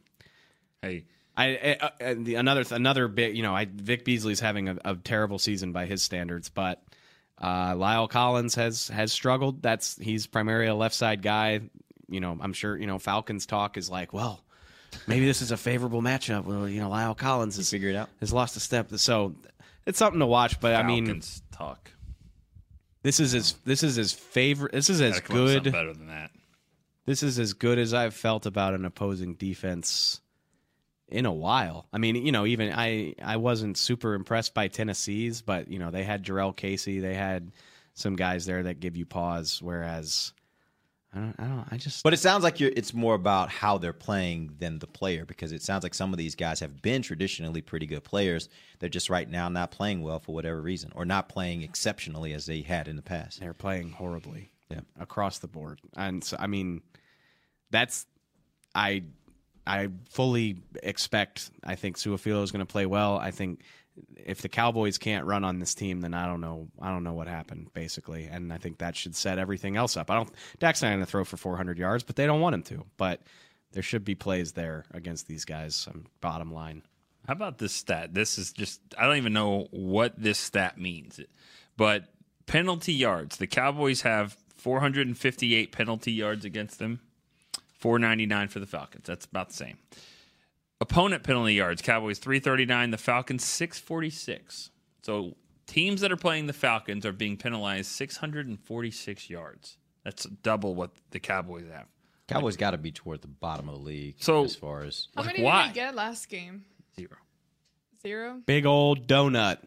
hey, 0.82 1.04
I, 1.36 1.76
I 1.80 1.90
and 2.00 2.26
the, 2.26 2.34
another 2.34 2.64
another 2.70 3.08
big 3.08 3.36
you 3.36 3.42
know 3.42 3.54
I 3.54 3.66
Vic 3.66 4.04
Beasley's 4.04 4.40
having 4.40 4.68
a, 4.68 4.76
a 4.84 4.96
terrible 4.96 5.38
season 5.38 5.72
by 5.72 5.86
his 5.86 6.02
standards, 6.02 6.48
but 6.48 6.82
uh, 7.40 7.74
La'el 7.74 8.10
Collins 8.10 8.56
has 8.56 8.88
has 8.88 9.12
struggled. 9.12 9.62
That's 9.62 9.96
he's 9.96 10.26
primarily 10.26 10.66
a 10.66 10.74
left 10.74 10.94
side 10.96 11.22
guy. 11.22 11.60
You 12.08 12.20
know, 12.20 12.36
I'm 12.40 12.52
sure 12.52 12.76
you 12.76 12.86
know 12.86 12.98
Falcons 12.98 13.46
talk 13.46 13.76
is 13.76 13.88
like, 13.88 14.12
well, 14.12 14.42
maybe 15.06 15.26
this 15.26 15.40
is 15.42 15.52
a 15.52 15.56
favorable 15.56 16.02
matchup. 16.02 16.44
Well, 16.44 16.68
you 16.68 16.80
know, 16.80 16.88
La'el 16.88 17.16
Collins 17.16 17.56
has 17.56 17.70
figured 17.70 17.94
out. 17.94 18.08
has 18.20 18.32
lost 18.32 18.56
a 18.56 18.60
step, 18.60 18.90
so 18.96 19.34
it's 19.86 19.98
something 19.98 20.20
to 20.20 20.26
watch. 20.26 20.58
But 20.58 20.74
I 20.74 20.82
mean, 20.82 21.06
Falcons 21.06 21.42
talk. 21.52 21.92
this 23.02 23.20
is 23.20 23.32
his 23.32 23.52
this 23.64 23.84
is 23.84 23.94
his 23.94 24.12
favorite. 24.12 24.72
This 24.72 24.90
is 24.90 25.00
as 25.00 25.20
Gotta 25.20 25.26
come 25.26 25.36
up 25.36 25.42
with 25.42 25.52
something 25.52 25.62
good. 25.64 25.72
better 25.72 25.92
than 25.92 26.08
that. 26.08 26.30
This 27.08 27.22
is 27.22 27.38
as 27.38 27.54
good 27.54 27.78
as 27.78 27.94
I've 27.94 28.12
felt 28.12 28.44
about 28.44 28.74
an 28.74 28.84
opposing 28.84 29.32
defense 29.32 30.20
in 31.08 31.24
a 31.24 31.32
while. 31.32 31.86
I 31.90 31.96
mean, 31.96 32.16
you 32.16 32.32
know, 32.32 32.44
even 32.44 32.70
I 32.70 33.14
I 33.22 33.38
wasn't 33.38 33.78
super 33.78 34.12
impressed 34.12 34.52
by 34.52 34.68
Tennessee's, 34.68 35.40
but 35.40 35.68
you 35.68 35.78
know, 35.78 35.90
they 35.90 36.04
had 36.04 36.22
Jurrell 36.22 36.54
Casey, 36.54 37.00
they 37.00 37.14
had 37.14 37.50
some 37.94 38.14
guys 38.14 38.44
there 38.44 38.62
that 38.64 38.80
give 38.80 38.94
you 38.94 39.06
pause. 39.06 39.58
Whereas, 39.62 40.34
I 41.14 41.18
don't, 41.20 41.34
I 41.38 41.44
don't, 41.44 41.64
I 41.70 41.78
just. 41.78 42.02
But 42.04 42.12
it 42.12 42.18
sounds 42.18 42.44
like 42.44 42.60
you're, 42.60 42.72
it's 42.76 42.92
more 42.92 43.14
about 43.14 43.48
how 43.48 43.78
they're 43.78 43.94
playing 43.94 44.56
than 44.58 44.78
the 44.78 44.86
player 44.86 45.24
because 45.24 45.50
it 45.52 45.62
sounds 45.62 45.84
like 45.84 45.94
some 45.94 46.12
of 46.12 46.18
these 46.18 46.34
guys 46.34 46.60
have 46.60 46.82
been 46.82 47.00
traditionally 47.00 47.62
pretty 47.62 47.86
good 47.86 48.04
players. 48.04 48.50
They're 48.80 48.90
just 48.90 49.08
right 49.08 49.30
now 49.30 49.48
not 49.48 49.70
playing 49.70 50.02
well 50.02 50.18
for 50.20 50.34
whatever 50.34 50.60
reason 50.60 50.92
or 50.94 51.06
not 51.06 51.30
playing 51.30 51.62
exceptionally 51.62 52.34
as 52.34 52.44
they 52.44 52.60
had 52.60 52.86
in 52.86 52.96
the 52.96 53.02
past. 53.02 53.40
They're 53.40 53.54
playing 53.54 53.92
horribly 53.92 54.50
Yeah. 54.70 54.80
across 55.00 55.38
the 55.38 55.48
board, 55.48 55.80
and 55.96 56.22
so 56.22 56.36
I 56.38 56.46
mean, 56.46 56.82
that's 57.70 58.06
I 58.74 59.04
I 59.66 59.88
fully 60.10 60.58
expect. 60.82 61.50
I 61.64 61.74
think 61.74 61.96
Suafilo 61.96 62.42
is 62.42 62.50
going 62.50 62.66
to 62.66 62.70
play 62.70 62.86
well. 62.86 63.18
I 63.18 63.30
think 63.30 63.60
if 64.16 64.42
the 64.42 64.48
Cowboys 64.48 64.98
can't 64.98 65.26
run 65.26 65.44
on 65.44 65.58
this 65.58 65.74
team, 65.74 66.00
then 66.00 66.14
I 66.14 66.26
don't 66.26 66.40
know. 66.40 66.68
I 66.80 66.90
don't 66.90 67.04
know 67.04 67.12
what 67.12 67.26
happened 67.26 67.72
basically, 67.74 68.26
and 68.26 68.52
I 68.52 68.58
think 68.58 68.78
that 68.78 68.96
should 68.96 69.16
set 69.16 69.38
everything 69.38 69.76
else 69.76 69.96
up. 69.96 70.10
I 70.10 70.14
don't. 70.14 70.30
Dak's 70.58 70.82
not 70.82 70.88
going 70.88 71.00
to 71.00 71.06
throw 71.06 71.24
for 71.24 71.36
400 71.36 71.78
yards, 71.78 72.04
but 72.04 72.16
they 72.16 72.26
don't 72.26 72.40
want 72.40 72.54
him 72.54 72.62
to. 72.64 72.84
But 72.96 73.20
there 73.72 73.82
should 73.82 74.04
be 74.04 74.14
plays 74.14 74.52
there 74.52 74.84
against 74.92 75.26
these 75.26 75.44
guys. 75.44 75.86
Um, 75.90 76.06
bottom 76.20 76.52
line. 76.52 76.82
How 77.26 77.34
about 77.34 77.58
this 77.58 77.74
stat? 77.74 78.14
This 78.14 78.38
is 78.38 78.52
just, 78.52 78.80
I 78.96 79.04
don't 79.04 79.18
even 79.18 79.34
know 79.34 79.68
what 79.70 80.14
this 80.16 80.38
stat 80.38 80.78
means. 80.78 81.20
But 81.76 82.04
penalty 82.46 82.94
yards, 82.94 83.36
the 83.36 83.46
Cowboys 83.46 84.00
have 84.02 84.36
458 84.56 85.70
penalty 85.70 86.12
yards 86.12 86.46
against 86.46 86.78
them, 86.78 87.00
499 87.78 88.48
for 88.48 88.60
the 88.60 88.66
Falcons. 88.66 89.04
That's 89.06 89.24
about 89.26 89.48
the 89.48 89.54
same. 89.54 89.78
Opponent 90.80 91.24
penalty 91.24 91.54
yards, 91.54 91.82
Cowboys 91.82 92.18
339, 92.18 92.90
the 92.92 92.98
Falcons 92.98 93.44
646. 93.44 94.70
So 95.02 95.34
teams 95.66 96.00
that 96.02 96.12
are 96.12 96.16
playing 96.16 96.46
the 96.46 96.52
Falcons 96.52 97.04
are 97.04 97.12
being 97.12 97.36
penalized 97.36 97.90
646 97.90 99.28
yards. 99.30 99.76
That's 100.04 100.24
double 100.24 100.74
what 100.74 100.92
the 101.10 101.18
Cowboys 101.20 101.64
have. 101.72 101.86
Cowboys 102.28 102.56
got 102.56 102.72
to 102.72 102.78
be 102.78 102.92
toward 102.92 103.22
the 103.22 103.28
bottom 103.28 103.68
of 103.68 103.76
the 103.76 103.80
league 103.80 104.16
So- 104.18 104.44
as 104.44 104.54
far 104.54 104.84
as 104.84 105.08
How 105.16 105.22
Like, 105.22 105.32
many 105.32 105.44
why? 105.44 105.62
did 105.64 105.68
we 105.70 105.74
get 105.74 105.94
last 105.94 106.28
game? 106.28 106.64
Zero. 106.94 107.16
Zero. 108.02 108.42
Big 108.46 108.64
old 108.66 109.08
donut. 109.08 109.58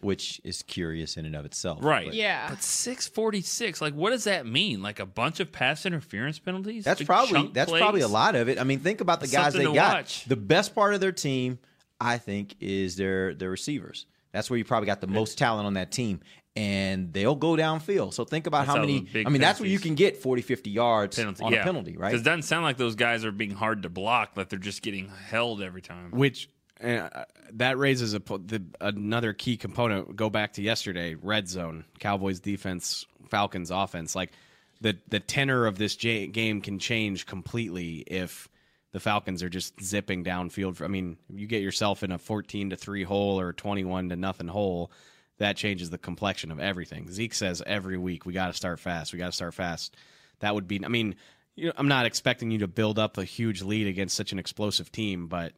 Which 0.00 0.40
is 0.44 0.62
curious 0.62 1.16
in 1.16 1.26
and 1.26 1.34
of 1.34 1.44
itself. 1.44 1.82
Right. 1.82 2.06
But 2.06 2.14
Yeah. 2.14 2.50
But 2.50 2.62
646, 2.62 3.80
like 3.80 3.94
what 3.94 4.10
does 4.10 4.24
that 4.24 4.46
mean? 4.46 4.82
Like 4.82 5.00
a 5.00 5.06
bunch 5.06 5.40
of 5.40 5.50
pass 5.50 5.86
interference 5.86 6.38
penalties? 6.38 6.84
That's 6.84 7.02
probably 7.02 7.48
that's 7.52 7.70
plays? 7.70 7.80
probably 7.80 8.02
a 8.02 8.08
lot 8.08 8.34
of 8.34 8.48
it. 8.48 8.60
I 8.60 8.64
mean, 8.64 8.80
think 8.80 9.00
about 9.00 9.20
the 9.20 9.26
guys 9.26 9.54
they 9.54 9.60
something 9.60 9.74
to 9.74 9.78
got. 9.78 9.96
watch. 9.96 10.24
The 10.26 10.36
best 10.36 10.74
part 10.74 10.94
of 10.94 11.00
their 11.00 11.12
team, 11.12 11.58
I 12.00 12.18
think, 12.18 12.54
is 12.60 12.96
their 12.96 13.34
their 13.34 13.50
receivers. 13.50 14.06
That's 14.32 14.50
where 14.50 14.58
you 14.58 14.64
probably 14.64 14.86
got 14.86 15.00
the 15.00 15.06
most 15.06 15.38
talent 15.38 15.66
on 15.66 15.74
that 15.74 15.90
team. 15.90 16.20
And 16.54 17.12
they'll 17.12 17.36
go 17.36 17.52
downfield. 17.52 18.14
So 18.14 18.24
think 18.24 18.48
about 18.48 18.66
That's 18.66 18.70
how 18.70 18.74
how 18.76 18.80
many. 18.80 19.00
big 19.00 19.26
I 19.26 19.30
mean, 19.30 19.40
that's 19.40 19.60
where 19.60 19.68
you 19.68 19.78
can 19.78 19.94
get 19.94 20.16
40, 20.16 20.42
50 20.42 20.70
yards 20.70 21.16
penalty, 21.16 21.44
on 21.44 21.52
yeah. 21.52 21.60
a 21.60 21.62
penalty, 21.62 21.96
right? 21.96 22.08
Because 22.08 22.22
it 22.22 22.24
doesn't 22.24 22.42
sound 22.42 22.64
like 22.64 22.76
those 22.76 22.96
guys 22.96 23.24
are 23.24 23.30
being 23.30 23.52
hard 23.52 23.84
to 23.84 23.88
block, 23.88 24.32
like 24.34 24.48
they're 24.48 24.58
just 24.58 24.82
getting 24.82 25.08
held 25.08 25.62
every 25.62 25.82
time. 25.82 26.10
Which 26.10 26.48
uh, 26.82 27.24
that 27.54 27.78
raises 27.78 28.14
a 28.14 28.18
the, 28.18 28.62
another 28.80 29.32
key 29.32 29.56
component. 29.56 30.14
Go 30.16 30.30
back 30.30 30.54
to 30.54 30.62
yesterday, 30.62 31.14
red 31.14 31.48
zone, 31.48 31.84
Cowboys 31.98 32.40
defense, 32.40 33.06
Falcons 33.28 33.70
offense. 33.70 34.14
Like 34.14 34.32
the 34.80 34.96
the 35.08 35.20
tenor 35.20 35.66
of 35.66 35.78
this 35.78 35.96
j- 35.96 36.26
game 36.26 36.60
can 36.60 36.78
change 36.78 37.26
completely 37.26 38.04
if 38.06 38.48
the 38.92 39.00
Falcons 39.00 39.42
are 39.42 39.50
just 39.50 39.82
zipping 39.82 40.24
downfield. 40.24 40.76
For, 40.76 40.84
I 40.84 40.88
mean, 40.88 41.18
you 41.28 41.46
get 41.46 41.62
yourself 41.62 42.02
in 42.02 42.12
a 42.12 42.18
fourteen 42.18 42.70
to 42.70 42.76
three 42.76 43.04
hole 43.04 43.40
or 43.40 43.52
twenty 43.52 43.84
one 43.84 44.08
to 44.08 44.16
nothing 44.16 44.48
hole, 44.48 44.90
that 45.38 45.56
changes 45.56 45.90
the 45.90 45.98
complexion 45.98 46.50
of 46.50 46.60
everything. 46.60 47.10
Zeke 47.10 47.34
says 47.34 47.62
every 47.66 47.98
week 47.98 48.24
we 48.24 48.32
got 48.32 48.46
to 48.48 48.54
start 48.54 48.80
fast. 48.80 49.12
We 49.12 49.18
got 49.18 49.26
to 49.26 49.32
start 49.32 49.54
fast. 49.54 49.96
That 50.40 50.54
would 50.54 50.68
be. 50.68 50.84
I 50.84 50.88
mean, 50.88 51.16
you 51.56 51.66
know, 51.66 51.72
I'm 51.76 51.88
not 51.88 52.06
expecting 52.06 52.50
you 52.50 52.58
to 52.58 52.68
build 52.68 52.98
up 52.98 53.18
a 53.18 53.24
huge 53.24 53.62
lead 53.62 53.88
against 53.88 54.16
such 54.16 54.32
an 54.32 54.38
explosive 54.38 54.92
team, 54.92 55.26
but 55.26 55.52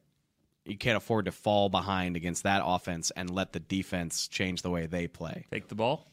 you 0.64 0.76
can't 0.76 0.96
afford 0.96 1.24
to 1.24 1.32
fall 1.32 1.68
behind 1.68 2.16
against 2.16 2.42
that 2.44 2.62
offense 2.64 3.10
and 3.12 3.30
let 3.30 3.52
the 3.52 3.60
defense 3.60 4.28
change 4.28 4.62
the 4.62 4.70
way 4.70 4.86
they 4.86 5.08
play. 5.08 5.46
Take 5.50 5.68
the 5.68 5.74
ball. 5.74 6.06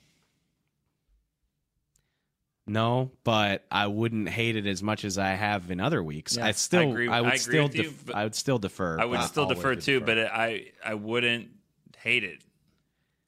No, 2.69 3.11
but 3.23 3.65
I 3.71 3.87
wouldn't 3.87 4.27
hate 4.27 4.57
it 4.57 4.65
as 4.67 4.83
much 4.83 5.05
as 5.05 5.17
I 5.17 5.29
have 5.29 5.71
in 5.71 5.79
other 5.79 6.03
weeks. 6.03 6.35
Yeah, 6.35 6.47
I 6.47 6.51
still, 6.51 6.81
I 6.81 6.83
agree- 6.83 7.07
would 7.07 7.17
I 7.17 7.35
still, 7.37 7.63
with 7.63 7.75
you, 7.75 7.93
I 8.13 8.23
would 8.25 8.35
still 8.35 8.59
defer. 8.59 8.99
I 8.99 9.05
would 9.05 9.21
still 9.23 9.45
defer 9.45 9.75
too, 9.75 9.99
defer. 10.01 10.05
but 10.05 10.17
I 10.17 10.71
I 10.83 10.95
wouldn't 10.95 11.51
hate 11.97 12.25
it. 12.25 12.43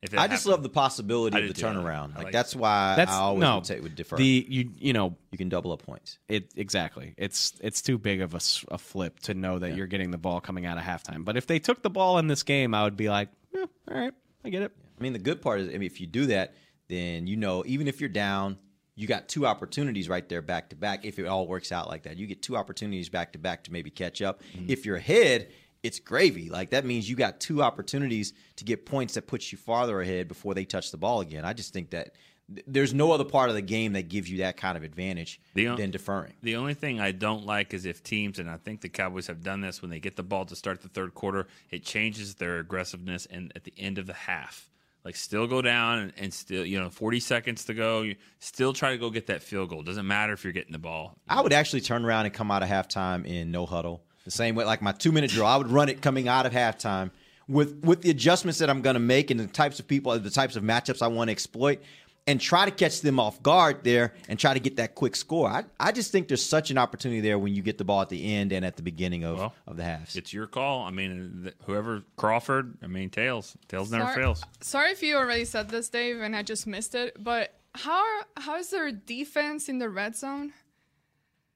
If 0.01 0.13
it 0.13 0.17
I 0.19 0.27
just 0.27 0.43
happened. 0.43 0.51
love 0.51 0.63
the 0.63 0.69
possibility 0.69 1.35
I 1.38 1.39
of 1.41 1.47
the 1.49 1.53
too. 1.53 1.65
Turnaround. 1.65 2.13
I 2.13 2.15
Like, 2.15 2.23
like 2.25 2.33
that's 2.33 2.55
why 2.55 2.95
That's 2.95 3.12
I 3.12 3.15
always 3.15 3.41
no 3.41 3.55
would 3.55 3.65
say 3.65 3.75
it 3.75 3.83
would 3.83 3.95
defer. 3.95 4.15
The 4.15 4.45
you 4.47 4.71
you 4.77 4.93
know 4.93 5.17
you 5.31 5.38
can 5.38 5.49
double 5.49 5.71
up 5.73 5.83
points. 5.83 6.19
it 6.29 6.51
exactly. 6.55 7.13
It's 7.17 7.53
it's 7.62 7.81
too 7.81 7.97
big 7.97 8.21
of 8.21 8.33
a 8.33 8.77
flip 8.77 9.19
to 9.21 9.33
know 9.33 9.59
that 9.59 9.75
you're 9.75 9.88
getting 9.88 10.12
the 10.12 10.17
ball 10.17 10.39
coming 10.39 10.65
out 10.65 10.77
of 10.77 10.83
halftime. 10.83 11.25
But 11.25 11.35
if 11.35 11.47
they 11.47 11.59
took 11.59 11.81
the 11.81 11.89
ball 11.89 12.17
in 12.17 12.27
this 12.27 12.43
game, 12.43 12.73
I 12.73 12.83
would 12.83 12.95
be 12.95 13.09
like, 13.09 13.29
yeah, 13.53 13.65
all 13.91 13.97
right, 13.97 14.13
I 14.45 14.49
get 14.49 14.62
it. 14.62 14.71
I 14.97 15.01
mean, 15.03 15.13
the 15.13 15.19
good 15.19 15.41
part 15.41 15.59
is, 15.59 15.67
I 15.69 15.73
mean, 15.73 15.83
if 15.83 15.99
you 15.99 16.07
do 16.07 16.27
that, 16.27 16.53
then 16.88 17.27
you 17.27 17.35
know, 17.35 17.63
even 17.65 17.88
if 17.88 17.99
you're 17.99 18.09
down, 18.09 18.57
you 18.95 19.05
got 19.07 19.27
two 19.27 19.45
opportunities 19.45 20.07
right 20.09 20.27
there 20.27 20.41
back 20.41 20.69
to 20.69 20.75
back 20.75 21.05
if 21.05 21.19
it 21.19 21.25
all 21.25 21.47
works 21.47 21.71
out 21.71 21.88
like 21.89 22.03
that. 22.03 22.17
You 22.17 22.25
get 22.27 22.41
two 22.41 22.55
opportunities 22.57 23.09
back 23.09 23.33
to 23.33 23.39
back 23.39 23.63
to 23.65 23.71
maybe 23.73 23.89
catch 23.89 24.21
up. 24.21 24.41
Mm-hmm. 24.55 24.65
If 24.69 24.85
you're 24.85 24.97
ahead, 24.97 25.49
it's 25.84 26.00
gravy. 26.00 26.50
Like 26.50 26.72
that 26.72 26.86
means 26.86 27.10
you 27.10 27.15
got 27.15 27.39
two 27.39 27.63
opportunities 27.63 28.34
to 28.58 28.63
get 28.63 28.86
points 28.86 29.13
that 29.13 29.28
puts 29.28 29.52
you 29.52 29.58
farther 29.58 30.02
ahead 30.02 30.28
before 30.28 30.54
they 30.54 30.65
touch 30.65 30.92
the 30.92 30.98
ball 30.98 31.22
again. 31.22 31.46
I 31.46 31.54
just 31.54 31.72
think 31.74 31.92
that 31.92 32.15
th- 32.54 32.65
there's 32.68 32.94
no 32.94 33.12
other 33.12 33.24
part 33.24 33.50
of 33.50 33.56
the 33.56 33.62
game 33.62 33.94
that 33.94 34.10
gives 34.10 34.30
you 34.30 34.39
that 34.39 34.58
kind 34.58 34.76
of 34.78 34.84
advantage 34.84 35.39
The 35.54 35.70
o- 35.70 35.76
than 35.78 35.92
deferring. 35.92 36.34
The 36.44 36.58
only 36.58 36.74
thing 36.74 37.00
I 37.00 37.12
don't 37.12 37.46
like 37.46 37.74
is 37.74 37.86
if 37.86 38.04
teams, 38.04 38.39
and 38.39 38.50
I 38.50 38.58
think 38.58 38.82
the 38.82 38.89
Cowboys 38.89 39.28
have 39.28 39.42
done 39.42 39.62
this 39.62 39.82
when 39.82 39.89
they 39.89 40.00
get 40.00 40.15
the 40.18 40.24
ball 40.24 40.46
to 40.46 40.56
start 40.56 40.82
the 40.82 40.89
third 40.89 41.13
quarter, 41.13 41.48
it 41.72 41.84
changes 41.84 42.36
their 42.36 42.60
aggressiveness, 42.60 43.26
and 43.28 43.54
at 43.56 43.63
the 43.63 43.74
end 43.78 43.98
of 44.00 44.06
the 44.08 44.13
half, 44.13 44.70
like 45.06 45.15
still 45.15 45.48
go 45.48 45.62
down 45.62 46.00
and, 46.00 46.13
and 46.18 46.34
still, 46.34 46.65
you 46.65 46.78
know, 46.78 46.89
40 46.89 47.22
seconds 47.22 47.63
to 47.65 47.74
go, 47.74 48.02
you 48.02 48.18
still 48.39 48.74
try 48.74 48.92
to 48.92 48.98
go 48.98 49.10
get 49.10 49.28
that 49.28 49.42
field 49.42 49.70
goal. 49.70 49.82
Doesn't 49.82 50.06
matter 50.06 50.34
if 50.34 50.44
you're 50.44 50.52
getting 50.52 50.74
the 50.74 50.78
ball. 50.78 51.15
I 51.30 51.39
would 51.39 51.54
actually 51.54 51.80
turn 51.82 52.04
around 52.04 52.26
and 52.26 52.34
come 52.34 52.52
out 52.52 52.63
of 52.63 52.70
halftime 52.70 53.26
in 53.26 53.50
no 53.50 53.65
huddle. 53.65 54.04
The 54.30 54.36
same 54.36 54.54
way, 54.54 54.63
like 54.63 54.84
my 54.84 54.92
two 54.92 55.12
minute 55.12 55.32
drill, 55.32 55.48
I 55.48 55.58
would 55.58 55.72
run 55.72 55.89
it 55.89 56.04
coming 56.04 56.28
out 56.28 56.46
of 56.46 56.54
halftime 56.54 57.10
with 57.48 57.84
with 57.84 58.04
the 58.04 58.12
adjustments 58.12 58.60
that 58.60 58.70
I'm 58.70 58.84
going 58.84 58.94
to 58.94 59.00
make 59.00 59.32
and 59.32 59.39
the 59.39 59.48
types 59.48 59.80
of 59.80 59.88
people, 59.88 60.18
the 60.20 60.30
types 60.30 60.56
of 60.56 60.62
matchups 60.62 61.02
I 61.02 61.08
want 61.08 61.30
to 61.30 61.32
exploit, 61.32 61.82
and 62.28 62.39
try 62.39 62.65
to 62.65 62.70
catch 62.70 63.02
them 63.02 63.20
off 63.20 63.42
guard 63.42 63.84
there 63.84 64.13
and 64.28 64.38
try 64.38 64.54
to 64.54 64.60
get 64.60 64.76
that 64.76 64.94
quick 64.94 65.15
score. 65.15 65.50
I, 65.50 65.63
I 65.80 65.92
just 65.92 66.12
think 66.12 66.28
there's 66.28 66.46
such 66.46 66.70
an 66.70 66.78
opportunity 66.78 67.22
there 67.22 67.39
when 67.39 67.56
you 67.56 67.63
get 67.63 67.80
the 67.80 67.84
ball 67.84 68.04
at 68.04 68.10
the 68.10 68.36
end 68.36 68.52
and 68.52 68.63
at 68.63 68.76
the 68.76 68.84
beginning 68.84 69.24
of, 69.24 69.52
of 69.65 69.78
the 69.78 69.84
halves. 69.84 70.15
It's 70.15 70.32
your 70.32 70.46
call. 70.46 70.84
I 70.84 70.92
mean, 70.92 71.52
whoever 71.63 72.04
Crawford, 72.15 72.78
I 72.84 72.88
mean, 72.88 73.10
tails, 73.10 73.58
tails 73.68 73.89
never 73.89 74.04
Sorry- 74.04 74.15
fails. 74.15 74.44
Sorry 74.62 74.92
if 74.92 75.02
you 75.02 75.15
already 75.15 75.46
said 75.46 75.70
this, 75.70 75.89
Dave, 75.89 76.22
and 76.22 76.36
I 76.36 76.44
just 76.44 76.68
missed 76.68 76.94
it. 76.94 77.18
But 77.20 77.56
how 77.74 78.06
how 78.38 78.58
is 78.58 78.70
their 78.70 78.92
defense 78.92 79.70
in 79.70 79.80
the 79.80 79.89
red 79.89 80.15
zone? 80.15 80.54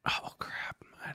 Oh 0.07 0.33
crap! 0.39 0.83
I 1.05 1.13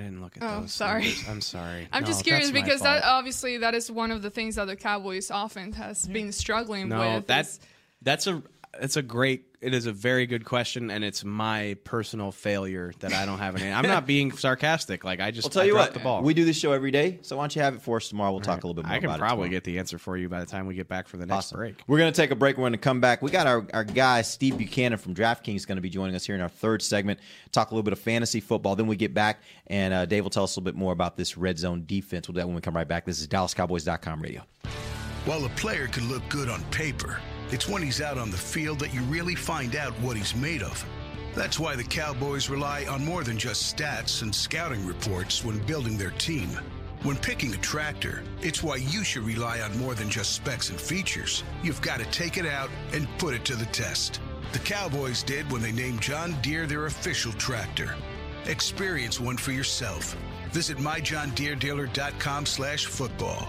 didn't 0.00 0.22
look 0.22 0.36
at 0.36 0.42
Oh, 0.42 0.60
those. 0.62 0.72
sorry. 0.72 1.02
numbers. 1.04 1.24
I'm 1.28 1.40
sorry. 1.42 1.88
I'm 1.92 2.02
No, 2.02 2.06
just 2.06 2.24
curious 2.24 2.50
because 2.50 2.80
that 2.80 3.04
obviously 3.04 3.58
that 3.58 3.74
is 3.74 3.90
one 3.90 4.10
of 4.10 4.22
the 4.22 4.30
things 4.30 4.54
that 4.56 4.66
the 4.66 4.76
Cowboys 4.76 5.30
offense 5.32 5.76
has 5.76 6.06
been 6.06 6.32
struggling 6.32 6.88
No, 6.88 7.16
with. 7.16 7.26
that's 7.26 7.60
that's 8.00 8.26
a 8.26 8.42
that's 8.80 8.96
a 8.96 9.02
great. 9.02 9.46
It 9.62 9.74
is 9.74 9.86
a 9.86 9.92
very 9.92 10.26
good 10.26 10.44
question, 10.44 10.90
and 10.90 11.04
it's 11.04 11.22
my 11.24 11.76
personal 11.84 12.32
failure 12.32 12.92
that 12.98 13.12
I 13.12 13.24
don't 13.24 13.38
have 13.38 13.54
any. 13.54 13.70
I'm 13.72 13.86
not 13.86 14.06
being 14.06 14.32
sarcastic. 14.32 15.04
Like 15.04 15.20
I 15.20 15.30
just 15.30 15.46
I'll 15.46 15.50
tell 15.50 15.62
I 15.62 15.66
you 15.66 15.74
what, 15.76 15.94
the 15.94 16.00
ball. 16.00 16.20
we 16.20 16.34
do 16.34 16.44
this 16.44 16.58
show 16.58 16.72
every 16.72 16.90
day, 16.90 17.20
so 17.22 17.36
why 17.36 17.44
don't 17.44 17.54
you 17.54 17.62
have 17.62 17.74
it 17.76 17.80
for 17.80 17.98
us 17.98 18.08
tomorrow? 18.08 18.32
We'll 18.32 18.40
talk 18.40 18.64
a 18.64 18.66
little 18.66 18.74
bit 18.74 18.86
more 18.86 18.96
I 18.96 18.98
can 18.98 19.04
about 19.08 19.20
probably 19.20 19.44
tomorrow. 19.44 19.50
get 19.50 19.62
the 19.64 19.78
answer 19.78 19.98
for 19.98 20.16
you 20.16 20.28
by 20.28 20.40
the 20.40 20.46
time 20.46 20.66
we 20.66 20.74
get 20.74 20.88
back 20.88 21.06
for 21.06 21.16
the 21.16 21.26
next 21.26 21.36
Awesome. 21.46 21.58
break. 21.58 21.76
We're 21.86 21.98
going 21.98 22.12
to 22.12 22.16
take 22.20 22.32
a 22.32 22.34
break. 22.34 22.56
We're 22.56 22.62
going 22.62 22.72
to 22.72 22.78
come 22.78 23.00
back. 23.00 23.22
We 23.22 23.30
got 23.30 23.46
our, 23.46 23.64
our 23.72 23.84
guy, 23.84 24.22
Steve 24.22 24.58
Buchanan 24.58 24.98
from 24.98 25.14
DraftKings, 25.14 25.64
going 25.64 25.76
to 25.76 25.80
be 25.82 25.90
joining 25.90 26.16
us 26.16 26.26
here 26.26 26.34
in 26.34 26.40
our 26.40 26.48
third 26.48 26.82
segment. 26.82 27.20
Talk 27.52 27.70
a 27.70 27.74
little 27.74 27.84
bit 27.84 27.92
of 27.92 28.00
fantasy 28.00 28.40
football. 28.40 28.74
Then 28.74 28.88
we 28.88 28.96
get 28.96 29.14
back, 29.14 29.42
and 29.68 29.94
uh, 29.94 30.06
Dave 30.06 30.24
will 30.24 30.30
tell 30.30 30.42
us 30.42 30.56
a 30.56 30.58
little 30.58 30.72
bit 30.72 30.76
more 30.76 30.92
about 30.92 31.16
this 31.16 31.38
red 31.38 31.56
zone 31.56 31.84
defense. 31.86 32.26
We'll 32.26 32.34
do 32.34 32.40
that 32.40 32.46
when 32.48 32.56
we 32.56 32.62
come 32.62 32.74
right 32.74 32.88
back. 32.88 33.04
This 33.06 33.20
is 33.20 33.28
DallasCowboys.com 33.28 34.20
radio. 34.22 34.42
While 35.24 35.44
a 35.44 35.48
player 35.50 35.86
can 35.86 36.08
look 36.08 36.28
good 36.28 36.48
on 36.48 36.64
paper, 36.72 37.20
it's 37.52 37.68
when 37.68 37.82
he's 37.82 38.00
out 38.00 38.18
on 38.18 38.30
the 38.30 38.36
field 38.36 38.80
that 38.80 38.94
you 38.94 39.02
really 39.02 39.34
find 39.34 39.76
out 39.76 39.92
what 40.00 40.16
he's 40.16 40.34
made 40.34 40.62
of. 40.62 40.84
That's 41.34 41.60
why 41.60 41.76
the 41.76 41.84
Cowboys 41.84 42.48
rely 42.48 42.86
on 42.86 43.04
more 43.04 43.24
than 43.24 43.38
just 43.38 43.76
stats 43.76 44.22
and 44.22 44.34
scouting 44.34 44.86
reports 44.86 45.44
when 45.44 45.64
building 45.66 45.96
their 45.96 46.10
team. 46.12 46.48
When 47.02 47.16
picking 47.16 47.52
a 47.52 47.58
tractor, 47.58 48.22
it's 48.42 48.62
why 48.62 48.76
you 48.76 49.04
should 49.04 49.24
rely 49.24 49.60
on 49.60 49.76
more 49.78 49.94
than 49.94 50.08
just 50.08 50.32
specs 50.32 50.70
and 50.70 50.80
features. 50.80 51.42
You've 51.62 51.82
got 51.82 52.00
to 52.00 52.06
take 52.06 52.36
it 52.36 52.46
out 52.46 52.70
and 52.92 53.08
put 53.18 53.34
it 53.34 53.44
to 53.46 53.56
the 53.56 53.66
test. 53.66 54.20
The 54.52 54.58
Cowboys 54.58 55.22
did 55.22 55.50
when 55.50 55.62
they 55.62 55.72
named 55.72 56.00
John 56.00 56.36
Deere 56.42 56.66
their 56.66 56.86
official 56.86 57.32
tractor. 57.32 57.96
Experience 58.46 59.18
one 59.18 59.36
for 59.36 59.52
yourself. 59.52 60.16
Visit 60.52 60.78
myjohndeeredealer.com 60.78 62.46
slash 62.46 62.86
football. 62.86 63.48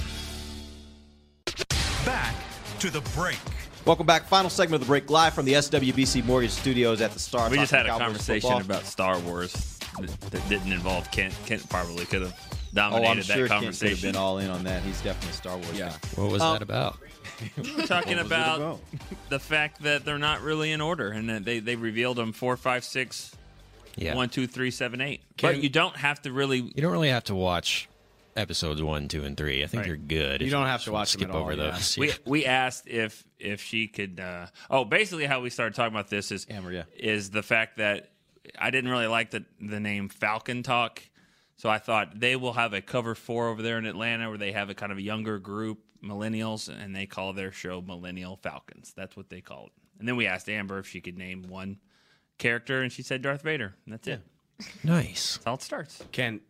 Back 2.05 2.33
to 2.79 2.89
the 2.89 3.01
break. 3.15 3.37
Welcome 3.85 4.05
back. 4.05 4.25
Final 4.25 4.49
segment 4.49 4.81
of 4.81 4.87
the 4.87 4.91
break, 4.91 5.09
live 5.09 5.33
from 5.33 5.45
the 5.45 5.53
SWBC 5.53 6.23
Mortgage 6.25 6.51
Studios 6.51 7.01
at 7.01 7.11
the 7.11 7.19
Star. 7.19 7.49
We 7.49 7.57
just 7.57 7.71
had 7.71 7.85
a 7.85 7.89
Cowboys 7.89 8.03
conversation 8.05 8.49
football. 8.49 8.61
about 8.65 8.85
Star 8.85 9.19
Wars 9.19 9.79
that, 9.99 10.21
that 10.31 10.49
didn't 10.49 10.71
involve 10.71 11.09
Kent. 11.11 11.33
Kent 11.45 11.67
probably 11.69 12.05
could 12.05 12.21
have 12.23 12.35
dominated 12.73 12.73
Oh, 12.73 12.75
dominated 12.75 13.09
I'm 13.09 13.17
that 13.17 13.23
sure 13.25 13.35
Kent 13.35 13.37
could 13.37 13.51
have 13.51 13.61
conversation. 13.79 14.09
been 14.09 14.15
all 14.15 14.37
in 14.39 14.49
on 14.49 14.63
that. 14.63 14.81
He's 14.83 15.01
definitely 15.01 15.29
a 15.29 15.33
Star 15.33 15.57
Wars 15.57 15.77
Yeah. 15.77 15.89
guy. 15.89 16.21
What 16.21 16.31
was 16.31 16.41
Um, 16.41 16.53
that 16.53 16.61
about? 16.61 16.97
We're 17.57 17.63
talking 17.63 17.87
What 17.87 17.87
was 17.87 18.07
it 18.07 18.19
about, 18.25 18.55
about? 18.57 18.79
the 19.29 19.39
fact 19.39 19.81
that 19.83 20.05
they're 20.05 20.17
not 20.19 20.41
really 20.41 20.71
in 20.71 20.81
order, 20.81 21.09
and 21.11 21.29
that 21.29 21.45
they 21.45 21.59
they 21.59 21.75
revealed 21.75 22.17
them 22.17 22.33
four, 22.33 22.55
five, 22.57 22.83
six, 22.83 23.31
Yeah. 23.95 24.15
one, 24.15 24.29
two, 24.29 24.47
three, 24.47 24.71
seven, 24.71 25.01
eight. 25.01 25.21
Can- 25.37 25.53
But 25.53 25.63
you 25.63 25.69
don't 25.69 25.95
have 25.97 26.21
to 26.23 26.31
really. 26.31 26.57
You 26.57 26.81
don't 26.81 26.91
really 26.91 27.09
have 27.09 27.23
to 27.25 27.35
watch 27.35 27.87
episodes 28.35 28.81
one, 28.81 29.07
two, 29.07 29.23
and 29.23 29.35
three. 29.37 29.63
I 29.63 29.67
think 29.67 29.81
Right. 29.81 29.87
you're 29.87 29.97
good. 29.97 30.41
You 30.41 30.49
don't 30.49 30.67
have 30.67 30.81
to 30.81 30.85
just 30.85 30.93
watch 30.93 31.11
them 31.13 31.19
skip 31.21 31.29
at 31.29 31.35
all, 31.35 31.41
over 31.41 31.53
yeah. 31.53 31.71
those. 31.71 31.97
We 31.97 32.11
we 32.25 32.45
asked 32.45 32.87
if 32.87 33.23
if 33.39 33.61
she 33.61 33.87
could. 33.87 34.19
Uh, 34.19 34.47
oh, 34.69 34.85
basically, 34.85 35.25
how 35.25 35.41
we 35.41 35.49
started 35.49 35.75
talking 35.75 35.93
about 35.93 36.09
this 36.09 36.31
is 36.31 36.45
Amber, 36.49 36.71
yeah. 36.71 36.83
is 36.95 37.29
the 37.29 37.43
fact 37.43 37.77
that 37.77 38.11
I 38.57 38.71
didn't 38.71 38.89
really 38.89 39.07
like 39.07 39.31
the 39.31 39.45
the 39.59 39.79
name 39.79 40.09
Falcon 40.09 40.63
Talk, 40.63 41.01
so 41.57 41.69
I 41.69 41.77
thought 41.77 42.19
they 42.19 42.35
will 42.35 42.53
have 42.53 42.73
a 42.73 42.81
cover 42.81 43.15
four 43.15 43.49
over 43.49 43.61
there 43.61 43.77
in 43.77 43.85
Atlanta 43.85 44.29
where 44.29 44.37
they 44.37 44.51
have 44.51 44.69
a 44.69 44.73
kind 44.75 44.91
of 44.91 44.97
a 44.97 45.01
younger 45.01 45.37
group, 45.39 45.79
millennials, 46.03 46.69
and 46.69 46.95
they 46.95 47.05
call 47.05 47.33
their 47.33 47.51
show 47.51 47.81
Millennial 47.81 48.37
Falcons. 48.37 48.93
That's 48.95 49.15
what 49.15 49.29
they 49.29 49.41
call 49.41 49.67
it. 49.67 49.71
And 49.99 50.07
then 50.07 50.15
we 50.15 50.25
asked 50.25 50.49
Amber 50.49 50.79
if 50.79 50.87
she 50.87 51.01
could 51.01 51.17
name 51.17 51.43
one 51.47 51.77
character, 52.39 52.81
and 52.81 52.91
she 52.91 53.03
said 53.03 53.21
Darth 53.21 53.43
Vader. 53.43 53.75
And 53.85 53.93
that's 53.93 54.07
it. 54.07 54.21
Nice. 54.83 55.35
That's 55.37 55.45
how 55.45 55.53
it 55.53 55.61
starts. 55.61 56.03
Ken, 56.11 56.41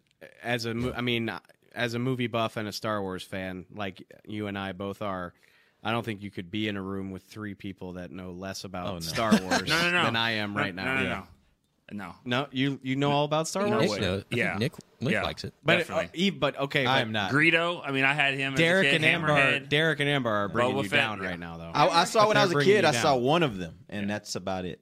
as 0.41 0.65
a, 0.65 0.73
mo- 0.73 0.93
I 0.95 1.01
mean, 1.01 1.29
as 1.73 1.93
a 1.93 1.99
movie 1.99 2.27
buff 2.27 2.57
and 2.57 2.67
a 2.67 2.71
Star 2.71 3.01
Wars 3.01 3.23
fan, 3.23 3.65
like 3.73 4.03
you 4.25 4.47
and 4.47 4.57
I 4.57 4.71
both 4.73 5.01
are, 5.01 5.33
I 5.83 5.91
don't 5.91 6.03
think 6.05 6.21
you 6.21 6.29
could 6.31 6.51
be 6.51 6.67
in 6.67 6.77
a 6.77 6.81
room 6.81 7.11
with 7.11 7.23
three 7.23 7.53
people 7.55 7.93
that 7.93 8.11
know 8.11 8.31
less 8.31 8.63
about 8.63 8.87
Oh, 8.87 8.93
no. 8.95 8.99
Star 8.99 9.31
Wars 9.41 9.67
No, 9.67 9.81
no, 9.83 9.91
no. 9.91 10.03
than 10.05 10.15
I 10.15 10.31
am 10.31 10.53
No, 10.53 10.59
right 10.59 10.75
now. 10.75 10.95
no, 10.95 11.01
Yeah. 11.03 11.23
No. 11.93 12.15
No, 12.23 12.47
you 12.51 12.79
you 12.83 12.95
know 12.95 13.11
all 13.11 13.25
about 13.25 13.49
Star 13.49 13.67
No 13.67 13.77
Wars? 13.79 13.89
way. 13.89 13.95
Nick 13.95 14.01
knows. 14.01 14.23
Yeah. 14.29 14.55
Nick- 14.57 14.73
Nick 15.01 15.11
Yeah, 15.13 15.23
likes 15.23 15.43
it. 15.43 15.53
But 15.65 15.79
definitely. 15.79 16.29
uh, 16.29 16.33
but 16.39 16.57
okay, 16.59 16.85
I 16.85 17.01
am 17.01 17.11
not. 17.11 17.31
Greedo. 17.31 17.81
I 17.83 17.91
mean, 17.91 18.05
I 18.05 18.13
had 18.13 18.35
him. 18.35 18.53
Derek 18.55 18.87
as 18.87 18.93
a 18.93 18.95
and 18.97 19.03
Amber, 19.05 19.27
Hammerhead. 19.29 19.67
Derek 19.67 19.99
and 19.99 20.07
Amber 20.07 20.29
are 20.29 20.47
bringing 20.47 20.75
Boba 20.77 20.83
you 20.83 20.89
Fett, 20.89 20.99
down 20.99 21.21
yeah. 21.21 21.29
right 21.29 21.39
now, 21.39 21.57
though. 21.57 21.71
I, 21.73 22.01
I 22.01 22.03
saw 22.05 22.21
But 22.21 22.27
when 22.29 22.37
I 22.37 22.43
was 22.45 22.53
a 22.55 22.63
kid. 22.63 22.85
I 22.85 22.91
saw 22.91 23.15
one 23.17 23.41
of 23.43 23.57
them, 23.57 23.79
and 23.89 24.09
that's 24.09 24.35
about 24.35 24.63
it. 24.65 24.79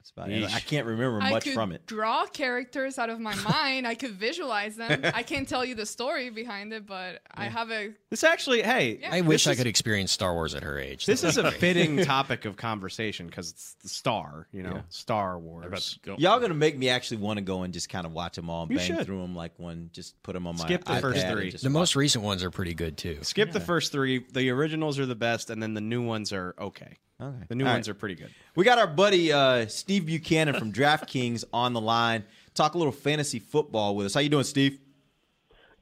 That's 0.00 0.10
about 0.12 0.30
it. 0.30 0.54
I 0.54 0.60
can't 0.60 0.86
remember 0.86 1.20
I 1.20 1.28
much 1.30 1.44
could 1.44 1.52
from 1.52 1.72
it. 1.72 1.84
draw 1.84 2.24
characters 2.24 2.98
out 2.98 3.10
of 3.10 3.20
my 3.20 3.34
mind. 3.44 3.86
I 3.86 3.94
could 3.94 4.12
visualize 4.12 4.76
them. 4.76 5.02
I 5.04 5.22
can't 5.22 5.46
tell 5.46 5.62
you 5.62 5.74
the 5.74 5.84
story 5.84 6.30
behind 6.30 6.72
it, 6.72 6.86
but 6.86 7.20
I 7.30 7.44
have 7.48 7.70
a. 7.70 7.90
This 8.08 8.24
actually, 8.24 8.62
hey, 8.62 8.98
Yeah. 9.02 9.10
I 9.12 9.20
wish 9.20 9.44
this 9.44 9.52
I 9.52 9.56
could 9.56 9.66
experience 9.66 10.10
Star 10.10 10.32
Wars 10.32 10.54
at 10.54 10.62
her 10.62 10.78
age. 10.78 11.04
This 11.04 11.22
is 11.22 11.36
a 11.36 11.50
fitting 11.50 11.98
topic 12.02 12.46
of 12.46 12.56
conversation 12.56 13.26
because 13.26 13.50
it's 13.50 13.74
the 13.82 13.90
star, 13.90 14.46
you 14.52 14.62
know, 14.62 14.76
Yeah. 14.76 14.82
Star 14.88 15.38
Wars. 15.38 15.98
Y'all 16.16 16.40
gonna 16.40 16.54
make 16.54 16.78
me 16.78 16.88
actually 16.88 17.18
want 17.18 17.36
to 17.36 17.42
go 17.42 17.62
and 17.62 17.74
just 17.74 17.90
kind 17.90 18.06
of 18.06 18.12
watch 18.12 18.36
them 18.36 18.48
all 18.48 18.62
and 18.62 18.70
You 18.70 18.78
bang 18.78 18.86
should. 18.86 19.04
through 19.06 19.20
them 19.20 19.36
like 19.36 19.58
one. 19.58 19.90
Just 19.92 20.20
put 20.22 20.32
them 20.32 20.46
on 20.46 20.56
my 20.56 20.64
Skip 20.64 20.84
the 20.84 20.96
first 20.96 21.18
iPad 21.18 21.24
and 21.24 21.38
three. 21.38 21.50
The 21.50 21.68
watch 21.68 21.72
most 21.72 21.94
recent 21.96 22.24
ones 22.24 22.42
are 22.42 22.50
pretty 22.50 22.72
good 22.72 22.96
too. 22.96 23.18
Skip 23.20 23.52
the 23.52 23.60
first 23.60 23.92
three. 23.92 24.24
The 24.32 24.48
originals 24.48 24.98
are 24.98 25.04
the 25.06 25.14
best, 25.14 25.50
and 25.50 25.62
then 25.62 25.74
the 25.74 25.82
new 25.82 26.02
ones 26.02 26.32
are 26.32 26.54
okay. 26.58 26.96
Okay. 27.20 27.44
The 27.48 27.54
new 27.54 27.66
All 27.66 27.72
ones 27.72 27.88
right. 27.88 27.94
are 27.94 27.98
pretty 27.98 28.14
good. 28.14 28.30
We 28.54 28.64
got 28.64 28.78
our 28.78 28.86
buddy 28.86 29.32
uh, 29.32 29.66
Steve 29.66 30.06
Buchanan 30.06 30.54
from 30.58 30.72
DraftKings 30.72 31.44
on 31.52 31.72
the 31.72 31.80
line. 31.80 32.24
Talk 32.54 32.74
a 32.74 32.78
little 32.78 32.92
fantasy 32.92 33.38
football 33.38 33.94
with 33.94 34.06
us. 34.06 34.14
How 34.14 34.20
you 34.20 34.28
doing, 34.28 34.44
Steve? 34.44 34.78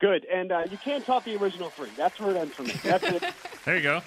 Good, 0.01 0.25
and 0.27 0.53
uh, 0.53 0.65
you 0.71 0.79
can't 0.79 1.05
top 1.05 1.25
the 1.25 1.37
original 1.37 1.71
three. 1.71 1.89
That's 1.97 2.19
where 2.21 2.31
it 2.31 2.37
ends 2.37 2.55
for 2.55 2.63
me. 2.63 2.73
That's 2.83 3.05
it. 3.05 3.25
There 3.65 3.77
you 3.77 3.83
go. 3.83 4.01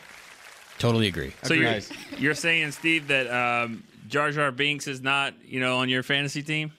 Totally 0.80 1.06
agree. 1.08 1.34
So 1.44 1.54
you're, 1.54 1.80
you're 2.18 2.34
saying, 2.34 2.72
Steve, 2.72 3.10
that 3.10 3.28
um, 3.28 3.84
Jar 4.08 4.32
Jar 4.32 4.52
Binks 4.52 4.88
is 4.88 5.00
not, 5.00 5.36
you 5.46 5.60
know, 5.60 5.78
on 5.78 5.90
your 5.90 6.02
fantasy 6.02 6.42
team? 6.42 6.72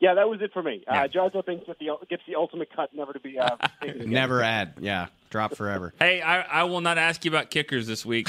Yeah, 0.00 0.14
that 0.14 0.28
was 0.28 0.40
it 0.42 0.52
for 0.52 0.60
me. 0.60 0.82
Uh, 0.88 1.06
Jar 1.06 1.30
Jar 1.30 1.44
Binks 1.44 1.66
gets 1.66 1.78
the, 1.78 1.96
gets 2.10 2.22
the 2.26 2.34
ultimate 2.34 2.74
cut, 2.74 2.92
never 2.92 3.12
to 3.12 3.20
be 3.20 3.38
uh. 3.38 3.56
Never 4.04 4.42
add. 4.42 4.74
Yeah, 4.80 5.06
drop 5.30 5.54
forever. 5.54 5.94
Hey, 6.00 6.20
I, 6.20 6.40
I 6.40 6.64
will 6.64 6.80
not 6.80 6.98
ask 6.98 7.24
you 7.24 7.30
about 7.30 7.50
kickers 7.50 7.86
this 7.86 8.04
week. 8.04 8.28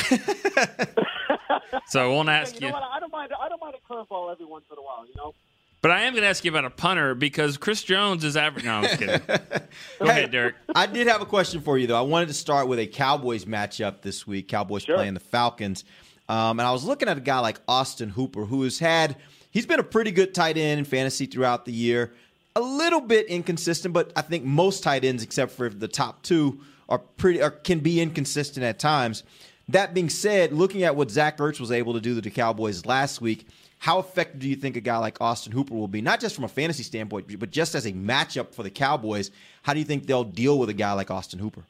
So 1.87 2.03
I 2.03 2.13
won't 2.13 2.29
ask 2.41 2.55
you 2.55 2.67
you. 2.67 2.73
know 2.73 2.79
what? 2.79 2.83
I 2.83 2.99
don't 2.99 3.11
mind. 3.11 3.31
I 3.39 3.49
don't 3.49 3.61
mind 3.61 3.75
a 3.75 3.93
curveball 3.93 4.31
every 4.31 4.45
once 4.45 4.65
in 4.71 4.77
a 4.77 4.81
while. 4.81 5.05
You 5.07 5.13
know. 5.15 5.33
But 5.81 5.91
I 5.91 6.01
am 6.01 6.13
going 6.13 6.23
to 6.23 6.27
ask 6.29 6.43
you 6.43 6.49
about 6.49 6.65
a 6.65 6.71
punter 6.71 7.13
because 7.13 7.57
Chris 7.57 7.83
Jones 7.83 8.23
is 8.23 8.35
average. 8.35 8.65
No, 8.65 8.71
I'm 8.73 8.83
just 8.85 8.97
kidding. 8.97 9.21
Go 9.99 10.05
ahead, 10.07 10.31
Derek. 10.31 10.55
I 10.73 10.87
did 10.87 11.05
have 11.05 11.21
a 11.21 11.27
question 11.27 11.61
for 11.61 11.77
you 11.77 11.85
though. 11.85 11.97
I 11.97 12.01
wanted 12.01 12.27
to 12.29 12.33
start 12.33 12.67
with 12.67 12.79
a 12.79 12.87
Cowboys 12.87 13.45
matchup 13.45 14.01
this 14.01 14.25
week. 14.25 14.47
Cowboys 14.47 14.83
playing 14.85 15.13
the 15.13 15.19
Falcons, 15.19 15.83
um, 16.27 16.59
and 16.59 16.67
I 16.67 16.71
was 16.71 16.85
looking 16.85 17.07
at 17.07 17.17
a 17.17 17.21
guy 17.21 17.37
like 17.39 17.59
Austin 17.67 18.09
Hooper, 18.09 18.45
who 18.45 18.63
has 18.63 18.79
had 18.79 19.17
he's 19.51 19.67
been 19.67 19.79
a 19.79 19.83
pretty 19.83 20.09
good 20.11 20.33
tight 20.33 20.57
end 20.57 20.79
in 20.79 20.85
fantasy 20.85 21.27
throughout 21.27 21.65
the 21.65 21.71
year. 21.71 22.13
A 22.55 22.61
little 22.61 23.01
bit 23.01 23.27
inconsistent, 23.27 23.93
but 23.93 24.11
I 24.15 24.21
think 24.21 24.43
most 24.43 24.81
tight 24.81 25.03
ends, 25.05 25.21
except 25.21 25.51
for 25.51 25.69
the 25.69 25.87
top 25.87 26.23
two, 26.23 26.61
are 26.89 26.99
pretty 26.99 27.43
or 27.43 27.51
can 27.51 27.79
be 27.79 28.01
inconsistent 28.01 28.63
at 28.65 28.79
times. 28.79 29.23
That 29.69 29.93
being 29.93 30.09
said, 30.09 30.51
looking 30.51 30.83
at 30.83 30.95
what 30.95 31.09
Zach 31.09 31.37
Ertz 31.37 31.59
was 31.59 31.71
able 31.71 31.93
to 31.93 31.99
do 31.99 32.15
to 32.15 32.21
the 32.21 32.29
Cowboys 32.29 32.85
last 32.85 33.19
week, 33.19 33.47
how 33.79 33.99
effective 33.99 34.39
do 34.39 34.47
you 34.47 34.55
think 34.55 34.75
a 34.75 34.81
guy 34.81 34.97
like 34.97 35.19
Austin 35.19 35.51
Hooper 35.51 35.73
will 35.73 35.87
be? 35.87 36.01
Not 36.01 36.19
just 36.19 36.35
from 36.35 36.43
a 36.43 36.49
fantasy 36.49 36.83
standpoint, 36.83 37.39
but 37.39 37.51
just 37.51 37.75
as 37.75 37.85
a 37.85 37.91
matchup 37.91 38.53
for 38.53 38.63
the 38.63 38.69
Cowboys. 38.69 39.31
How 39.63 39.73
do 39.73 39.79
you 39.79 39.85
think 39.85 40.05
they'll 40.05 40.23
deal 40.23 40.59
with 40.59 40.69
a 40.69 40.73
guy 40.73 40.93
like 40.93 41.09
Austin 41.09 41.39
Hooper? 41.39 41.63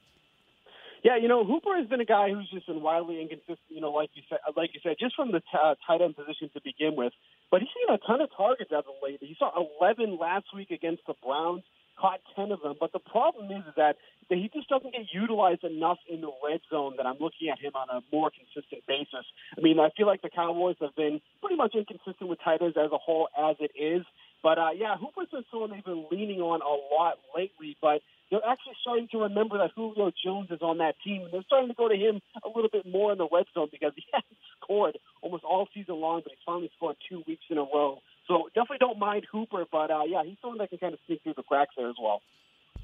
Yeah, 1.03 1.17
you 1.17 1.27
know, 1.27 1.45
Hooper 1.45 1.77
has 1.77 1.87
been 1.87 2.01
a 2.01 2.05
guy 2.05 2.31
who's 2.31 2.49
just 2.49 2.65
been 2.65 2.81
wildly 2.81 3.21
inconsistent. 3.21 3.59
You 3.69 3.79
know, 3.79 3.91
like 3.91 4.09
you 4.15 4.23
said, 4.27 4.39
like 4.57 4.71
you 4.73 4.79
said, 4.81 4.95
just 4.99 5.15
from 5.15 5.31
the 5.31 5.39
t- 5.39 5.45
uh, 5.53 5.75
tight 5.85 6.01
end 6.01 6.15
position 6.15 6.49
to 6.53 6.61
begin 6.63 6.95
with. 6.95 7.13
But 7.51 7.61
he's 7.61 7.69
seen 7.77 7.93
a 7.93 7.99
ton 7.99 8.21
of 8.21 8.29
targets 8.35 8.71
as 8.71 8.85
of 8.87 8.95
late. 9.03 9.19
He 9.21 9.35
saw 9.37 9.51
11 9.79 10.17
last 10.17 10.47
week 10.55 10.71
against 10.71 11.03
the 11.05 11.13
Browns, 11.23 11.61
caught 11.99 12.19
10 12.35 12.51
of 12.51 12.61
them. 12.61 12.75
But 12.79 12.93
the 12.93 12.99
problem 12.99 13.51
is, 13.51 13.63
that 13.75 13.97
he 14.29 14.49
just 14.53 14.69
doesn't 14.69 14.91
get 14.91 15.13
utilized 15.13 15.63
enough 15.63 15.99
in 16.09 16.21
the 16.21 16.31
red 16.43 16.61
zone. 16.69 16.95
That 16.97 17.05
I'm 17.05 17.17
looking 17.19 17.49
at 17.49 17.59
him 17.59 17.73
on 17.75 17.89
a 17.89 18.01
more 18.11 18.31
consistent 18.31 18.85
basis. 18.87 19.25
I 19.57 19.61
mean, 19.61 19.79
I 19.79 19.89
feel 19.95 20.07
like 20.07 20.21
the 20.21 20.29
Cowboys 20.29 20.77
have 20.81 20.95
been 20.95 21.21
pretty 21.41 21.55
much 21.55 21.75
inconsistent 21.75 22.29
with 22.29 22.39
tight 22.43 22.61
ends 22.61 22.77
as 22.77 22.91
a 22.91 22.97
whole 22.97 23.29
as 23.37 23.55
it 23.59 23.71
is. 23.77 24.03
But 24.41 24.57
uh, 24.57 24.69
yeah, 24.75 24.95
Hooper's 24.97 25.27
been 25.31 25.45
someone 25.51 25.71
they've 25.71 25.83
been 25.83 26.05
leaning 26.11 26.41
on 26.41 26.61
a 26.61 26.95
lot 26.95 27.17
lately. 27.35 27.77
But 27.81 28.01
they're 28.31 28.45
actually 28.45 28.73
starting 28.81 29.07
to 29.11 29.19
remember 29.19 29.57
that 29.59 29.71
Julio 29.75 30.11
Jones 30.23 30.49
is 30.49 30.61
on 30.61 30.79
that 30.79 30.95
team, 31.03 31.23
and 31.23 31.31
they're 31.31 31.45
starting 31.45 31.69
to 31.69 31.75
go 31.75 31.87
to 31.87 31.95
him 31.95 32.21
a 32.43 32.49
little 32.49 32.69
bit 32.71 32.85
more 32.85 33.11
in 33.11 33.17
the 33.17 33.27
red 33.31 33.45
zone 33.53 33.69
because 33.71 33.93
he 33.95 34.03
hasn't 34.13 34.37
scored 34.61 34.97
almost 35.21 35.43
all 35.43 35.67
season 35.73 35.95
long, 35.95 36.21
but 36.23 36.31
he's 36.31 36.45
finally 36.45 36.71
scored 36.75 36.97
two 37.07 37.23
weeks 37.27 37.43
in 37.49 37.57
a 37.57 37.61
row. 37.61 38.01
So 38.27 38.49
definitely 38.55 38.77
don't 38.79 38.99
mind 38.99 39.25
Hooper, 39.31 39.65
but 39.71 39.91
uh, 39.91 40.03
yeah, 40.07 40.23
he's 40.23 40.37
someone 40.41 40.57
that 40.59 40.69
can 40.69 40.79
kind 40.79 40.93
of 40.93 40.99
sneak 41.05 41.21
through 41.23 41.35
the 41.35 41.43
cracks 41.43 41.73
there 41.77 41.89
as 41.89 41.95
well. 42.01 42.21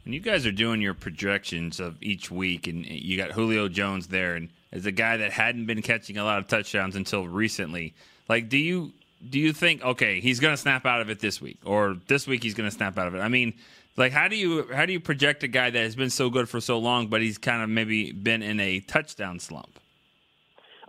And 0.06 0.14
you 0.14 0.20
guys 0.20 0.46
are 0.46 0.52
doing 0.52 0.82
your 0.82 0.94
projections 0.94 1.80
of 1.80 1.98
each 2.02 2.32
week, 2.32 2.68
and 2.68 2.86
you 2.86 3.18
got 3.18 3.32
Julio 3.32 3.68
Jones 3.68 4.08
there, 4.08 4.36
and 4.36 4.50
as 4.72 4.86
a 4.86 4.92
guy 4.92 5.18
that 5.18 5.32
hadn't 5.32 5.66
been 5.66 5.82
catching 5.82 6.18
a 6.18 6.24
lot 6.24 6.40
of 6.40 6.48
touchdowns 6.48 6.96
until 6.96 7.28
recently, 7.28 7.94
like, 8.28 8.50
do 8.50 8.58
you 8.58 8.94
do 9.30 9.40
you 9.40 9.54
think 9.54 9.84
okay, 9.84 10.20
he's 10.20 10.40
going 10.40 10.54
to 10.54 10.58
snap 10.58 10.86
out 10.86 11.02
of 11.02 11.10
it 11.10 11.20
this 11.20 11.42
week, 11.42 11.60
or 11.66 11.98
this 12.08 12.26
week 12.26 12.42
he's 12.42 12.56
going 12.56 12.70
to 12.70 12.76
snap 12.76 12.98
out 12.98 13.08
of 13.08 13.16
it? 13.16 13.20
I 13.20 13.28
mean, 13.28 13.54
like, 13.98 14.12
how 14.12 14.28
do 14.28 14.36
you 14.36 14.68
how 14.74 14.86
do 14.86 14.94
you 14.94 15.00
project 15.00 15.44
a 15.44 15.48
guy 15.48 15.70
that 15.70 15.80
has 15.80 15.96
been 15.96 16.10
so 16.10 16.30
good 16.30 16.50
for 16.50 16.62
so 16.62 16.80
long, 16.80 17.08
but 17.08 17.22
he's 17.22 17.38
kind 17.38 17.62
of 17.62 17.70
maybe 17.70 18.12
been 18.12 18.42
in 18.42 18.60
a 18.60 18.80
touchdown 18.80 19.40
slump? 19.40 19.80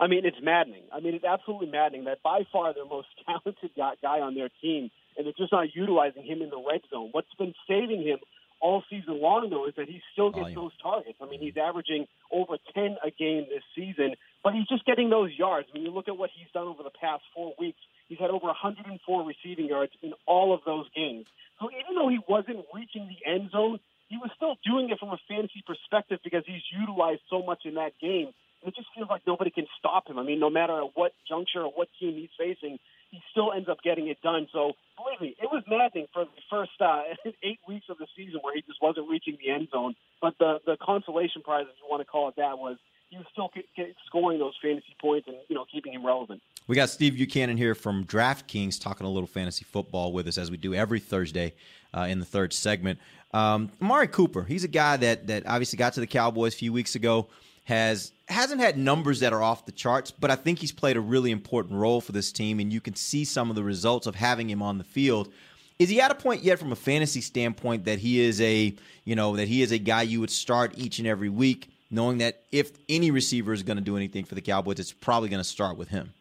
I 0.03 0.07
mean, 0.07 0.25
it's 0.25 0.43
maddening. 0.43 0.83
I 0.91 0.99
mean, 0.99 1.15
it's 1.15 1.23
absolutely 1.23 1.71
maddening 1.71 2.03
that 2.05 2.21
by 2.21 2.43
far 2.51 2.73
their 2.73 2.83
most 2.83 3.07
talented 3.25 3.71
guy, 3.77 4.19
on 4.19 4.35
their 4.35 4.49
team, 4.61 4.91
and 5.15 5.25
they're 5.25 5.37
just 5.37 5.53
not 5.53 5.73
utilizing 5.73 6.23
him 6.23 6.41
in 6.41 6.49
the 6.49 6.59
red 6.59 6.81
zone. 6.91 7.07
What's 7.13 7.33
been 7.39 7.53
saving 7.69 8.03
him 8.03 8.19
all 8.59 8.83
season 8.89 9.21
long, 9.21 9.49
though, 9.49 9.65
is 9.65 9.75
that 9.77 9.87
he 9.87 10.01
still 10.11 10.29
gets 10.31 10.55
those 10.55 10.71
targets. 10.81 11.19
I 11.21 11.25
mean, 11.27 11.39
he's 11.39 11.55
averaging 11.55 12.07
over 12.33 12.57
10 12.73 12.97
a 12.99 13.11
game 13.11 13.47
this 13.47 13.63
season, 13.75 14.15
but 14.43 14.53
he's 14.53 14.67
just 14.67 14.83
getting 14.83 15.09
those 15.09 15.31
yards. 15.37 15.69
When 15.71 15.83
you 15.83 15.91
look 15.91 16.09
at 16.09 16.17
what 16.17 16.31
he's 16.35 16.51
done 16.53 16.67
over 16.67 16.83
the 16.83 16.91
past 16.91 17.23
four 17.33 17.53
weeks, 17.57 17.79
he's 18.09 18.19
had 18.19 18.29
over 18.29 18.47
104 18.47 18.99
receiving 19.23 19.67
yards 19.67 19.93
in 20.01 20.11
all 20.27 20.53
of 20.53 20.61
those 20.65 20.87
games. 20.93 21.27
So 21.61 21.69
even 21.71 21.95
though 21.95 22.09
he 22.09 22.19
wasn't 22.27 22.65
reaching 22.75 23.07
the 23.07 23.23
end 23.23 23.51
zone, 23.51 23.79
he 24.09 24.17
was 24.17 24.31
still 24.35 24.55
doing 24.67 24.89
it 24.91 24.99
from 24.99 25.09
a 25.09 25.19
fantasy 25.27 25.63
perspective 25.65 26.19
because 26.23 26.43
he's 26.45 26.63
utilized 26.77 27.21
so 27.29 27.41
much 27.41 27.63
in 27.63 27.75
that 27.75 27.93
game. 27.99 28.31
It 28.65 28.75
just 28.75 28.87
feels 28.95 29.09
like 29.09 29.21
nobody 29.27 29.51
can 29.51 29.67
stop 29.77 30.07
him. 30.07 30.17
I 30.17 30.23
mean, 30.23 30.39
no 30.39 30.49
matter 30.49 30.77
at 30.77 30.91
what 30.95 31.13
juncture 31.27 31.63
or 31.63 31.71
what 31.71 31.89
team 31.99 32.15
he's 32.15 32.29
facing, 32.37 32.79
he 33.11 33.21
still 33.31 33.51
ends 33.51 33.69
up 33.69 33.81
getting 33.83 34.07
it 34.07 34.21
done. 34.21 34.47
So 34.51 34.73
believe 34.97 35.21
me, 35.21 35.35
it 35.41 35.49
was 35.51 35.63
maddening 35.67 36.07
for 36.13 36.25
the 36.25 36.41
first 36.49 36.71
uh, 36.81 37.03
eight 37.43 37.59
weeks 37.67 37.85
of 37.89 37.97
the 37.97 38.07
season 38.17 38.39
where 38.41 38.55
he 38.55 38.61
just 38.61 38.81
wasn't 38.81 39.09
reaching 39.09 39.37
the 39.43 39.51
end 39.51 39.67
zone. 39.71 39.95
But 40.21 40.35
the 40.39 40.59
the 40.65 40.77
consolation 40.81 41.41
prize, 41.41 41.65
if 41.69 41.75
you 41.81 41.89
want 41.89 42.01
to 42.01 42.05
call 42.05 42.29
it 42.29 42.35
that, 42.37 42.57
was 42.57 42.77
he 43.13 43.17
was 43.17 43.27
still 43.31 43.51
get, 43.53 43.65
get 43.75 43.95
scoring 44.07 44.39
those 44.39 44.55
fantasy 44.61 44.95
points 44.99 45.27
and 45.27 45.37
you 45.47 45.55
know 45.55 45.65
keeping 45.71 45.93
him 45.93 46.05
relevant. 46.05 46.41
We 46.67 46.75
got 46.75 46.89
Steve 46.89 47.15
Buchanan 47.15 47.57
here 47.57 47.75
from 47.75 48.05
DraftKings 48.05 48.81
talking 48.81 49.05
a 49.05 49.09
little 49.09 49.27
fantasy 49.27 49.65
football 49.65 50.11
with 50.11 50.27
us 50.27 50.37
as 50.37 50.49
we 50.49 50.57
do 50.57 50.73
every 50.73 50.99
Thursday 50.99 51.53
uh, 51.93 52.07
in 52.09 52.19
the 52.19 52.25
third 52.25 52.53
segment. 52.53 52.99
Um, 53.33 53.71
Amari 53.81 54.07
Cooper, 54.07 54.43
he's 54.43 54.63
a 54.63 54.67
guy 54.69 54.97
that 54.97 55.27
that 55.27 55.45
obviously 55.45 55.77
got 55.77 55.93
to 55.93 55.99
the 55.99 56.07
Cowboys 56.07 56.55
a 56.55 56.57
few 56.57 56.73
weeks 56.73 56.95
ago. 56.95 57.27
Has 57.65 58.11
hasn't 58.27 58.59
had 58.59 58.77
numbers 58.77 59.21
that 59.21 59.31
are 59.31 59.41
off 59.41 59.65
the 59.65 59.71
charts, 59.71 60.11
but 60.11 60.29
I 60.29 60.35
think 60.35 60.59
he's 60.59 60.71
played 60.71 60.97
a 60.97 61.01
really 61.01 61.31
important 61.31 61.79
role 61.79 62.01
for 62.01 62.11
this 62.11 62.31
team, 62.31 62.59
and 62.59 62.73
you 62.73 62.81
can 62.81 62.95
see 62.95 63.23
some 63.23 63.49
of 63.49 63.55
the 63.55 63.63
results 63.63 64.05
of 64.05 64.15
having 64.15 64.49
him 64.49 64.61
on 64.61 64.77
the 64.77 64.83
field. 64.83 65.31
Is 65.79 65.89
he 65.89 66.01
at 66.01 66.11
a 66.11 66.15
point 66.15 66.43
yet 66.43 66.59
from 66.59 66.71
a 66.71 66.75
fantasy 66.75 67.21
standpoint 67.21 67.85
that 67.85 67.99
he 67.99 68.19
is 68.19 68.41
a 68.41 68.73
you 69.05 69.15
know 69.15 69.35
that 69.37 69.47
he 69.47 69.61
is 69.61 69.71
a 69.71 69.77
guy 69.77 70.01
you 70.01 70.19
would 70.19 70.29
start 70.29 70.73
each 70.77 70.99
and 70.99 71.07
every 71.07 71.29
week, 71.29 71.69
knowing 71.89 72.17
that 72.17 72.43
if 72.51 72.71
any 72.89 73.11
receiver 73.11 73.53
is 73.53 73.63
going 73.63 73.77
to 73.77 73.83
do 73.83 73.95
anything 73.95 74.25
for 74.25 74.35
the 74.35 74.41
Cowboys, 74.41 74.79
it's 74.79 74.91
probably 74.91 75.29
going 75.29 75.41
to 75.41 75.49
start 75.49 75.77
with 75.77 75.87
him. 75.87 76.13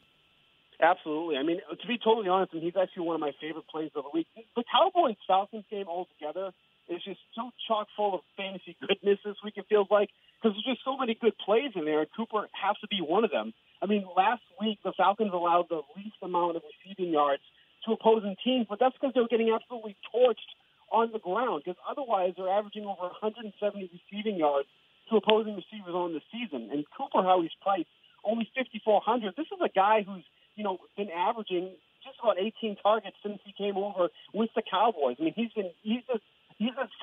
Absolutely. 0.81 1.37
I 1.37 1.45
mean, 1.45 1.61
to 1.81 1.87
be 1.87 1.97
totally 1.97 2.29
honest, 2.29 2.53
and 2.55 2.63
he's 2.63 2.77
actually 2.77 3.05
one 3.05 3.15
of 3.15 3.21
my 3.21 3.33
favorite 3.41 3.69
plays 3.69 3.91
of 3.95 4.03
the 4.05 4.11
week. 4.13 4.27
The 4.57 4.65
Cowboys 4.71 5.17
Falcons 5.27 5.65
game 5.71 5.87
altogether 5.87 6.53
is 6.89 7.03
just 7.05 7.21
so 7.35 7.51
chock 7.69 7.89
full 7.97 8.15
of 8.15 8.21
fantasy 8.37 8.77
goodness 8.81 9.19
this 9.25 9.37
week. 9.45 9.55
It 9.57 9.67
feels 9.69 9.89
like 9.91 10.11
because 10.39 10.57
there's 10.57 10.77
just 10.77 10.85
so 10.85 10.97
many 10.97 11.15
good 11.15 11.35
plays 11.39 11.73
in 11.75 11.85
there, 11.85 12.01
and 12.01 12.09
Cooper 12.17 12.49
has 12.53 12.77
to 12.81 12.89
be 12.89 12.99
one 12.99 13.25
of 13.25 13.31
them. 13.31 13.53
I 13.81 13.87
mean, 13.87 14.07
last 14.17 14.43
week 14.61 14.79
the 14.85 14.93
Falcons 14.97 15.33
allowed 15.33 15.69
the 15.69 15.83
least 15.97 16.19
amount 16.23 16.57
of 16.57 16.63
receiving 16.67 17.13
yards 17.13 17.43
to 17.87 17.93
opposing 17.93 18.37
teams, 18.45 18.67
but 18.69 18.79
that's 18.79 18.95
because 18.95 19.15
they 19.15 19.21
were 19.21 19.31
getting 19.31 19.51
absolutely 19.55 19.97
torched 20.15 20.51
on 20.91 21.11
the 21.13 21.19
ground. 21.19 21.63
Because 21.65 21.79
otherwise, 21.89 22.35
they're 22.37 22.51
averaging 22.51 22.85
over 22.85 23.11
170 23.19 23.55
receiving 23.91 24.37
yards 24.39 24.69
to 25.11 25.17
opposing 25.17 25.57
receivers 25.57 25.95
on 25.95 26.15
the 26.15 26.23
season. 26.31 26.71
And 26.71 26.85
Cooper, 26.97 27.23
how 27.23 27.43
he's 27.43 27.55
priced, 27.61 27.91
only 28.25 28.49
5,400. 28.55 29.35
This 29.37 29.51
is 29.51 29.59
a 29.63 29.71
guy 29.71 30.03
who's 30.07 30.25
you 30.55 30.65
know 30.65 30.79
been 30.97 31.11
averaging 31.11 31.75
just 32.05 32.19
Prescott 32.19 32.37
18 32.39 32.77
targets 32.83 33.17
since 33.23 33.39
he 33.45 33.53
came 33.53 33.77
over 33.77 34.09
with 34.35 34.51
the 34.55 34.63
Cowboys. 34.63 35.17
I 35.21 35.25
mean, 35.25 35.35
he's 35.35 35.53
been 35.53 35.71
he's 35.83 36.03
a 36.13 36.19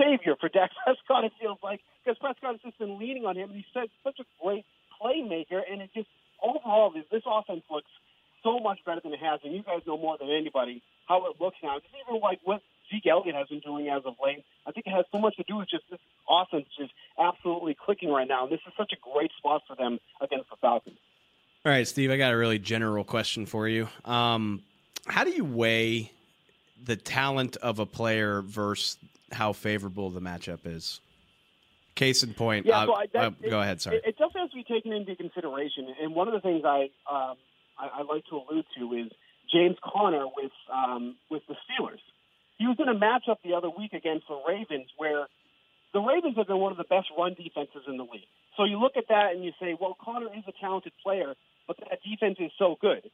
savior 0.09 0.35
for 0.39 0.49
Dak 0.49 0.71
Prescott. 0.83 1.25
It 1.25 1.33
feels 1.39 1.57
like 1.63 1.81
because 2.03 2.17
Prescott 2.17 2.53
has 2.53 2.61
just 2.61 2.79
been 2.79 2.97
leaning 2.97 3.25
on 3.25 3.35
him, 3.35 3.49
and 3.49 3.57
he's 3.57 3.65
such, 3.73 4.19
a 4.19 4.25
great 4.43 4.65
playmaker. 5.01 5.61
And 5.69 5.81
it 5.81 5.89
just 5.93 6.07
overall, 6.41 6.91
this, 6.91 7.05
this 7.11 7.23
offense 7.25 7.63
looks 7.69 7.91
so 8.43 8.59
much 8.59 8.79
better 8.85 9.01
than 9.03 9.13
it 9.13 9.19
has. 9.19 9.39
And 9.43 9.53
you 9.53 9.63
guys 9.63 9.81
know 9.85 9.97
more 9.97 10.17
than 10.17 10.29
anybody 10.29 10.81
how 11.07 11.25
it 11.25 11.39
looks 11.39 11.57
now. 11.63 11.77
Just 11.79 11.93
even 12.07 12.21
like 12.21 12.39
what 12.43 12.61
Zeke 12.89 13.07
Elliott 13.07 13.35
has 13.35 13.47
been 13.47 13.59
doing 13.59 13.89
as 13.89 14.03
of 14.05 14.15
late. 14.23 14.43
I 14.65 14.71
think 14.71 14.87
it 14.87 14.91
has 14.91 15.05
so 15.11 15.19
much 15.19 15.35
to 15.37 15.43
do 15.47 15.57
with 15.57 15.69
just 15.69 15.83
this 15.89 15.99
offense 16.29 16.65
just 16.77 16.91
absolutely 17.19 17.75
clicking 17.75 18.09
right 18.09 18.27
now. 18.27 18.43
And 18.43 18.51
this 18.51 18.61
is 18.67 18.73
such 18.77 18.93
a 18.93 18.97
great 19.13 19.31
spot 19.37 19.63
for 19.67 19.75
them 19.75 19.99
against 20.21 20.49
the 20.49 20.55
Falcons. 20.61 20.97
All 21.65 21.71
right, 21.71 21.87
Steve, 21.87 22.09
I 22.09 22.17
got 22.17 22.31
a 22.31 22.37
really 22.37 22.59
general 22.59 23.03
question 23.03 23.45
for 23.45 23.67
you. 23.67 23.89
Um, 24.05 24.63
how 25.07 25.25
do 25.25 25.31
you 25.31 25.43
weigh 25.43 26.11
the 26.81 26.95
talent 26.95 27.57
of 27.57 27.79
a 27.79 27.85
player 27.85 28.41
versus 28.41 28.97
how 29.31 29.53
favorable 29.53 30.09
the 30.09 30.21
matchup 30.21 30.59
is? 30.65 31.01
Case 31.95 32.23
in 32.23 32.33
point, 32.33 32.65
Yeah, 32.65 32.79
uh, 32.79 32.85
so 32.85 32.93
I, 32.93 33.05
that, 33.13 33.23
uh, 33.23 33.49
go 33.49 33.59
ahead. 33.61 33.81
Sorry. 33.81 33.97
It, 33.97 34.03
it 34.05 34.11
definitely 34.17 34.41
has 34.41 34.49
to 34.51 34.55
be 34.55 34.63
taken 34.63 34.93
into 34.93 35.15
consideration. 35.15 35.93
And 36.01 36.15
one 36.15 36.27
of 36.27 36.33
the 36.33 36.39
things 36.39 36.63
I 36.63 36.89
um, 37.09 37.35
I, 37.77 37.99
I 37.99 38.01
like 38.03 38.23
to 38.29 38.37
allude 38.37 38.65
to 38.77 38.93
is 38.93 39.11
James 39.51 39.77
Conner 39.83 40.25
with 40.25 40.51
um, 40.71 41.17
with 41.29 41.43
the 41.47 41.55
Steelers. 41.65 41.99
He 42.57 42.67
was 42.67 42.77
in 42.79 42.87
a 42.87 42.95
matchup 42.95 43.37
the 43.43 43.53
other 43.53 43.69
week 43.69 43.93
against 43.93 44.27
the 44.27 44.39
Ravens 44.47 44.87
where 44.97 45.27
the 45.93 45.99
Ravens 45.99 46.35
have 46.37 46.47
been 46.47 46.59
one 46.59 46.71
of 46.71 46.77
the 46.77 46.83
best 46.83 47.07
run 47.17 47.33
defenses 47.33 47.83
in 47.87 47.97
the 47.97 48.03
league. 48.03 48.29
So 48.57 48.63
you 48.63 48.79
look 48.79 48.97
at 48.97 49.07
that 49.09 49.33
and 49.33 49.43
you 49.43 49.51
say, 49.59 49.75
well, 49.79 49.97
Conner 49.99 50.27
is 50.27 50.43
a 50.47 50.53
talented 50.59 50.93
player, 51.01 51.33
but 51.67 51.77
that 51.79 51.99
defense 52.03 52.37
is 52.39 52.51
so 52.59 52.75
good. 52.79 53.09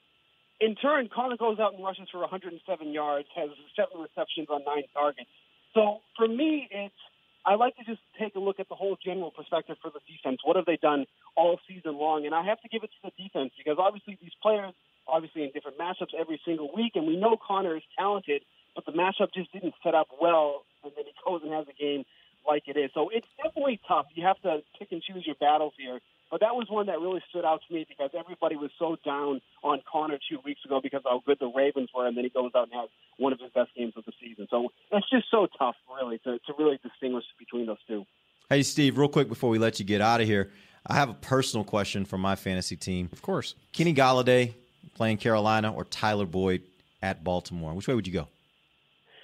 In 0.59 0.75
turn, 0.75 1.09
Conner 1.13 1.37
goes 1.37 1.59
out 1.59 1.73
and 1.73 1.83
rushes 1.83 2.07
for 2.11 2.19
107 2.21 2.63
yards, 2.91 3.27
has 3.35 3.49
seven 3.75 4.01
receptions 4.01 4.47
on 4.49 4.63
nine 4.65 4.83
targets. 4.93 5.29
So 5.75 5.99
for 6.17 6.27
me, 6.27 6.67
it's 6.71 6.95
I 7.45 7.55
like 7.55 7.75
to 7.77 7.83
just 7.83 8.01
take 8.19 8.33
a 8.35 8.39
look 8.39 8.59
at 8.59 8.69
the 8.69 8.75
whole 8.75 8.97
general 9.05 9.29
perspective 9.29 9.77
for 9.81 9.91
the 9.91 9.99
defense. 10.09 10.39
What 10.43 10.55
have 10.55 10.65
they 10.65 10.77
done 10.81 11.05
all 11.37 11.59
season 11.69 11.95
long? 11.99 12.25
And 12.25 12.33
I 12.33 12.43
have 12.43 12.59
to 12.61 12.69
give 12.69 12.81
it 12.83 12.89
to 12.89 13.11
the 13.11 13.23
defense 13.23 13.51
because 13.55 13.77
obviously 13.77 14.17
these 14.19 14.33
players, 14.41 14.73
obviously 15.07 15.43
in 15.43 15.51
different 15.53 15.77
matchups 15.77 16.17
every 16.17 16.41
single 16.43 16.73
week, 16.75 16.93
and 16.95 17.05
we 17.05 17.17
know 17.17 17.37
Conner 17.37 17.77
is 17.77 17.83
talented, 17.99 18.41
but 18.73 18.85
the 18.87 18.93
matchup 18.93 19.29
just 19.35 19.53
didn't 19.53 19.75
set 19.83 19.93
up 19.93 20.07
well, 20.19 20.65
and 20.83 20.91
then 20.95 21.05
he 21.05 21.13
goes 21.25 21.41
and 21.43 21.53
has 21.53 21.67
a 21.69 21.77
game 21.77 22.03
like 22.47 22.63
it 22.67 22.77
is. 22.77 22.89
So 22.95 23.09
it's 23.13 23.27
definitely 23.43 23.79
tough. 23.87 24.07
You 24.15 24.25
have 24.25 24.41
to 24.41 24.63
pick 24.79 24.91
and 24.91 25.03
choose 25.03 25.25
your 25.25 25.35
battles 25.35 25.73
here. 25.77 25.99
But 26.31 26.41
that 26.41 26.55
was 26.55 26.67
one 26.69 26.87
that 26.87 26.99
really 26.99 27.21
stood 27.29 27.45
out 27.45 27.61
to 27.67 27.73
me 27.73 27.85
because 27.87 28.09
everybody 28.17 28.55
was 28.55 28.71
so 28.79 28.97
down 29.05 29.41
on 29.63 29.81
Conner 29.89 30.17
two 30.29 30.39
weeks 30.43 30.61
ago 30.65 30.79
because 30.81 31.01
of 31.05 31.11
how 31.11 31.23
good 31.25 31.37
the 31.39 31.47
Ravens 31.47 31.89
were, 31.95 32.07
and 32.07 32.17
then 32.17 32.23
he 32.23 32.29
goes 32.29 32.51
out 32.55 32.69
and 32.71 32.73
has 32.73 32.89
one 33.17 33.31
of 33.31 33.39
his 33.39 33.51
best 33.51 33.69
games 33.75 33.93
of 33.95 34.05
the 34.05 34.11
season. 34.19 34.47
So 34.49 34.69
it's 34.91 35.09
just 35.09 35.29
so 35.29 35.47
tough, 35.57 35.75
really, 35.95 36.17
to, 36.19 36.39
to 36.39 36.53
really 36.57 36.79
distinguish 36.83 37.25
between 37.37 37.67
those 37.67 37.77
two. 37.87 38.05
Hey, 38.49 38.63
Steve, 38.63 38.97
real 38.97 39.07
quick 39.07 39.29
before 39.29 39.49
we 39.49 39.59
let 39.59 39.79
you 39.79 39.85
get 39.85 40.01
out 40.01 40.21
of 40.21 40.27
here, 40.27 40.51
I 40.87 40.95
have 40.95 41.09
a 41.09 41.15
personal 41.15 41.63
question 41.63 42.05
for 42.05 42.17
my 42.17 42.35
fantasy 42.35 42.75
team. 42.75 43.09
Of 43.11 43.21
course. 43.21 43.55
Kenny 43.71 43.93
Golladay 43.93 44.53
playing 44.95 45.17
Carolina 45.17 45.73
or 45.73 45.85
Tyler 45.85 46.25
Boyd 46.25 46.63
at 47.01 47.23
Baltimore? 47.23 47.73
Which 47.73 47.87
way 47.87 47.93
would 47.93 48.07
you 48.07 48.13
go? 48.13 48.27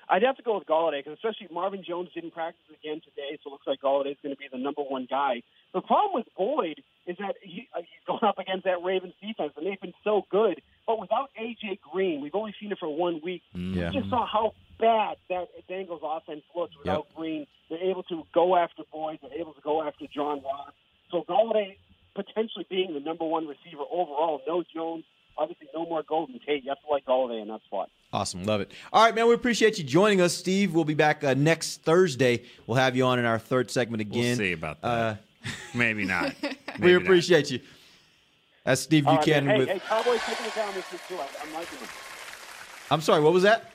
I'd 0.10 0.24
have 0.24 0.36
to 0.38 0.43
go 0.43 0.58
with 0.58 0.68
Golladay 0.68 1.04
because 1.04 1.14
especially 1.14 1.47
Marvin 1.54 1.84
Jones 1.88 2.10
didn't 2.14 2.32
practice 2.32 2.62
again 2.70 2.99
today, 2.99 3.39
so 3.41 3.49
it 3.49 3.52
looks 3.52 3.66
like 3.66 3.80
Golladay 3.82 4.12
is 4.12 4.18
going 4.22 4.36
to 4.36 4.39
be 4.39 4.47
the 4.52 4.58
number 4.58 4.82
one 4.82 5.08
guy. 5.10 5.41
The 5.74 5.82
problem 5.82 6.14
with 6.14 6.28
Boyd 6.38 6.84
is 7.08 7.18
that 7.18 7.36
he, 7.41 7.68
uh, 7.76 7.80
he's 7.80 8.06
going 8.08 8.24
up 8.24 8.38
against 8.39 8.66
that 8.66 8.84
Ravens 8.84 9.14
defense, 9.22 9.54
and 9.58 9.66
they've 9.66 9.82
been 9.82 9.93
so 10.04 10.26
good. 10.30 10.62
But 10.86 10.99
without 10.99 11.30
AJ 11.39 11.80
Green, 11.91 12.22
we've 12.22 12.36
only 12.36 12.54
seen 12.60 12.72
it 12.72 12.80
for 12.80 12.89
one 12.93 13.22
week. 13.24 13.41
Yeah. 13.54 13.89
We 13.89 13.99
just 13.99 14.10
saw 14.10 14.26
how 14.26 14.54
bad 14.80 15.18
that 15.30 15.47
Bengals 15.70 16.02
offense 16.04 16.41
looks 16.56 16.76
without 16.78 17.08
Green. 17.16 17.47
They're 17.70 17.84
able 17.84 18.04
to 18.04 18.24
go 18.34 18.56
after 18.56 18.84
Boyd. 18.91 19.20
They're 19.22 19.39
able 19.39 19.54
to 19.54 19.62
go 19.62 19.84
after 19.84 20.06
John 20.14 20.41
Ross. 20.43 20.74
So 21.12 21.24
Golladay 21.28 21.76
potentially 22.16 22.66
being 22.70 22.93
the 22.93 22.99
number 22.99 23.26
one 23.26 23.47
receiver 23.47 23.84
overall. 23.91 24.41
No 24.47 24.64
Jones. 24.74 25.04
Obviously, 25.38 25.68
no 25.74 25.86
more 25.86 26.04
Golden 26.04 26.39
Tate. 26.45 26.64
You 26.64 26.70
have 26.70 26.82
to 26.82 26.91
like 26.91 27.06
Golladay 27.06 27.41
in 27.41 27.47
that 27.47 27.62
spot. 27.64 27.89
Awesome. 28.12 28.43
Love 28.43 28.60
it. 28.62 28.72
All 28.91 29.04
right, 29.04 29.16
man. 29.16 29.28
We 29.28 29.34
appreciate 29.34 29.78
you 29.78 29.86
joining 29.86 30.20
us, 30.20 30.34
Steve. 30.34 30.74
We'll 30.74 30.84
be 30.84 30.93
back 30.93 31.24
uh, 31.24 31.34
next 31.36 31.84
Thursday. 31.84 32.43
We'll 32.68 32.78
have 32.78 32.97
you 32.97 33.06
on 33.06 33.18
in 33.18 33.26
our 33.26 33.39
third 33.39 33.72
segment 33.72 34.02
again. 34.02 34.22
We'll 34.22 34.36
see 34.36 34.52
about 34.52 34.82
that. 34.82 34.88
Uh, 34.88 35.16
Maybe 35.74 36.06
not. 36.06 36.34
we 36.44 36.50
Maybe 36.80 36.94
not. 36.94 37.02
appreciate 37.04 37.52
you. 37.52 37.60
That's 38.64 38.82
Steve 38.82 39.08
All 39.08 39.16
right, 39.16 39.26
Buchanan 39.26 39.46
man. 39.48 39.56
Hey, 39.56 39.60
with. 39.60 39.70
hey, 39.70 39.80
Cowboys 39.88 40.20
taking 40.26 40.46
it 40.46 40.56
down 40.56 40.74
this 40.74 40.92
week 40.92 41.02
too. 41.08 41.16
I, 41.16 41.28
I'm 41.44 41.54
liking 41.54 41.80
them. 41.80 41.88
I'm 42.92 43.02
sorry. 43.02 43.22
What 43.22 43.34
was 43.34 43.44
that? 43.44 43.72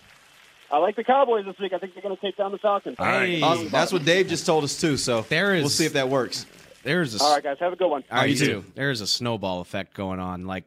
I 0.71 0.79
like 0.79 0.97
the 0.97 1.05
Cowboys 1.05 1.45
this 1.45 1.57
week. 1.59 1.73
I 1.73 1.79
think 1.79 1.95
they're 1.95 2.03
going 2.03 2.15
to 2.17 2.21
take 2.21 2.37
down 2.37 2.53
the 2.53 2.59
Falcons. 2.59 2.97
Awesome. 2.99 3.69
That's 3.69 3.93
what 3.93 4.05
Dave 4.05 4.29
just 4.29 4.47
told 4.47 4.65
us 4.65 4.81
too. 4.81 4.97
So 4.97 5.23
There 5.29 5.55
is- 5.55 5.63
we'll 5.63 5.71
see 5.71 5.87
if 5.87 5.93
that 5.95 6.09
works. 6.09 6.45
There's 6.83 7.15
a 7.21 7.23
All 7.23 7.35
right, 7.35 7.43
guys. 7.43 7.57
Have 7.61 7.73
a 7.73 7.77
good 7.77 7.89
one. 7.89 8.05
All 8.13 8.19
right, 8.19 8.27
you 8.29 8.35
you 8.35 8.39
too. 8.39 8.47
too. 8.63 8.65
There's 8.77 9.01
a 9.01 9.07
snowball 9.09 9.61
effect 9.61 9.95
going 9.95 10.21
on. 10.21 10.47
Like 10.47 10.65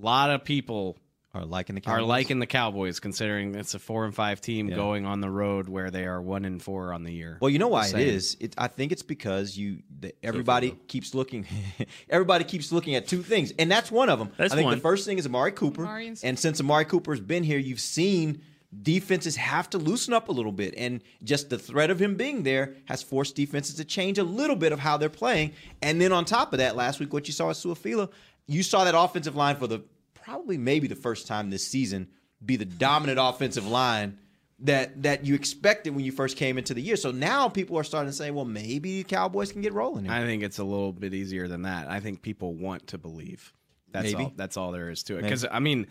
a 0.00 0.04
lot 0.04 0.30
of 0.30 0.44
people 0.44 0.96
Are 1.34 1.46
liking 1.46 1.74
the 1.76 1.80
are 1.86 1.96
Cowboys? 1.96 2.08
liking 2.08 2.38
the 2.40 2.46
Cowboys, 2.46 3.00
considering 3.00 3.54
it's 3.54 3.72
a 3.72 3.78
four 3.78 4.04
and 4.04 4.14
five 4.14 4.42
team 4.42 4.68
Yeah. 4.68 4.76
going 4.76 5.06
on 5.06 5.22
the 5.22 5.30
road 5.30 5.66
where 5.66 5.90
they 5.90 6.04
are 6.04 6.20
one 6.20 6.44
and 6.44 6.62
four 6.62 6.92
on 6.92 7.04
the 7.04 7.12
year. 7.12 7.38
Well, 7.40 7.48
you 7.48 7.58
know 7.58 7.68
why 7.68 7.90
Just 7.90 8.38
it 8.42 8.44
It, 8.44 8.54
I 8.58 8.68
think 8.68 8.92
it's 8.92 9.02
because 9.02 9.56
you 9.56 9.78
the, 10.00 10.14
everybody 10.22 10.76
keeps 10.88 11.14
looking. 11.14 11.46
everybody 12.10 12.44
keeps 12.44 12.70
looking 12.70 12.96
at 12.96 13.08
two 13.08 13.22
things, 13.22 13.52
and 13.58 13.70
that's 13.70 13.90
one 13.90 14.10
of 14.10 14.18
them. 14.18 14.30
That's 14.36 14.52
I 14.52 14.56
think 14.56 14.66
one. 14.66 14.76
the 14.76 14.82
first 14.82 15.06
thing 15.06 15.16
is 15.16 15.24
Amari 15.24 15.52
Cooper, 15.52 15.84
Amari 15.84 16.08
and- 16.08 16.20
and 16.22 16.38
since 16.38 16.60
Amari 16.60 16.84
Cooper's 16.84 17.20
been 17.20 17.44
here, 17.44 17.58
you've 17.58 17.80
seen 17.80 18.42
defenses 18.82 19.36
have 19.36 19.70
to 19.70 19.78
loosen 19.78 20.12
up 20.12 20.28
a 20.28 20.32
little 20.32 20.52
bit, 20.52 20.74
and 20.76 21.00
just 21.24 21.48
the 21.48 21.58
threat 21.58 21.88
of 21.88 21.98
him 21.98 22.14
being 22.14 22.42
there 22.42 22.74
has 22.84 23.02
forced 23.02 23.36
defenses 23.36 23.76
to 23.76 23.86
change 23.86 24.18
a 24.18 24.24
little 24.24 24.56
bit 24.56 24.72
of 24.72 24.78
how 24.80 24.98
they're 24.98 25.08
playing. 25.08 25.52
And 25.80 25.98
then 25.98 26.12
on 26.12 26.26
top 26.26 26.52
of 26.52 26.58
that, 26.58 26.76
last 26.76 27.00
week 27.00 27.14
what 27.14 27.26
you 27.26 27.32
saw 27.32 27.48
at 27.48 27.56
Suafilo, 27.56 28.10
you 28.46 28.62
saw 28.62 28.84
that 28.84 28.94
offensive 28.94 29.34
line 29.34 29.56
for 29.56 29.66
the 29.66 29.80
probably 30.22 30.58
maybe 30.58 30.88
the 30.88 30.96
first 30.96 31.26
time 31.26 31.50
this 31.50 31.66
season 31.66 32.08
be 32.44 32.56
the 32.56 32.64
dominant 32.64 33.18
offensive 33.20 33.66
line 33.66 34.18
that 34.60 35.02
that 35.02 35.26
you 35.26 35.34
expected 35.34 35.94
when 35.94 36.04
you 36.04 36.12
first 36.12 36.36
came 36.36 36.56
into 36.56 36.74
the 36.74 36.80
year. 36.80 36.96
So 36.96 37.10
now 37.10 37.48
people 37.48 37.76
are 37.78 37.84
starting 37.84 38.10
to 38.10 38.16
say, 38.16 38.30
well, 38.30 38.44
maybe 38.44 39.02
the 39.02 39.08
Cowboys 39.08 39.52
can 39.52 39.60
get 39.60 39.72
rolling. 39.72 40.04
Here. 40.04 40.14
I 40.14 40.24
think 40.24 40.42
it's 40.42 40.58
a 40.58 40.64
little 40.64 40.92
bit 40.92 41.14
easier 41.14 41.48
than 41.48 41.62
that. 41.62 41.88
I 41.88 42.00
think 42.00 42.22
people 42.22 42.54
want 42.54 42.88
to 42.88 42.98
believe. 42.98 43.52
That's 43.90 44.12
Maybe. 44.12 44.24
all. 44.24 44.32
That's 44.36 44.56
all 44.56 44.72
there 44.72 44.88
is 44.88 45.02
to 45.04 45.18
it. 45.18 45.22
Because 45.22 45.44
I 45.50 45.58
mean, 45.60 45.86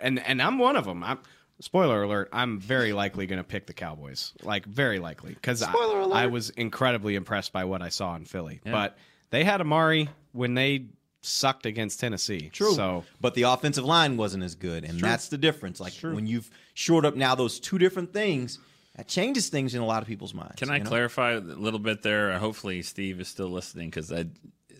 and 0.00 0.18
and 0.18 0.42
I'm 0.42 0.58
one 0.58 0.76
of 0.76 0.84
them. 0.84 1.04
I'm 1.04 1.20
spoiler 1.60 2.02
alert. 2.02 2.28
I'm 2.32 2.58
very 2.58 2.92
likely 2.92 3.26
going 3.26 3.38
to 3.38 3.44
pick 3.44 3.66
the 3.66 3.74
Cowboys. 3.74 4.32
Like 4.42 4.66
very 4.66 4.98
likely 4.98 5.34
because 5.34 5.62
I, 5.62 5.70
Spoiler 5.70 6.00
alert. 6.00 6.16
I 6.16 6.26
was 6.26 6.50
incredibly 6.50 7.14
impressed 7.14 7.52
by 7.52 7.64
what 7.64 7.82
I 7.82 7.90
saw 7.90 8.16
in 8.16 8.24
Philly. 8.24 8.60
Yeah. 8.64 8.72
But 8.72 8.98
they 9.30 9.44
had 9.44 9.60
Amari 9.60 10.08
when 10.32 10.54
they 10.54 10.86
sucked 11.24 11.66
against 11.66 12.00
Tennessee. 12.00 12.50
True. 12.52 12.74
So 12.74 13.04
but 13.20 13.34
the 13.34 13.42
offensive 13.42 13.84
line 13.84 14.16
wasn't 14.16 14.44
as 14.44 14.54
good, 14.54 14.84
and 14.84 15.00
that's 15.00 15.28
the 15.28 15.38
difference. 15.38 15.80
Like 15.80 15.94
when 16.00 16.26
you've 16.26 16.50
shored 16.74 17.04
up 17.04 17.16
now 17.16 17.34
those 17.34 17.60
two 17.60 17.78
different 17.78 18.12
things, 18.12 18.58
that 18.96 19.08
changes 19.08 19.48
things 19.48 19.74
in 19.74 19.82
a 19.82 19.86
lot 19.86 20.02
of 20.02 20.08
people's 20.08 20.34
minds. 20.34 20.56
Can 20.56 20.70
I 20.70 20.78
you 20.78 20.84
know? 20.84 20.90
clarify 20.90 21.32
a 21.32 21.40
little 21.40 21.80
bit 21.80 22.02
there? 22.02 22.38
Hopefully, 22.38 22.82
Steve 22.82 23.20
is 23.20 23.28
still 23.28 23.48
listening 23.48 23.90
because 23.90 24.12
I 24.12 24.20
it 24.20 24.28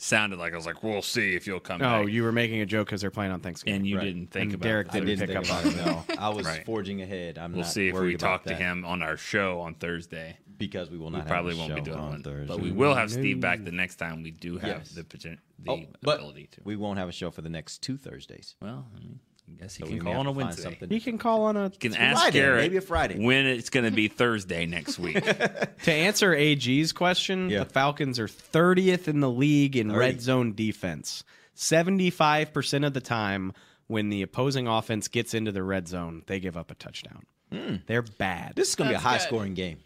sounded 0.03 0.39
like 0.39 0.53
I 0.53 0.57
was 0.57 0.67
like, 0.67 0.83
"We'll 0.83 1.03
see 1.03 1.35
if 1.35 1.47
you'll 1.47 1.61
come 1.61 1.81
oh, 1.83 2.05
back." 2.05 2.09
you 2.09 2.23
were 2.23 2.33
making 2.33 2.61
a 2.61 2.67
joke 2.67 2.87
because 2.89 3.01
they're 3.01 3.11
playing 3.11 3.33
on 3.33 3.41
Thanksgiving, 3.41 3.77
and 3.81 3.87
you 3.87 3.97
Right. 3.99 4.05
didn't 4.05 4.31
think 4.31 4.45
And 4.47 4.55
about 4.55 4.63
Derek 4.65 4.87
it. 4.89 4.91
I 4.95 5.01
didn't 5.01 5.19
didn't 5.19 5.43
pick 5.43 5.51
up 5.51 5.57
on 5.57 5.67
it. 5.67 5.77
it. 5.77 5.87
No, 5.87 6.05
I 6.19 6.29
was 6.31 6.47
Right. 6.47 6.65
forging 6.65 7.03
ahead. 7.03 7.39
I'm 7.39 7.53
We'll 7.53 7.63
not 7.63 7.71
see 7.71 7.89
if 7.89 7.95
we 7.95 8.01
worried 8.01 8.15
about 8.23 8.29
talk 8.29 8.45
to 8.45 8.55
him 8.55 8.85
on 8.85 9.03
our 9.03 9.17
show 9.17 9.61
on 9.61 9.75
Thursday. 9.75 10.37
because 10.57 10.89
we 10.89 10.97
will 10.99 11.11
We 11.11 11.19
not. 11.19 11.27
probably 11.27 11.57
have 11.57 11.59
a 11.69 11.73
won't 11.73 11.85
be 11.85 11.91
doing 11.91 11.99
on 11.99 12.11
one, 12.11 12.23
Thursday. 12.23 12.47
but 12.47 12.61
we 12.61 12.71
will 12.71 12.95
have 12.95 13.11
Steve 13.11 13.41
back 13.41 13.65
the 13.65 13.73
next 13.73 13.97
time. 13.97 14.23
We 14.23 14.31
do 14.31 14.57
have 14.59 14.69
Yes. 14.79 14.91
the 14.91 15.03
poten- 15.03 15.39
the 15.59 15.71
Oh, 15.73 15.83
but 16.01 16.19
ability 16.21 16.49
to. 16.53 16.61
we 16.65 16.77
won't 16.77 16.99
have 17.01 17.09
a 17.09 17.13
show 17.13 17.31
for 17.33 17.43
the 17.43 17.49
next 17.49 17.83
two 17.83 17.97
Thursdays. 17.97 18.55
Well, 18.63 18.87
I 18.97 19.01
mean, 19.01 19.19
I 19.47 19.61
guess 19.61 19.75
he 19.77 19.85
So 19.85 19.89
can 19.91 20.01
call 20.01 20.15
on 20.15 20.27
a 20.27 20.33
Wednesday. 20.33 20.63
something 20.63 20.89
He 20.89 21.01
can 21.01 21.19
call 21.19 21.45
on 21.45 21.57
a. 21.57 21.65
You 21.65 21.71
can 21.79 21.95
ask 21.95 22.21
Friday, 22.21 22.39
Garrett 22.39 22.63
maybe 22.63 22.77
a 22.79 22.81
Friday. 22.81 23.25
when 23.25 23.47
it's 23.47 23.69
going 23.71 23.85
to 23.85 23.91
be 23.93 24.09
Thursday 24.09 24.67
next 24.67 24.99
week. 24.99 25.23
To 25.85 25.93
answer 25.93 26.35
AG's 26.35 26.93
question, 26.93 27.51
Yeah. 27.51 27.59
the 27.61 27.65
Falcons 27.67 28.19
are 28.19 28.27
30th 28.27 29.07
in 29.07 29.21
the 29.21 29.29
league 29.31 29.77
in 29.77 29.89
30. 29.89 29.99
red 29.99 30.21
zone 30.23 30.55
defense. 30.55 31.25
75% 31.57 32.87
of 32.87 32.95
the 32.95 33.01
time, 33.01 33.53
when 33.87 34.09
the 34.09 34.23
opposing 34.23 34.67
offense 34.67 35.09
gets 35.09 35.35
into 35.35 35.53
the 35.53 35.63
red 35.63 35.89
zone, 35.89 36.23
they 36.27 36.41
give 36.41 36.57
up 36.57 36.71
a 36.71 36.75
touchdown. 36.75 37.25
Hmm. 37.53 37.77
They're 37.87 38.03
bad. 38.03 38.55
This 38.57 38.71
is 38.71 38.75
going 38.77 38.89
to 38.89 38.93
be 38.93 38.97
a 38.97 38.99
high 39.01 39.19
good. 39.19 39.25
scoring 39.27 39.55
game. 39.55 39.79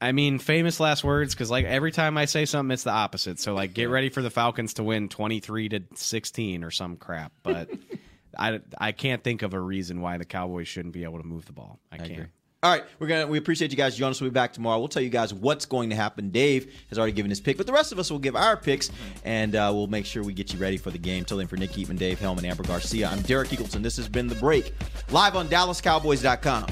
I 0.00 0.12
mean, 0.12 0.38
famous 0.38 0.80
last 0.80 1.04
words 1.04 1.32
because 1.32 1.50
like 1.50 1.64
every 1.64 1.92
time 1.92 2.18
I 2.18 2.24
say 2.24 2.44
something, 2.44 2.72
it's 2.72 2.82
the 2.82 2.90
opposite. 2.90 3.38
So 3.38 3.54
like, 3.54 3.72
get 3.72 3.88
ready 3.88 4.08
for 4.10 4.20
the 4.20 4.30
Falcons 4.30 4.74
to 4.74 4.82
win 4.82 5.08
23 5.08 5.68
to 5.70 5.82
16 5.94 6.64
or 6.64 6.70
some 6.72 6.96
crap. 6.96 7.32
But 7.44 7.70
I, 8.38 8.60
I 8.78 8.92
can't 8.92 9.22
think 9.22 9.42
of 9.42 9.54
a 9.54 9.60
reason 9.60 10.00
why 10.00 10.18
the 10.18 10.24
Cowboys 10.24 10.68
shouldn't 10.68 10.94
be 10.94 11.04
able 11.04 11.18
to 11.18 11.26
move 11.26 11.46
the 11.46 11.52
ball. 11.52 11.78
I, 11.90 11.96
I 11.96 11.98
can't. 11.98 12.12
agree. 12.12 12.26
All 12.64 12.70
right, 12.70 12.84
we're 13.00 13.08
gonna 13.08 13.26
we 13.26 13.38
appreciate 13.38 13.72
you 13.72 13.76
guys 13.76 13.96
joining 13.96 14.12
us. 14.12 14.20
We'll 14.20 14.30
be 14.30 14.34
back 14.34 14.52
tomorrow. 14.52 14.78
We'll 14.78 14.86
tell 14.86 15.02
you 15.02 15.08
guys 15.10 15.34
what's 15.34 15.66
going 15.66 15.90
to 15.90 15.96
happen. 15.96 16.30
Dave 16.30 16.72
has 16.90 16.98
already 16.98 17.12
given 17.12 17.28
his 17.28 17.40
pick, 17.40 17.56
but 17.56 17.66
the 17.66 17.72
rest 17.72 17.90
of 17.90 17.98
us 17.98 18.08
will 18.08 18.20
give 18.20 18.36
our 18.36 18.56
picks, 18.56 18.92
and 19.24 19.56
uh, 19.56 19.72
we'll 19.74 19.88
make 19.88 20.06
sure 20.06 20.22
we 20.22 20.32
get 20.32 20.52
you 20.52 20.60
ready 20.60 20.76
for 20.76 20.92
the 20.92 20.98
game. 20.98 21.24
Till 21.24 21.38
then, 21.38 21.48
for 21.48 21.56
Nick 21.56 21.72
Eatman, 21.72 21.98
Dave 21.98 22.20
Helman, 22.20 22.44
Amber 22.44 22.62
Garcia, 22.62 23.08
I'm 23.08 23.20
Derek 23.22 23.48
Eagleton. 23.48 23.82
This 23.82 23.96
has 23.96 24.08
been 24.08 24.28
the 24.28 24.36
break 24.36 24.72
live 25.10 25.34
on 25.34 25.48
DallasCowboys.com 25.48 26.66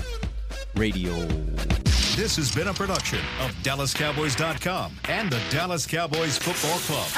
radio. 0.77 1.13
This 2.15 2.37
has 2.37 2.55
been 2.55 2.69
a 2.69 2.75
production 2.75 3.19
of 3.41 3.51
DallasCowboys.com 3.65 4.95
and 5.09 5.29
the 5.31 5.41
Dallas 5.51 5.87
Cowboys 5.87 6.39
Football 6.39 6.79
Club. 6.81 7.09